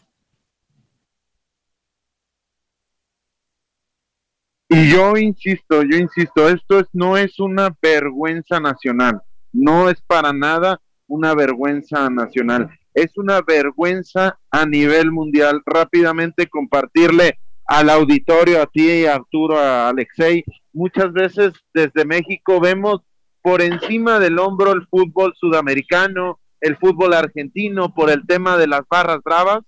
Y 4.69 4.92
yo 4.92 5.17
insisto, 5.17 5.81
yo 5.81 5.98
insisto, 5.98 6.48
esto 6.48 6.87
no 6.94 7.17
es 7.17 7.39
una 7.39 7.75
vergüenza 7.81 8.60
nacional, 8.60 9.21
no 9.52 9.89
es 9.89 10.00
para 10.06 10.31
nada 10.31 10.79
una 11.08 11.33
vergüenza 11.33 12.10
nacional, 12.12 12.69
es 12.94 13.17
una 13.17 13.42
vergüenza 13.42 14.39
a 14.52 14.65
nivel 14.67 15.12
mundial. 15.12 15.63
Rápidamente 15.65 16.48
compartirle 16.48 17.39
al 17.65 17.89
auditorio, 17.89 18.62
a 18.62 18.67
ti 18.67 19.08
a 19.08 19.15
Arturo, 19.15 19.58
a 19.58 19.89
Alexei, 19.89 20.46
muchas 20.73 21.12
veces 21.12 21.54
desde 21.73 22.06
México 22.06 22.60
vemos 22.60 23.02
por 23.42 23.62
encima 23.63 24.19
del 24.19 24.37
hombro 24.37 24.73
el 24.73 24.85
fútbol 24.87 25.33
sudamericano, 25.35 26.39
el 26.62 26.77
fútbol 26.77 27.13
argentino 27.13 27.93
por 27.93 28.09
el 28.09 28.25
tema 28.25 28.57
de 28.57 28.67
las 28.67 28.81
barras 28.89 29.19
bravas. 29.23 29.62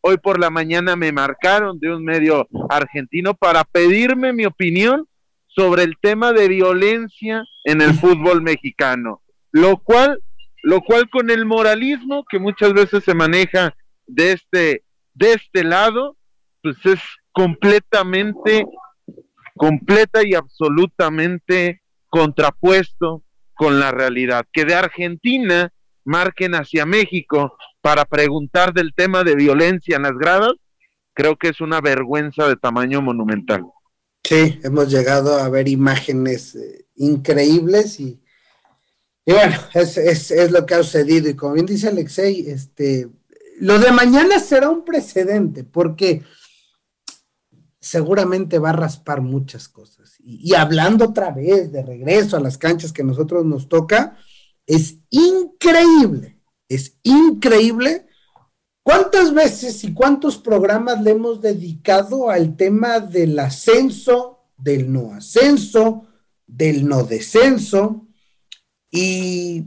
Hoy 0.00 0.16
por 0.16 0.40
la 0.40 0.50
mañana 0.50 0.96
me 0.96 1.12
marcaron 1.12 1.78
de 1.78 1.94
un 1.94 2.04
medio 2.04 2.48
argentino 2.70 3.34
para 3.34 3.64
pedirme 3.64 4.32
mi 4.32 4.46
opinión 4.46 5.06
sobre 5.46 5.82
el 5.82 5.94
tema 6.00 6.32
de 6.32 6.48
violencia 6.48 7.44
en 7.64 7.82
el 7.82 7.92
fútbol 7.94 8.42
mexicano, 8.42 9.22
lo 9.50 9.78
cual, 9.78 10.22
lo 10.62 10.80
cual 10.80 11.10
con 11.10 11.30
el 11.30 11.44
moralismo 11.44 12.24
que 12.30 12.38
muchas 12.38 12.72
veces 12.72 13.04
se 13.04 13.14
maneja 13.14 13.74
de 14.06 14.32
este, 14.32 14.84
de 15.14 15.32
este 15.34 15.64
lado, 15.64 16.16
pues 16.62 16.76
es 16.86 17.00
completamente, 17.32 18.66
completa 19.56 20.24
y 20.24 20.34
absolutamente 20.34 21.82
contrapuesto 22.08 23.24
con 23.54 23.80
la 23.80 23.90
realidad. 23.90 24.46
Que 24.52 24.64
de 24.64 24.74
Argentina 24.74 25.72
marquen 26.08 26.54
hacia 26.54 26.86
México 26.86 27.56
para 27.80 28.04
preguntar 28.04 28.72
del 28.72 28.94
tema 28.94 29.22
de 29.24 29.36
violencia 29.36 29.96
en 29.96 30.02
las 30.02 30.16
gradas, 30.16 30.54
creo 31.12 31.36
que 31.36 31.48
es 31.48 31.60
una 31.60 31.80
vergüenza 31.80 32.48
de 32.48 32.56
tamaño 32.56 33.02
monumental. 33.02 33.66
Sí, 34.24 34.58
hemos 34.62 34.90
llegado 34.90 35.38
a 35.38 35.48
ver 35.48 35.68
imágenes 35.68 36.54
eh, 36.54 36.86
increíbles 36.96 38.00
y, 38.00 38.20
y 39.24 39.32
bueno, 39.32 39.56
es, 39.74 39.96
es, 39.98 40.30
es, 40.30 40.50
lo 40.50 40.64
que 40.64 40.74
ha 40.74 40.82
sucedido. 40.82 41.28
Y 41.28 41.34
como 41.34 41.54
bien 41.54 41.66
dice 41.66 41.88
Alexei, 41.88 42.48
este, 42.48 43.08
lo 43.60 43.78
de 43.78 43.92
mañana 43.92 44.38
será 44.38 44.70
un 44.70 44.84
precedente 44.84 45.62
porque 45.62 46.22
seguramente 47.80 48.58
va 48.58 48.70
a 48.70 48.80
raspar 48.80 49.20
muchas 49.20 49.68
cosas. 49.68 50.14
Y, 50.20 50.50
y, 50.50 50.54
hablando 50.54 51.06
otra 51.06 51.30
vez 51.30 51.70
de 51.70 51.82
regreso 51.82 52.36
a 52.36 52.40
las 52.40 52.58
canchas 52.58 52.92
que 52.92 53.02
a 53.02 53.06
nosotros 53.06 53.44
nos 53.44 53.68
toca, 53.68 54.16
es 54.68 54.98
increíble, 55.08 56.38
es 56.68 56.98
increíble 57.02 58.06
cuántas 58.82 59.32
veces 59.32 59.82
y 59.82 59.94
cuántos 59.94 60.36
programas 60.36 61.02
le 61.02 61.12
hemos 61.12 61.40
dedicado 61.40 62.28
al 62.30 62.54
tema 62.54 63.00
del 63.00 63.38
ascenso, 63.38 64.40
del 64.58 64.92
no 64.92 65.14
ascenso, 65.14 66.06
del 66.46 66.86
no 66.86 67.02
descenso. 67.02 68.06
Y, 68.90 69.64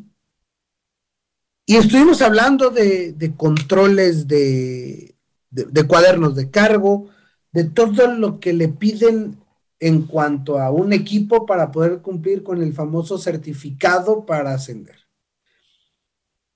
y 1.66 1.76
estuvimos 1.78 2.22
hablando 2.22 2.70
de, 2.70 3.14
de 3.14 3.36
controles 3.36 4.28
de, 4.28 5.16
de, 5.50 5.66
de 5.66 5.88
cuadernos 5.88 6.36
de 6.36 6.52
cargo, 6.52 7.10
de 7.52 7.64
todo 7.64 8.06
lo 8.06 8.40
que 8.40 8.54
le 8.54 8.68
piden 8.68 9.41
en 9.82 10.04
cuanto 10.04 10.60
a 10.60 10.70
un 10.70 10.94
equipo 10.94 11.48
para 11.48 11.72
poder 11.72 12.02
cumplir 12.02 12.44
con 12.44 12.62
el 12.62 12.72
famoso 12.72 13.18
certificado 13.18 14.28
para 14.28 14.54
ascender. 14.54 14.96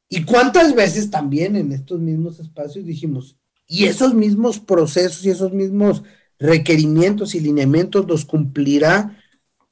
Y 0.08 0.24
cuántas 0.24 0.76
veces 0.76 1.10
también 1.10 1.56
en 1.56 1.72
estos 1.72 2.00
mismos 2.00 2.40
espacios 2.40 2.86
dijimos, 2.86 3.36
y 3.68 3.86
esos 3.86 4.14
mismos 4.14 4.60
procesos 4.60 5.26
y 5.26 5.32
esos 5.32 5.52
mismos 5.52 6.04
requerimientos 6.38 7.34
y 7.34 7.40
lineamientos 7.40 8.06
los 8.08 8.26
cumplirá 8.26 9.20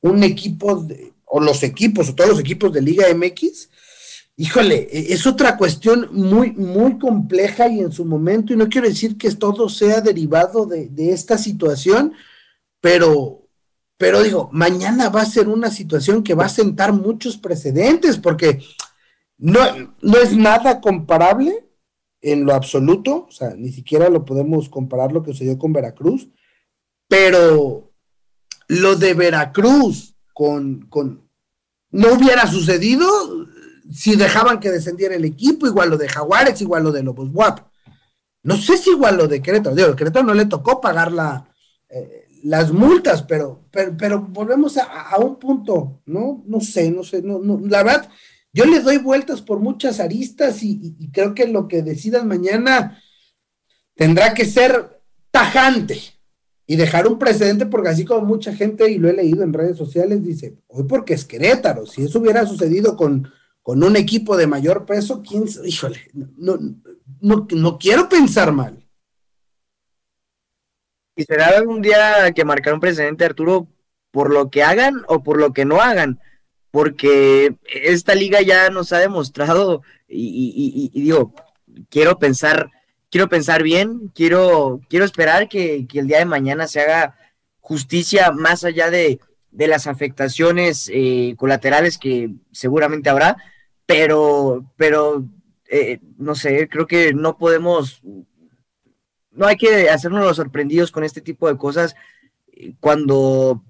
un 0.01 0.23
equipo 0.23 0.87
o 1.25 1.39
los 1.39 1.61
equipos 1.61 2.09
o 2.09 2.15
todos 2.15 2.31
los 2.31 2.39
equipos 2.39 2.73
de 2.73 2.81
Liga 2.81 3.05
MX. 3.13 3.69
Híjole, 4.35 4.87
e, 4.91 5.13
es 5.13 5.27
otra 5.27 5.57
cuestión 5.57 6.09
muy, 6.11 6.53
muy 6.53 6.97
compleja 6.97 7.67
y 7.67 7.81
en 7.81 7.91
su 7.91 8.03
momento, 8.03 8.51
y 8.51 8.55
no 8.57 8.67
quiero 8.67 8.89
decir 8.89 9.15
que 9.15 9.29
todo 9.35 9.69
sea 9.69 10.01
derivado 10.01 10.65
de, 10.65 10.89
de 10.89 11.11
esta 11.11 11.37
situación, 11.37 12.13
pero 12.81 13.42
pero 14.03 14.21
digo, 14.21 14.49
mañana 14.51 15.07
va 15.07 15.21
a 15.21 15.25
ser 15.25 15.47
una 15.47 15.71
situación 15.71 16.23
que 16.23 16.33
va 16.33 16.43
a 16.43 16.49
sentar 16.49 16.91
muchos 16.91 17.37
precedentes, 17.37 18.17
porque 18.17 18.61
no, 19.37 19.61
no 20.01 20.17
es 20.17 20.35
nada 20.35 20.81
comparable 20.81 21.69
en 22.19 22.43
lo 22.43 22.53
absoluto, 22.53 23.27
o 23.29 23.31
sea, 23.31 23.53
ni 23.55 23.71
siquiera 23.71 24.09
lo 24.09 24.25
podemos 24.25 24.67
comparar 24.67 25.13
lo 25.13 25.23
que 25.23 25.31
sucedió 25.31 25.57
con 25.57 25.71
Veracruz, 25.71 26.27
pero 27.07 27.93
lo 28.67 28.95
de 28.97 29.13
Veracruz 29.13 30.17
con, 30.33 30.81
con 30.89 31.29
no 31.91 32.11
hubiera 32.11 32.45
sucedido 32.45 33.07
si 33.89 34.17
dejaban 34.17 34.59
que 34.59 34.69
descendiera 34.69 35.15
el 35.15 35.23
equipo, 35.23 35.65
igual 35.65 35.91
lo 35.91 35.97
de 35.97 36.09
Jaguares, 36.09 36.61
igual 36.61 36.83
lo 36.83 36.91
de 36.91 37.03
Lobos 37.03 37.29
WAP. 37.31 37.61
No 38.41 38.57
sé 38.57 38.75
si 38.75 38.89
igual 38.89 39.15
lo 39.15 39.29
de 39.29 39.41
Querétaro, 39.41 39.73
digo, 39.73 39.95
Querétaro 39.95 40.25
no 40.25 40.33
le 40.33 40.47
tocó 40.47 40.81
pagar 40.81 41.13
la, 41.13 41.47
eh, 41.87 42.22
las 42.43 42.73
multas, 42.73 43.23
pero, 43.23 43.65
pero, 43.71 43.95
pero 43.97 44.21
volvemos 44.21 44.77
a, 44.77 44.83
a, 44.83 45.17
un 45.17 45.39
punto, 45.39 46.01
¿no? 46.05 46.43
No 46.45 46.59
sé, 46.59 46.91
no 46.91 47.03
sé, 47.03 47.21
no, 47.21 47.39
no, 47.39 47.59
la 47.65 47.83
verdad, 47.83 48.09
yo 48.51 48.65
le 48.65 48.81
doy 48.81 48.97
vueltas 48.97 49.41
por 49.41 49.59
muchas 49.59 50.01
aristas 50.01 50.61
y, 50.61 50.95
creo 51.11 51.33
que 51.33 51.47
lo 51.47 51.67
que 51.69 51.81
decidan 51.81 52.27
mañana 52.27 53.01
tendrá 53.95 54.33
que 54.33 54.45
ser 54.45 55.01
tajante 55.31 55.99
y 56.67 56.75
dejar 56.75 57.07
un 57.07 57.17
precedente, 57.17 57.65
porque 57.65 57.89
así 57.89 58.03
como 58.03 58.25
mucha 58.25 58.53
gente, 58.53 58.91
y 58.91 58.97
lo 58.97 59.09
he 59.09 59.13
leído 59.13 59.43
en 59.43 59.53
redes 59.53 59.77
sociales, 59.77 60.21
dice, 60.21 60.57
hoy 60.67 60.83
porque 60.83 61.13
es 61.13 61.23
Querétaro, 61.23 61.85
si 61.85 62.03
eso 62.03 62.19
hubiera 62.19 62.45
sucedido 62.45 62.97
con, 62.97 63.31
con 63.61 63.81
un 63.83 63.95
equipo 63.95 64.35
de 64.35 64.47
mayor 64.47 64.85
peso, 64.85 65.23
quién, 65.27 65.45
híjole, 65.65 65.99
no, 66.13 66.59
no, 67.21 67.47
no 67.49 67.77
quiero 67.77 68.09
pensar 68.09 68.51
mal 68.51 68.82
y 71.16 71.24
será 71.24 71.47
algún 71.47 71.82
día 71.82 72.32
que 72.34 72.45
marcar 72.45 72.74
un 72.74 72.80
precedente, 72.80 73.26
Arturo, 73.26 73.68
por 74.11 74.32
lo 74.32 74.49
que 74.49 74.64
hagan 74.64 75.03
o 75.07 75.24
por 75.24 75.39
lo 75.39 75.53
que 75.53 75.66
no 75.66 75.82
hagan, 75.82 76.20
porque 76.72 77.55
esta 77.66 78.16
liga 78.16 78.41
ya 78.41 78.70
nos 78.70 78.93
ha 78.93 78.99
demostrado, 78.99 79.84
y 80.07 80.89
digo, 80.93 81.34
quiero 81.89 82.20
pensar, 82.20 82.72
quiero 83.09 83.30
pensar 83.30 83.64
bien, 83.64 84.11
quiero, 84.14 84.82
quiero 84.89 85.05
esperar 85.05 85.49
que, 85.49 85.88
que, 85.88 85.99
el 85.99 86.07
día 86.07 86.20
de 86.20 86.26
mañana 86.26 86.68
se 86.68 86.82
haga 86.82 87.16
justicia 87.59 88.32
más 88.32 88.64
allá 88.64 88.89
de, 88.89 89.20
de 89.51 89.68
las 89.68 89.88
afectaciones 89.88 90.89
eh, 90.93 91.36
colaterales 91.38 91.97
que 91.97 92.32
seguramente 92.51 93.09
habrá, 93.09 93.38
pero, 93.86 94.72
pero 94.78 95.26
eh, 95.70 95.99
no 96.18 96.36
sé, 96.36 96.68
creo 96.68 96.88
que 96.88 97.14
no 97.14 97.38
podemos 97.38 98.01
no 99.34 99.47
hay 99.47 99.57
que 99.57 99.89
hacernos 99.89 100.23
los 100.23 100.38
sorprendidos 100.38 100.91
con 100.91 101.03
este 101.03 101.21
tipo 101.21 101.47
de 101.47 101.57
cosas 101.57 101.95
eh, 102.51 102.73
cuando, 102.79 103.63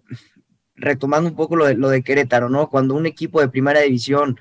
retomando 0.75 1.29
un 1.29 1.35
poco 1.35 1.55
lo 1.55 1.65
de, 1.65 1.75
lo 1.75 1.89
de 1.89 2.03
Querétaro, 2.03 2.49
¿no? 2.49 2.69
Cuando 2.69 2.95
un 2.95 3.05
equipo 3.05 3.41
de 3.41 3.49
primera 3.49 3.81
división 3.81 4.39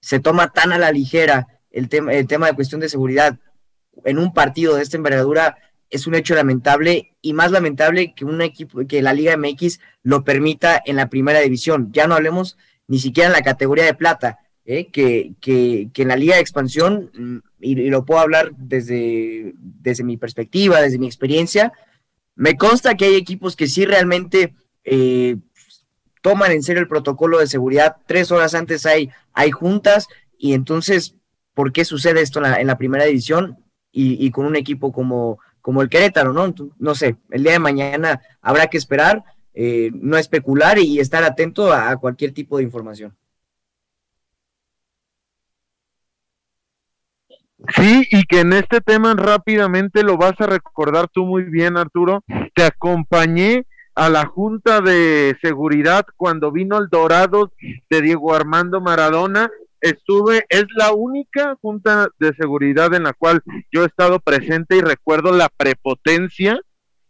se 0.00 0.20
toma 0.20 0.52
tan 0.52 0.72
a 0.72 0.78
la 0.78 0.92
ligera 0.92 1.48
el, 1.70 1.88
tema 1.88 2.12
el 2.12 2.26
tema 2.26 2.46
de 2.46 2.54
cuestión 2.54 2.80
de 2.80 2.88
seguridad 2.88 3.38
en 4.04 4.18
un 4.18 4.32
partido 4.32 4.74
de 4.74 4.82
esta 4.82 4.96
envergadura, 4.96 5.56
es 5.90 6.06
un 6.06 6.14
hecho 6.14 6.34
lamentable 6.34 7.16
y 7.20 7.32
más 7.32 7.50
lamentable 7.52 8.14
que 8.14 8.24
un 8.24 8.42
equipo, 8.42 8.86
que 8.86 9.02
la 9.02 9.12
Liga 9.12 9.36
MX 9.36 9.80
lo 10.02 10.24
permita 10.24 10.80
en 10.84 10.96
la 10.96 11.08
primera 11.08 11.40
división. 11.40 11.90
Ya 11.92 12.06
no 12.06 12.14
hablemos 12.14 12.56
ni 12.86 12.98
siquiera 12.98 13.28
en 13.28 13.32
la 13.34 13.42
categoría 13.42 13.84
de 13.84 13.94
plata, 13.94 14.40
¿eh? 14.64 14.86
que, 14.90 15.32
que, 15.40 15.88
que 15.92 16.02
en 16.02 16.08
la 16.08 16.16
Liga 16.16 16.36
de 16.36 16.40
Expansión 16.40 17.42
y, 17.60 17.74
lo 17.90 18.04
puedo 18.04 18.20
hablar 18.20 18.52
desde, 18.56 19.54
desde 19.58 20.04
mi 20.04 20.16
perspectiva, 20.16 20.80
desde 20.80 20.98
mi 20.98 21.06
experiencia, 21.06 21.72
me 22.34 22.56
consta 22.56 22.94
que 22.94 23.06
hay 23.06 23.14
equipos 23.14 23.56
que 23.56 23.66
sí 23.66 23.84
realmente 23.84 24.54
eh, 24.84 25.36
toman 26.20 26.52
en 26.52 26.62
serio 26.62 26.82
el 26.82 26.88
protocolo 26.88 27.38
de 27.38 27.46
seguridad. 27.46 27.96
Tres 28.06 28.32
horas 28.32 28.54
antes 28.54 28.86
hay, 28.86 29.10
hay 29.32 29.50
juntas 29.50 30.08
y 30.38 30.54
entonces, 30.54 31.16
¿por 31.54 31.72
qué 31.72 31.84
sucede 31.84 32.20
esto 32.20 32.40
en 32.40 32.50
la, 32.50 32.60
en 32.60 32.66
la 32.66 32.78
primera 32.78 33.04
división 33.04 33.58
y, 33.92 34.24
y, 34.24 34.30
con 34.30 34.46
un 34.46 34.56
equipo 34.56 34.92
como, 34.92 35.38
como 35.60 35.82
el 35.82 35.88
Querétaro? 35.88 36.32
¿no? 36.32 36.52
no 36.78 36.94
sé, 36.94 37.16
el 37.30 37.42
día 37.42 37.52
de 37.52 37.58
mañana 37.60 38.20
habrá 38.42 38.66
que 38.66 38.78
esperar, 38.78 39.22
eh, 39.54 39.92
no 39.94 40.16
especular 40.18 40.78
y 40.78 40.98
estar 40.98 41.22
atento 41.22 41.72
a 41.72 41.96
cualquier 41.96 42.32
tipo 42.32 42.58
de 42.58 42.64
información. 42.64 43.16
Sí, 47.84 48.08
y 48.10 48.22
que 48.22 48.40
en 48.40 48.54
este 48.54 48.80
tema 48.80 49.12
rápidamente 49.14 50.02
lo 50.02 50.16
vas 50.16 50.40
a 50.40 50.46
recordar 50.46 51.06
tú 51.12 51.26
muy 51.26 51.42
bien, 51.42 51.76
Arturo. 51.76 52.24
Te 52.54 52.64
acompañé 52.64 53.66
a 53.94 54.08
la 54.08 54.24
Junta 54.24 54.80
de 54.80 55.36
Seguridad 55.42 56.06
cuando 56.16 56.50
vino 56.50 56.78
el 56.78 56.88
Dorado 56.88 57.52
de 57.90 58.00
Diego 58.00 58.34
Armando 58.34 58.80
Maradona. 58.80 59.50
Estuve, 59.82 60.46
es 60.48 60.64
la 60.74 60.92
única 60.92 61.58
Junta 61.60 62.08
de 62.18 62.32
Seguridad 62.32 62.94
en 62.94 63.02
la 63.02 63.12
cual 63.12 63.42
yo 63.70 63.82
he 63.82 63.86
estado 63.86 64.18
presente 64.18 64.78
y 64.78 64.80
recuerdo 64.80 65.32
la 65.32 65.50
prepotencia 65.54 66.58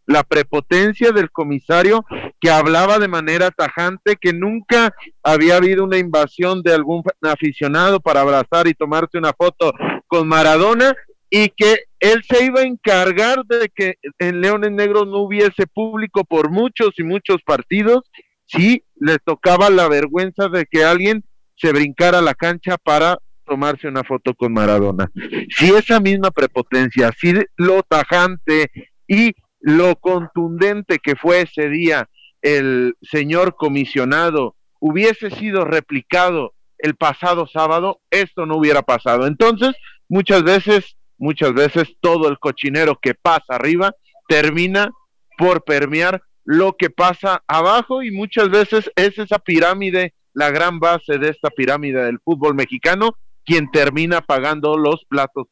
la 0.07 0.23
prepotencia 0.23 1.13
del 1.13 1.31
comisario 1.31 2.05
que 2.41 2.51
hablaba 2.51 2.99
de 2.99 3.09
manera 3.09 3.51
tajante 3.51 4.17
que 4.21 4.33
nunca 4.33 4.95
había 5.23 5.57
habido 5.57 5.85
una 5.85 5.99
invasión 5.99 6.63
de 6.63 6.75
algún 6.75 7.03
aficionado 7.23 8.01
para 8.01 8.21
abrazar 8.21 8.67
y 8.67 8.75
tomarse 8.75 9.19
una 9.19 9.33
foto 9.33 9.73
con 10.07 10.29
Maradona 10.29 10.95
y 11.31 11.49
que 11.49 11.85
él 12.01 12.23
se 12.23 12.45
iba 12.45 12.61
a 12.61 12.65
encargar 12.65 13.45
de 13.47 13.69
que 13.75 13.95
en 14.19 14.41
Leones 14.41 14.73
Negros 14.73 15.07
no 15.07 15.19
hubiese 15.19 15.67
público 15.67 16.25
por 16.25 16.51
muchos 16.51 16.91
y 16.99 17.03
muchos 17.03 17.43
partidos 17.43 18.11
si 18.47 18.85
le 18.97 19.19
tocaba 19.19 19.71
la 19.71 19.89
vergüenza 19.89 20.49
de 20.49 20.67
que 20.67 20.85
alguien 20.85 21.25
se 21.57 21.73
brincara 21.73 22.19
a 22.19 22.23
la 22.23 22.35
cancha 22.35 22.77
para 22.77 23.19
tomarse 23.45 23.89
una 23.89 24.05
foto 24.05 24.35
con 24.35 24.53
Maradona. 24.53 25.11
Si 25.49 25.71
esa 25.71 26.01
misma 26.01 26.31
prepotencia, 26.31 27.11
si 27.19 27.33
lo 27.57 27.83
tajante 27.83 28.71
y 29.07 29.33
lo 29.65 29.97
contundente 29.97 30.99
que 30.99 31.17
fue 31.17 31.41
ese 31.41 31.71
día 31.71 32.11
el 32.43 32.99
señor 33.01 33.57
comisionado 33.57 34.57
hubiese 34.79 35.31
sido 35.31 35.65
replicado 35.65 36.53
el 36.77 36.97
pasado 36.97 37.47
sábado, 37.47 38.03
esto 38.11 38.45
no 38.45 38.59
hubiera 38.59 38.83
pasado. 38.83 39.27
Entonces, 39.27 39.75
muchas 40.07 40.43
veces, 40.43 40.97
muchas 41.17 41.55
veces 41.55 41.97
todo 42.01 42.29
el 42.29 42.39
cochinero 42.39 42.99
que 43.01 43.15
pasa 43.15 43.55
arriba 43.55 43.95
termina 44.29 44.91
por 45.39 45.65
permear 45.65 46.21
lo 46.45 46.77
que 46.77 46.91
pasa 46.91 47.43
abajo 47.49 48.03
y 48.03 48.11
muchas 48.11 48.51
veces 48.51 48.91
es 48.97 49.19
esa 49.19 49.39
pirámide, 49.39 50.13
la 50.35 50.51
gran 50.51 50.79
base 50.79 51.17
de 51.17 51.31
esta 51.31 51.49
pirámide 51.49 52.05
del 52.05 52.19
fútbol 52.23 52.55
mexicano, 52.55 53.17
quien 53.47 53.71
termina 53.71 54.21
pagando 54.21 54.77
los 54.77 55.07
platos 55.07 55.47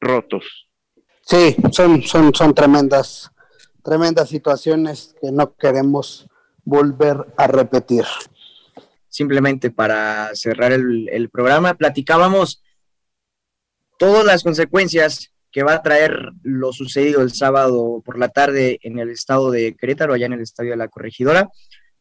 rotos. 0.00 0.68
Sí, 1.22 1.56
son, 1.72 2.00
son, 2.02 2.32
son 2.32 2.54
tremendas, 2.54 3.32
tremendas 3.86 4.28
situaciones 4.28 5.14
que 5.20 5.30
no 5.30 5.54
queremos 5.54 6.26
volver 6.64 7.18
a 7.36 7.46
repetir. 7.46 8.04
Simplemente 9.08 9.70
para 9.70 10.34
cerrar 10.34 10.72
el, 10.72 11.30
programa, 11.30 11.74
platicábamos 11.74 12.64
todas 13.96 14.24
las 14.26 14.42
consecuencias 14.42 15.30
que 15.52 15.62
va 15.62 15.74
a 15.74 15.82
traer 15.82 16.32
lo 16.42 16.72
sucedido 16.72 17.22
el 17.22 17.32
sábado 17.32 18.02
por 18.04 18.18
la 18.18 18.28
tarde 18.28 18.80
en 18.82 18.98
el 18.98 19.08
estado 19.10 19.52
de 19.52 19.76
Querétaro, 19.76 20.14
allá 20.14 20.26
en 20.26 20.34
el 20.34 20.40
estadio 20.40 20.72
de 20.72 20.76
la 20.78 20.88
Corregidora. 20.88 21.48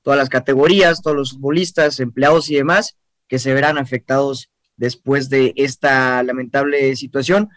Todas 0.01 0.17
las 0.17 0.29
categorías, 0.29 1.03
todos 1.03 1.15
los 1.15 1.31
futbolistas, 1.33 1.99
empleados 1.99 2.49
y 2.49 2.55
demás 2.55 2.97
que 3.27 3.37
se 3.37 3.53
verán 3.53 3.77
afectados 3.77 4.49
después 4.75 5.29
de 5.29 5.53
esta 5.55 6.23
lamentable 6.23 6.95
situación. 6.95 7.49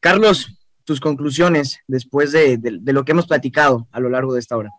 Carlos, 0.00 0.63
tus 0.84 1.00
conclusiones 1.00 1.80
después 1.86 2.32
de, 2.32 2.58
lo 2.84 3.04
que 3.04 3.12
hemos 3.12 3.26
platicado 3.26 3.88
a 3.90 4.00
lo 4.00 4.10
largo 4.10 4.34
de 4.34 4.40
esta 4.40 4.56
hora. 4.56 4.70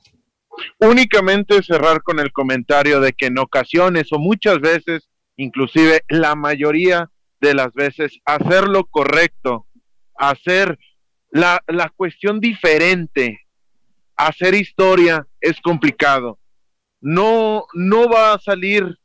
Únicamente 0.79 1.61
cerrar 1.63 2.01
con 2.01 2.19
el 2.19 2.31
comentario 2.31 2.99
de 3.01 3.13
que 3.13 3.27
en 3.27 3.39
ocasiones 3.39 4.11
o 4.11 4.19
muchas 4.19 4.59
veces, 4.59 5.09
inclusive 5.35 6.03
la 6.07 6.35
mayoría 6.35 7.09
de 7.41 7.53
las 7.53 7.73
veces, 7.73 8.19
hacer 8.25 8.67
lo 8.67 8.85
correcto 8.85 9.67
hacer 10.15 10.79
la, 11.29 11.61
la 11.67 11.89
cuestión 11.89 12.39
diferente, 12.39 13.41
hacer 14.15 14.53
historia 14.53 15.27
es 15.41 15.59
complicado. 15.61 16.39
No, 17.01 17.65
no 17.73 18.09
va 18.09 18.33
a 18.33 18.39
salir, 18.39 18.97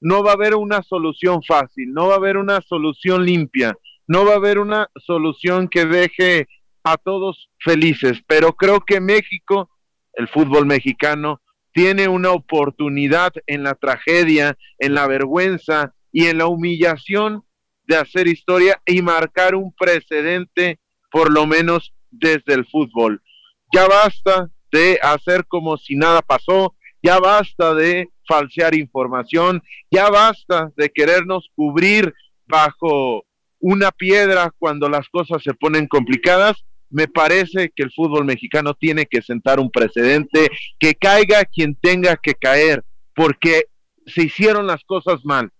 no 0.00 0.22
va 0.22 0.32
a 0.32 0.34
haber 0.34 0.54
una 0.54 0.82
solución 0.82 1.42
fácil, 1.42 1.92
no 1.92 2.08
va 2.08 2.14
a 2.14 2.18
haber 2.18 2.36
una 2.36 2.60
solución 2.60 3.24
limpia, 3.24 3.76
no 4.06 4.24
va 4.24 4.32
a 4.32 4.36
haber 4.36 4.58
una 4.58 4.88
solución 4.96 5.68
que 5.68 5.86
deje 5.86 6.48
a 6.82 6.96
todos 6.96 7.50
felices, 7.58 8.18
pero 8.26 8.52
creo 8.54 8.80
que 8.80 9.00
México, 9.00 9.70
el 10.12 10.28
fútbol 10.28 10.66
mexicano, 10.66 11.40
tiene 11.72 12.08
una 12.08 12.30
oportunidad 12.30 13.32
en 13.46 13.64
la 13.64 13.74
tragedia, 13.74 14.56
en 14.78 14.94
la 14.94 15.06
vergüenza 15.06 15.94
y 16.12 16.26
en 16.26 16.38
la 16.38 16.46
humillación 16.46 17.42
de 17.86 17.96
hacer 17.96 18.28
historia 18.28 18.80
y 18.86 19.02
marcar 19.02 19.54
un 19.54 19.74
precedente, 19.74 20.78
por 21.10 21.32
lo 21.32 21.46
menos 21.46 21.92
desde 22.10 22.54
el 22.54 22.66
fútbol. 22.66 23.22
Ya 23.72 23.88
basta 23.88 24.50
de 24.70 24.98
hacer 25.02 25.46
como 25.46 25.76
si 25.76 25.96
nada 25.96 26.22
pasó, 26.22 26.76
ya 27.02 27.18
basta 27.18 27.74
de 27.74 28.08
falsear 28.26 28.74
información, 28.74 29.62
ya 29.90 30.08
basta 30.10 30.70
de 30.76 30.90
querernos 30.90 31.50
cubrir 31.54 32.14
bajo 32.46 33.24
una 33.66 33.92
piedra 33.92 34.52
cuando 34.58 34.90
las 34.90 35.08
cosas 35.08 35.42
se 35.42 35.54
ponen 35.54 35.86
complicadas. 35.86 36.66
Me 36.90 37.08
parece 37.08 37.72
que 37.74 37.82
el 37.82 37.90
fútbol 37.92 38.26
mexicano 38.26 38.74
tiene 38.74 39.06
que 39.06 39.22
sentar 39.22 39.58
un 39.58 39.70
precedente, 39.70 40.50
que 40.78 40.94
caiga 40.94 41.46
quien 41.46 41.74
tenga 41.74 42.18
que 42.22 42.34
caer, 42.34 42.84
porque 43.14 43.64
se 44.04 44.24
hicieron 44.24 44.66
las 44.66 44.84
cosas 44.84 45.24
mal. 45.24 45.50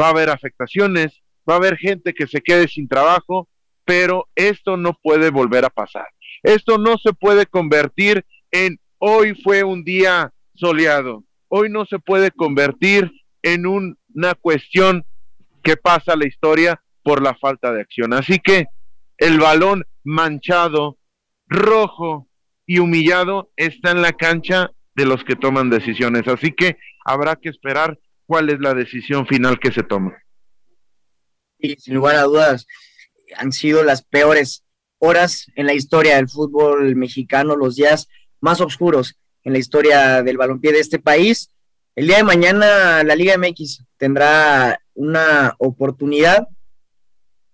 Va 0.00 0.06
a 0.06 0.10
haber 0.10 0.30
afectaciones, 0.30 1.20
va 1.50 1.54
a 1.54 1.56
haber 1.56 1.76
gente 1.76 2.14
que 2.14 2.28
se 2.28 2.40
quede 2.40 2.68
sin 2.68 2.86
trabajo, 2.86 3.48
pero 3.84 4.28
esto 4.36 4.76
no 4.76 4.96
puede 5.02 5.30
volver 5.30 5.64
a 5.64 5.70
pasar. 5.70 6.06
Esto 6.44 6.78
no 6.78 6.96
se 6.96 7.12
puede 7.12 7.46
convertir 7.46 8.24
en 8.52 8.78
hoy 8.98 9.34
fue 9.42 9.64
un 9.64 9.82
día 9.82 10.32
soleado. 10.54 11.24
Hoy 11.48 11.70
no 11.70 11.86
se 11.86 11.98
puede 11.98 12.30
convertir 12.30 13.10
en 13.42 13.66
una 13.66 14.34
cuestión 14.40 15.04
que 15.64 15.76
pasa 15.76 16.12
a 16.12 16.16
la 16.16 16.28
historia 16.28 16.80
por 17.06 17.22
la 17.22 17.34
falta 17.34 17.72
de 17.72 17.82
acción. 17.82 18.12
Así 18.12 18.40
que 18.40 18.66
el 19.16 19.38
balón 19.38 19.84
manchado, 20.02 20.98
rojo 21.46 22.26
y 22.66 22.80
humillado 22.80 23.52
está 23.54 23.92
en 23.92 24.02
la 24.02 24.12
cancha 24.12 24.72
de 24.96 25.06
los 25.06 25.22
que 25.22 25.36
toman 25.36 25.70
decisiones. 25.70 26.26
Así 26.26 26.50
que 26.50 26.78
habrá 27.04 27.36
que 27.36 27.48
esperar 27.48 28.00
cuál 28.26 28.50
es 28.50 28.58
la 28.58 28.74
decisión 28.74 29.24
final 29.28 29.60
que 29.60 29.70
se 29.70 29.84
toma 29.84 30.16
y 31.58 31.76
sin 31.76 31.94
lugar 31.94 32.16
a 32.16 32.22
dudas 32.22 32.66
han 33.36 33.52
sido 33.52 33.82
las 33.82 34.02
peores 34.02 34.64
horas 34.98 35.46
en 35.56 35.66
la 35.66 35.74
historia 35.74 36.16
del 36.16 36.28
fútbol 36.28 36.96
mexicano, 36.96 37.56
los 37.56 37.76
días 37.76 38.08
más 38.40 38.60
oscuros 38.60 39.18
en 39.42 39.52
la 39.52 39.58
historia 39.58 40.22
del 40.22 40.36
balompié 40.36 40.72
de 40.72 40.80
este 40.80 40.98
país. 40.98 41.50
El 41.94 42.06
día 42.06 42.18
de 42.18 42.24
mañana 42.24 43.02
la 43.02 43.16
Liga 43.16 43.36
MX 43.38 43.84
tendrá 43.96 44.80
una 44.94 45.54
oportunidad 45.58 46.48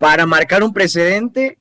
para 0.02 0.26
marcar 0.26 0.64
un 0.64 0.72
precedente 0.72 1.58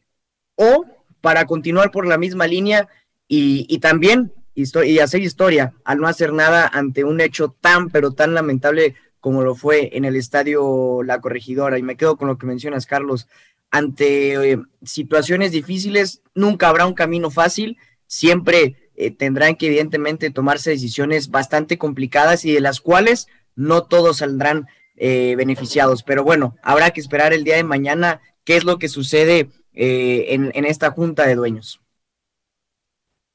o 0.56 0.88
para 1.22 1.46
continuar 1.46 1.92
por 1.92 2.08
la 2.08 2.18
misma 2.18 2.48
línea 2.48 2.89
y, 3.28 3.78
también 3.78 4.34
y 4.56 4.98
hacer 4.98 5.22
historia 5.22 5.76
al 5.86 6.00
no 6.00 6.08
hacer 6.08 6.34
nada 6.34 6.68
ante 6.74 7.04
un 7.04 7.22
hecho 7.22 7.56
tan 7.62 7.92
pero 7.92 8.14
tan 8.14 8.34
lamentable 8.34 8.96
como 9.20 9.44
lo 9.44 9.54
fue 9.54 9.96
en 9.96 10.06
el 10.06 10.16
estadio 10.16 11.04
La 11.04 11.22
Corregidora. 11.22 11.78
Y 11.78 11.84
me 11.84 11.96
quedo 11.98 12.18
con 12.18 12.30
lo 12.30 12.39
que 12.39 12.48
mencionas, 12.48 12.88
Carlos. 12.88 13.28
Ante 13.70 14.54
eh, 14.54 14.60
situaciones 14.84 15.52
difíciles, 15.52 16.24
nunca 16.34 16.68
habrá 16.68 16.88
un 16.88 16.96
camino 16.96 17.30
fácil, 17.30 17.78
siempre 18.08 18.89
eh, 18.96 19.12
tendrán 19.12 19.56
que 19.56 19.68
evidentemente 19.68 20.32
tomarse 20.32 20.72
decisiones 20.72 21.30
bastante 21.30 21.78
complicadas 21.78 22.44
y 22.44 22.54
de 22.54 22.62
las 22.62 22.82
cuales 22.82 23.28
no 23.56 23.84
todos 23.84 24.18
saldrán 24.18 24.66
eh, 24.98 25.36
beneficiados. 25.38 26.02
Pero 26.02 26.24
bueno, 26.24 26.58
habrá 26.64 26.89
que 26.89 27.02
esperar 27.02 27.34
el 27.34 27.44
día 27.44 27.56
de 27.56 27.64
mañana 27.64 28.20
qué 28.52 28.58
es 28.58 28.64
lo 28.66 28.78
que 28.78 28.89
sucede 28.89 29.47
en, 29.74 30.52
en, 30.54 30.66
esta 30.66 30.91
junta 30.91 31.26
de 31.26 31.36
dueños. 31.36 31.80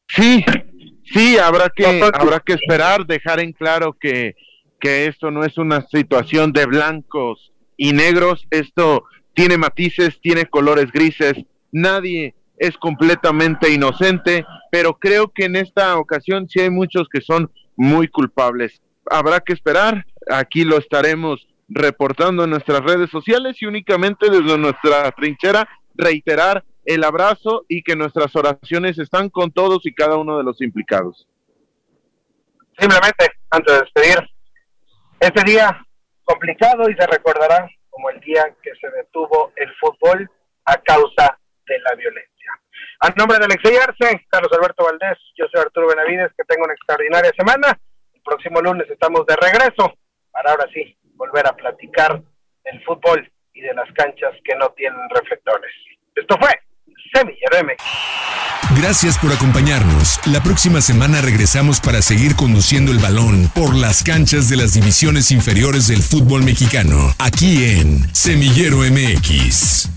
Sí, 0.08 0.44
sí, 1.04 1.38
habrá 1.38 1.70
que, 1.74 1.86
habrá 1.86 2.40
que 2.40 2.52
esperar, 2.52 3.06
dejar 3.06 3.40
en 3.40 3.52
claro 3.52 3.96
que 3.98 4.36
que 4.80 5.06
esto 5.06 5.30
no 5.30 5.44
es 5.44 5.58
una 5.58 5.86
situación 5.86 6.52
de 6.52 6.66
blancos 6.66 7.52
y 7.76 7.92
negros, 7.92 8.46
esto 8.50 9.04
tiene 9.34 9.58
matices, 9.58 10.20
tiene 10.20 10.46
colores 10.46 10.90
grises, 10.92 11.34
nadie 11.72 12.34
es 12.58 12.76
completamente 12.76 13.70
inocente, 13.70 14.44
pero 14.70 14.98
creo 14.98 15.32
que 15.32 15.44
en 15.44 15.56
esta 15.56 15.98
ocasión 15.98 16.48
sí 16.48 16.60
hay 16.60 16.70
muchos 16.70 17.08
que 17.08 17.20
son 17.20 17.50
muy 17.76 18.08
culpables. 18.08 18.80
Habrá 19.10 19.40
que 19.40 19.52
esperar, 19.52 20.06
aquí 20.30 20.64
lo 20.64 20.78
estaremos 20.78 21.46
reportando 21.68 22.44
en 22.44 22.50
nuestras 22.50 22.80
redes 22.80 23.10
sociales 23.10 23.56
y 23.60 23.66
únicamente 23.66 24.30
desde 24.30 24.58
nuestra 24.58 25.10
trinchera 25.12 25.68
reiterar 25.94 26.64
el 26.84 27.02
abrazo 27.02 27.64
y 27.68 27.82
que 27.82 27.96
nuestras 27.96 28.34
oraciones 28.36 28.98
están 28.98 29.28
con 29.28 29.50
todos 29.50 29.84
y 29.84 29.94
cada 29.94 30.16
uno 30.16 30.38
de 30.38 30.44
los 30.44 30.60
implicados. 30.62 31.26
Simplemente, 32.78 33.32
antes 33.50 33.74
de 33.74 33.80
despedir, 33.80 34.30
ese 35.18 35.44
día 35.44 35.84
complicado 36.24 36.88
y 36.88 36.94
se 36.94 37.06
recordará 37.06 37.68
como 37.90 38.10
el 38.10 38.20
día 38.20 38.44
que 38.62 38.70
se 38.80 38.90
detuvo 38.90 39.52
el 39.56 39.72
fútbol 39.76 40.30
a 40.66 40.76
causa 40.82 41.38
de 41.66 41.78
la 41.80 41.94
violencia. 41.96 42.52
A 43.00 43.08
nombre 43.16 43.38
de 43.38 43.46
Alexey 43.46 43.76
Arce, 43.76 44.26
Carlos 44.28 44.52
Alberto 44.52 44.84
Valdés, 44.84 45.18
yo 45.36 45.46
soy 45.50 45.62
Arturo 45.62 45.88
Benavides, 45.88 46.32
que 46.36 46.44
tengo 46.44 46.64
una 46.64 46.74
extraordinaria 46.74 47.32
semana. 47.36 47.78
El 48.12 48.20
próximo 48.22 48.60
lunes 48.60 48.88
estamos 48.90 49.26
de 49.26 49.36
regreso 49.36 49.94
para 50.30 50.50
ahora 50.50 50.66
sí 50.72 50.96
volver 51.16 51.46
a 51.46 51.56
platicar 51.56 52.22
del 52.64 52.84
fútbol 52.84 53.30
y 53.52 53.60
de 53.60 53.74
las 53.74 53.90
canchas 53.94 54.32
que 54.44 54.54
no 54.56 54.70
tienen 54.70 55.00
reflectores. 55.10 55.72
Esto 56.14 56.36
fue 56.38 56.50
Semillero 57.12 57.64
MX. 57.64 57.82
Gracias 58.78 59.18
por 59.18 59.32
acompañarnos. 59.32 60.20
La 60.26 60.42
próxima 60.42 60.80
semana 60.80 61.20
regresamos 61.20 61.80
para 61.80 62.02
seguir 62.02 62.34
conduciendo 62.36 62.92
el 62.92 62.98
balón 62.98 63.48
por 63.54 63.74
las 63.74 64.02
canchas 64.02 64.48
de 64.48 64.56
las 64.56 64.74
divisiones 64.74 65.30
inferiores 65.30 65.88
del 65.88 66.02
fútbol 66.02 66.42
mexicano, 66.42 67.14
aquí 67.18 67.64
en 67.64 68.14
Semillero 68.14 68.78
MX. 68.78 69.95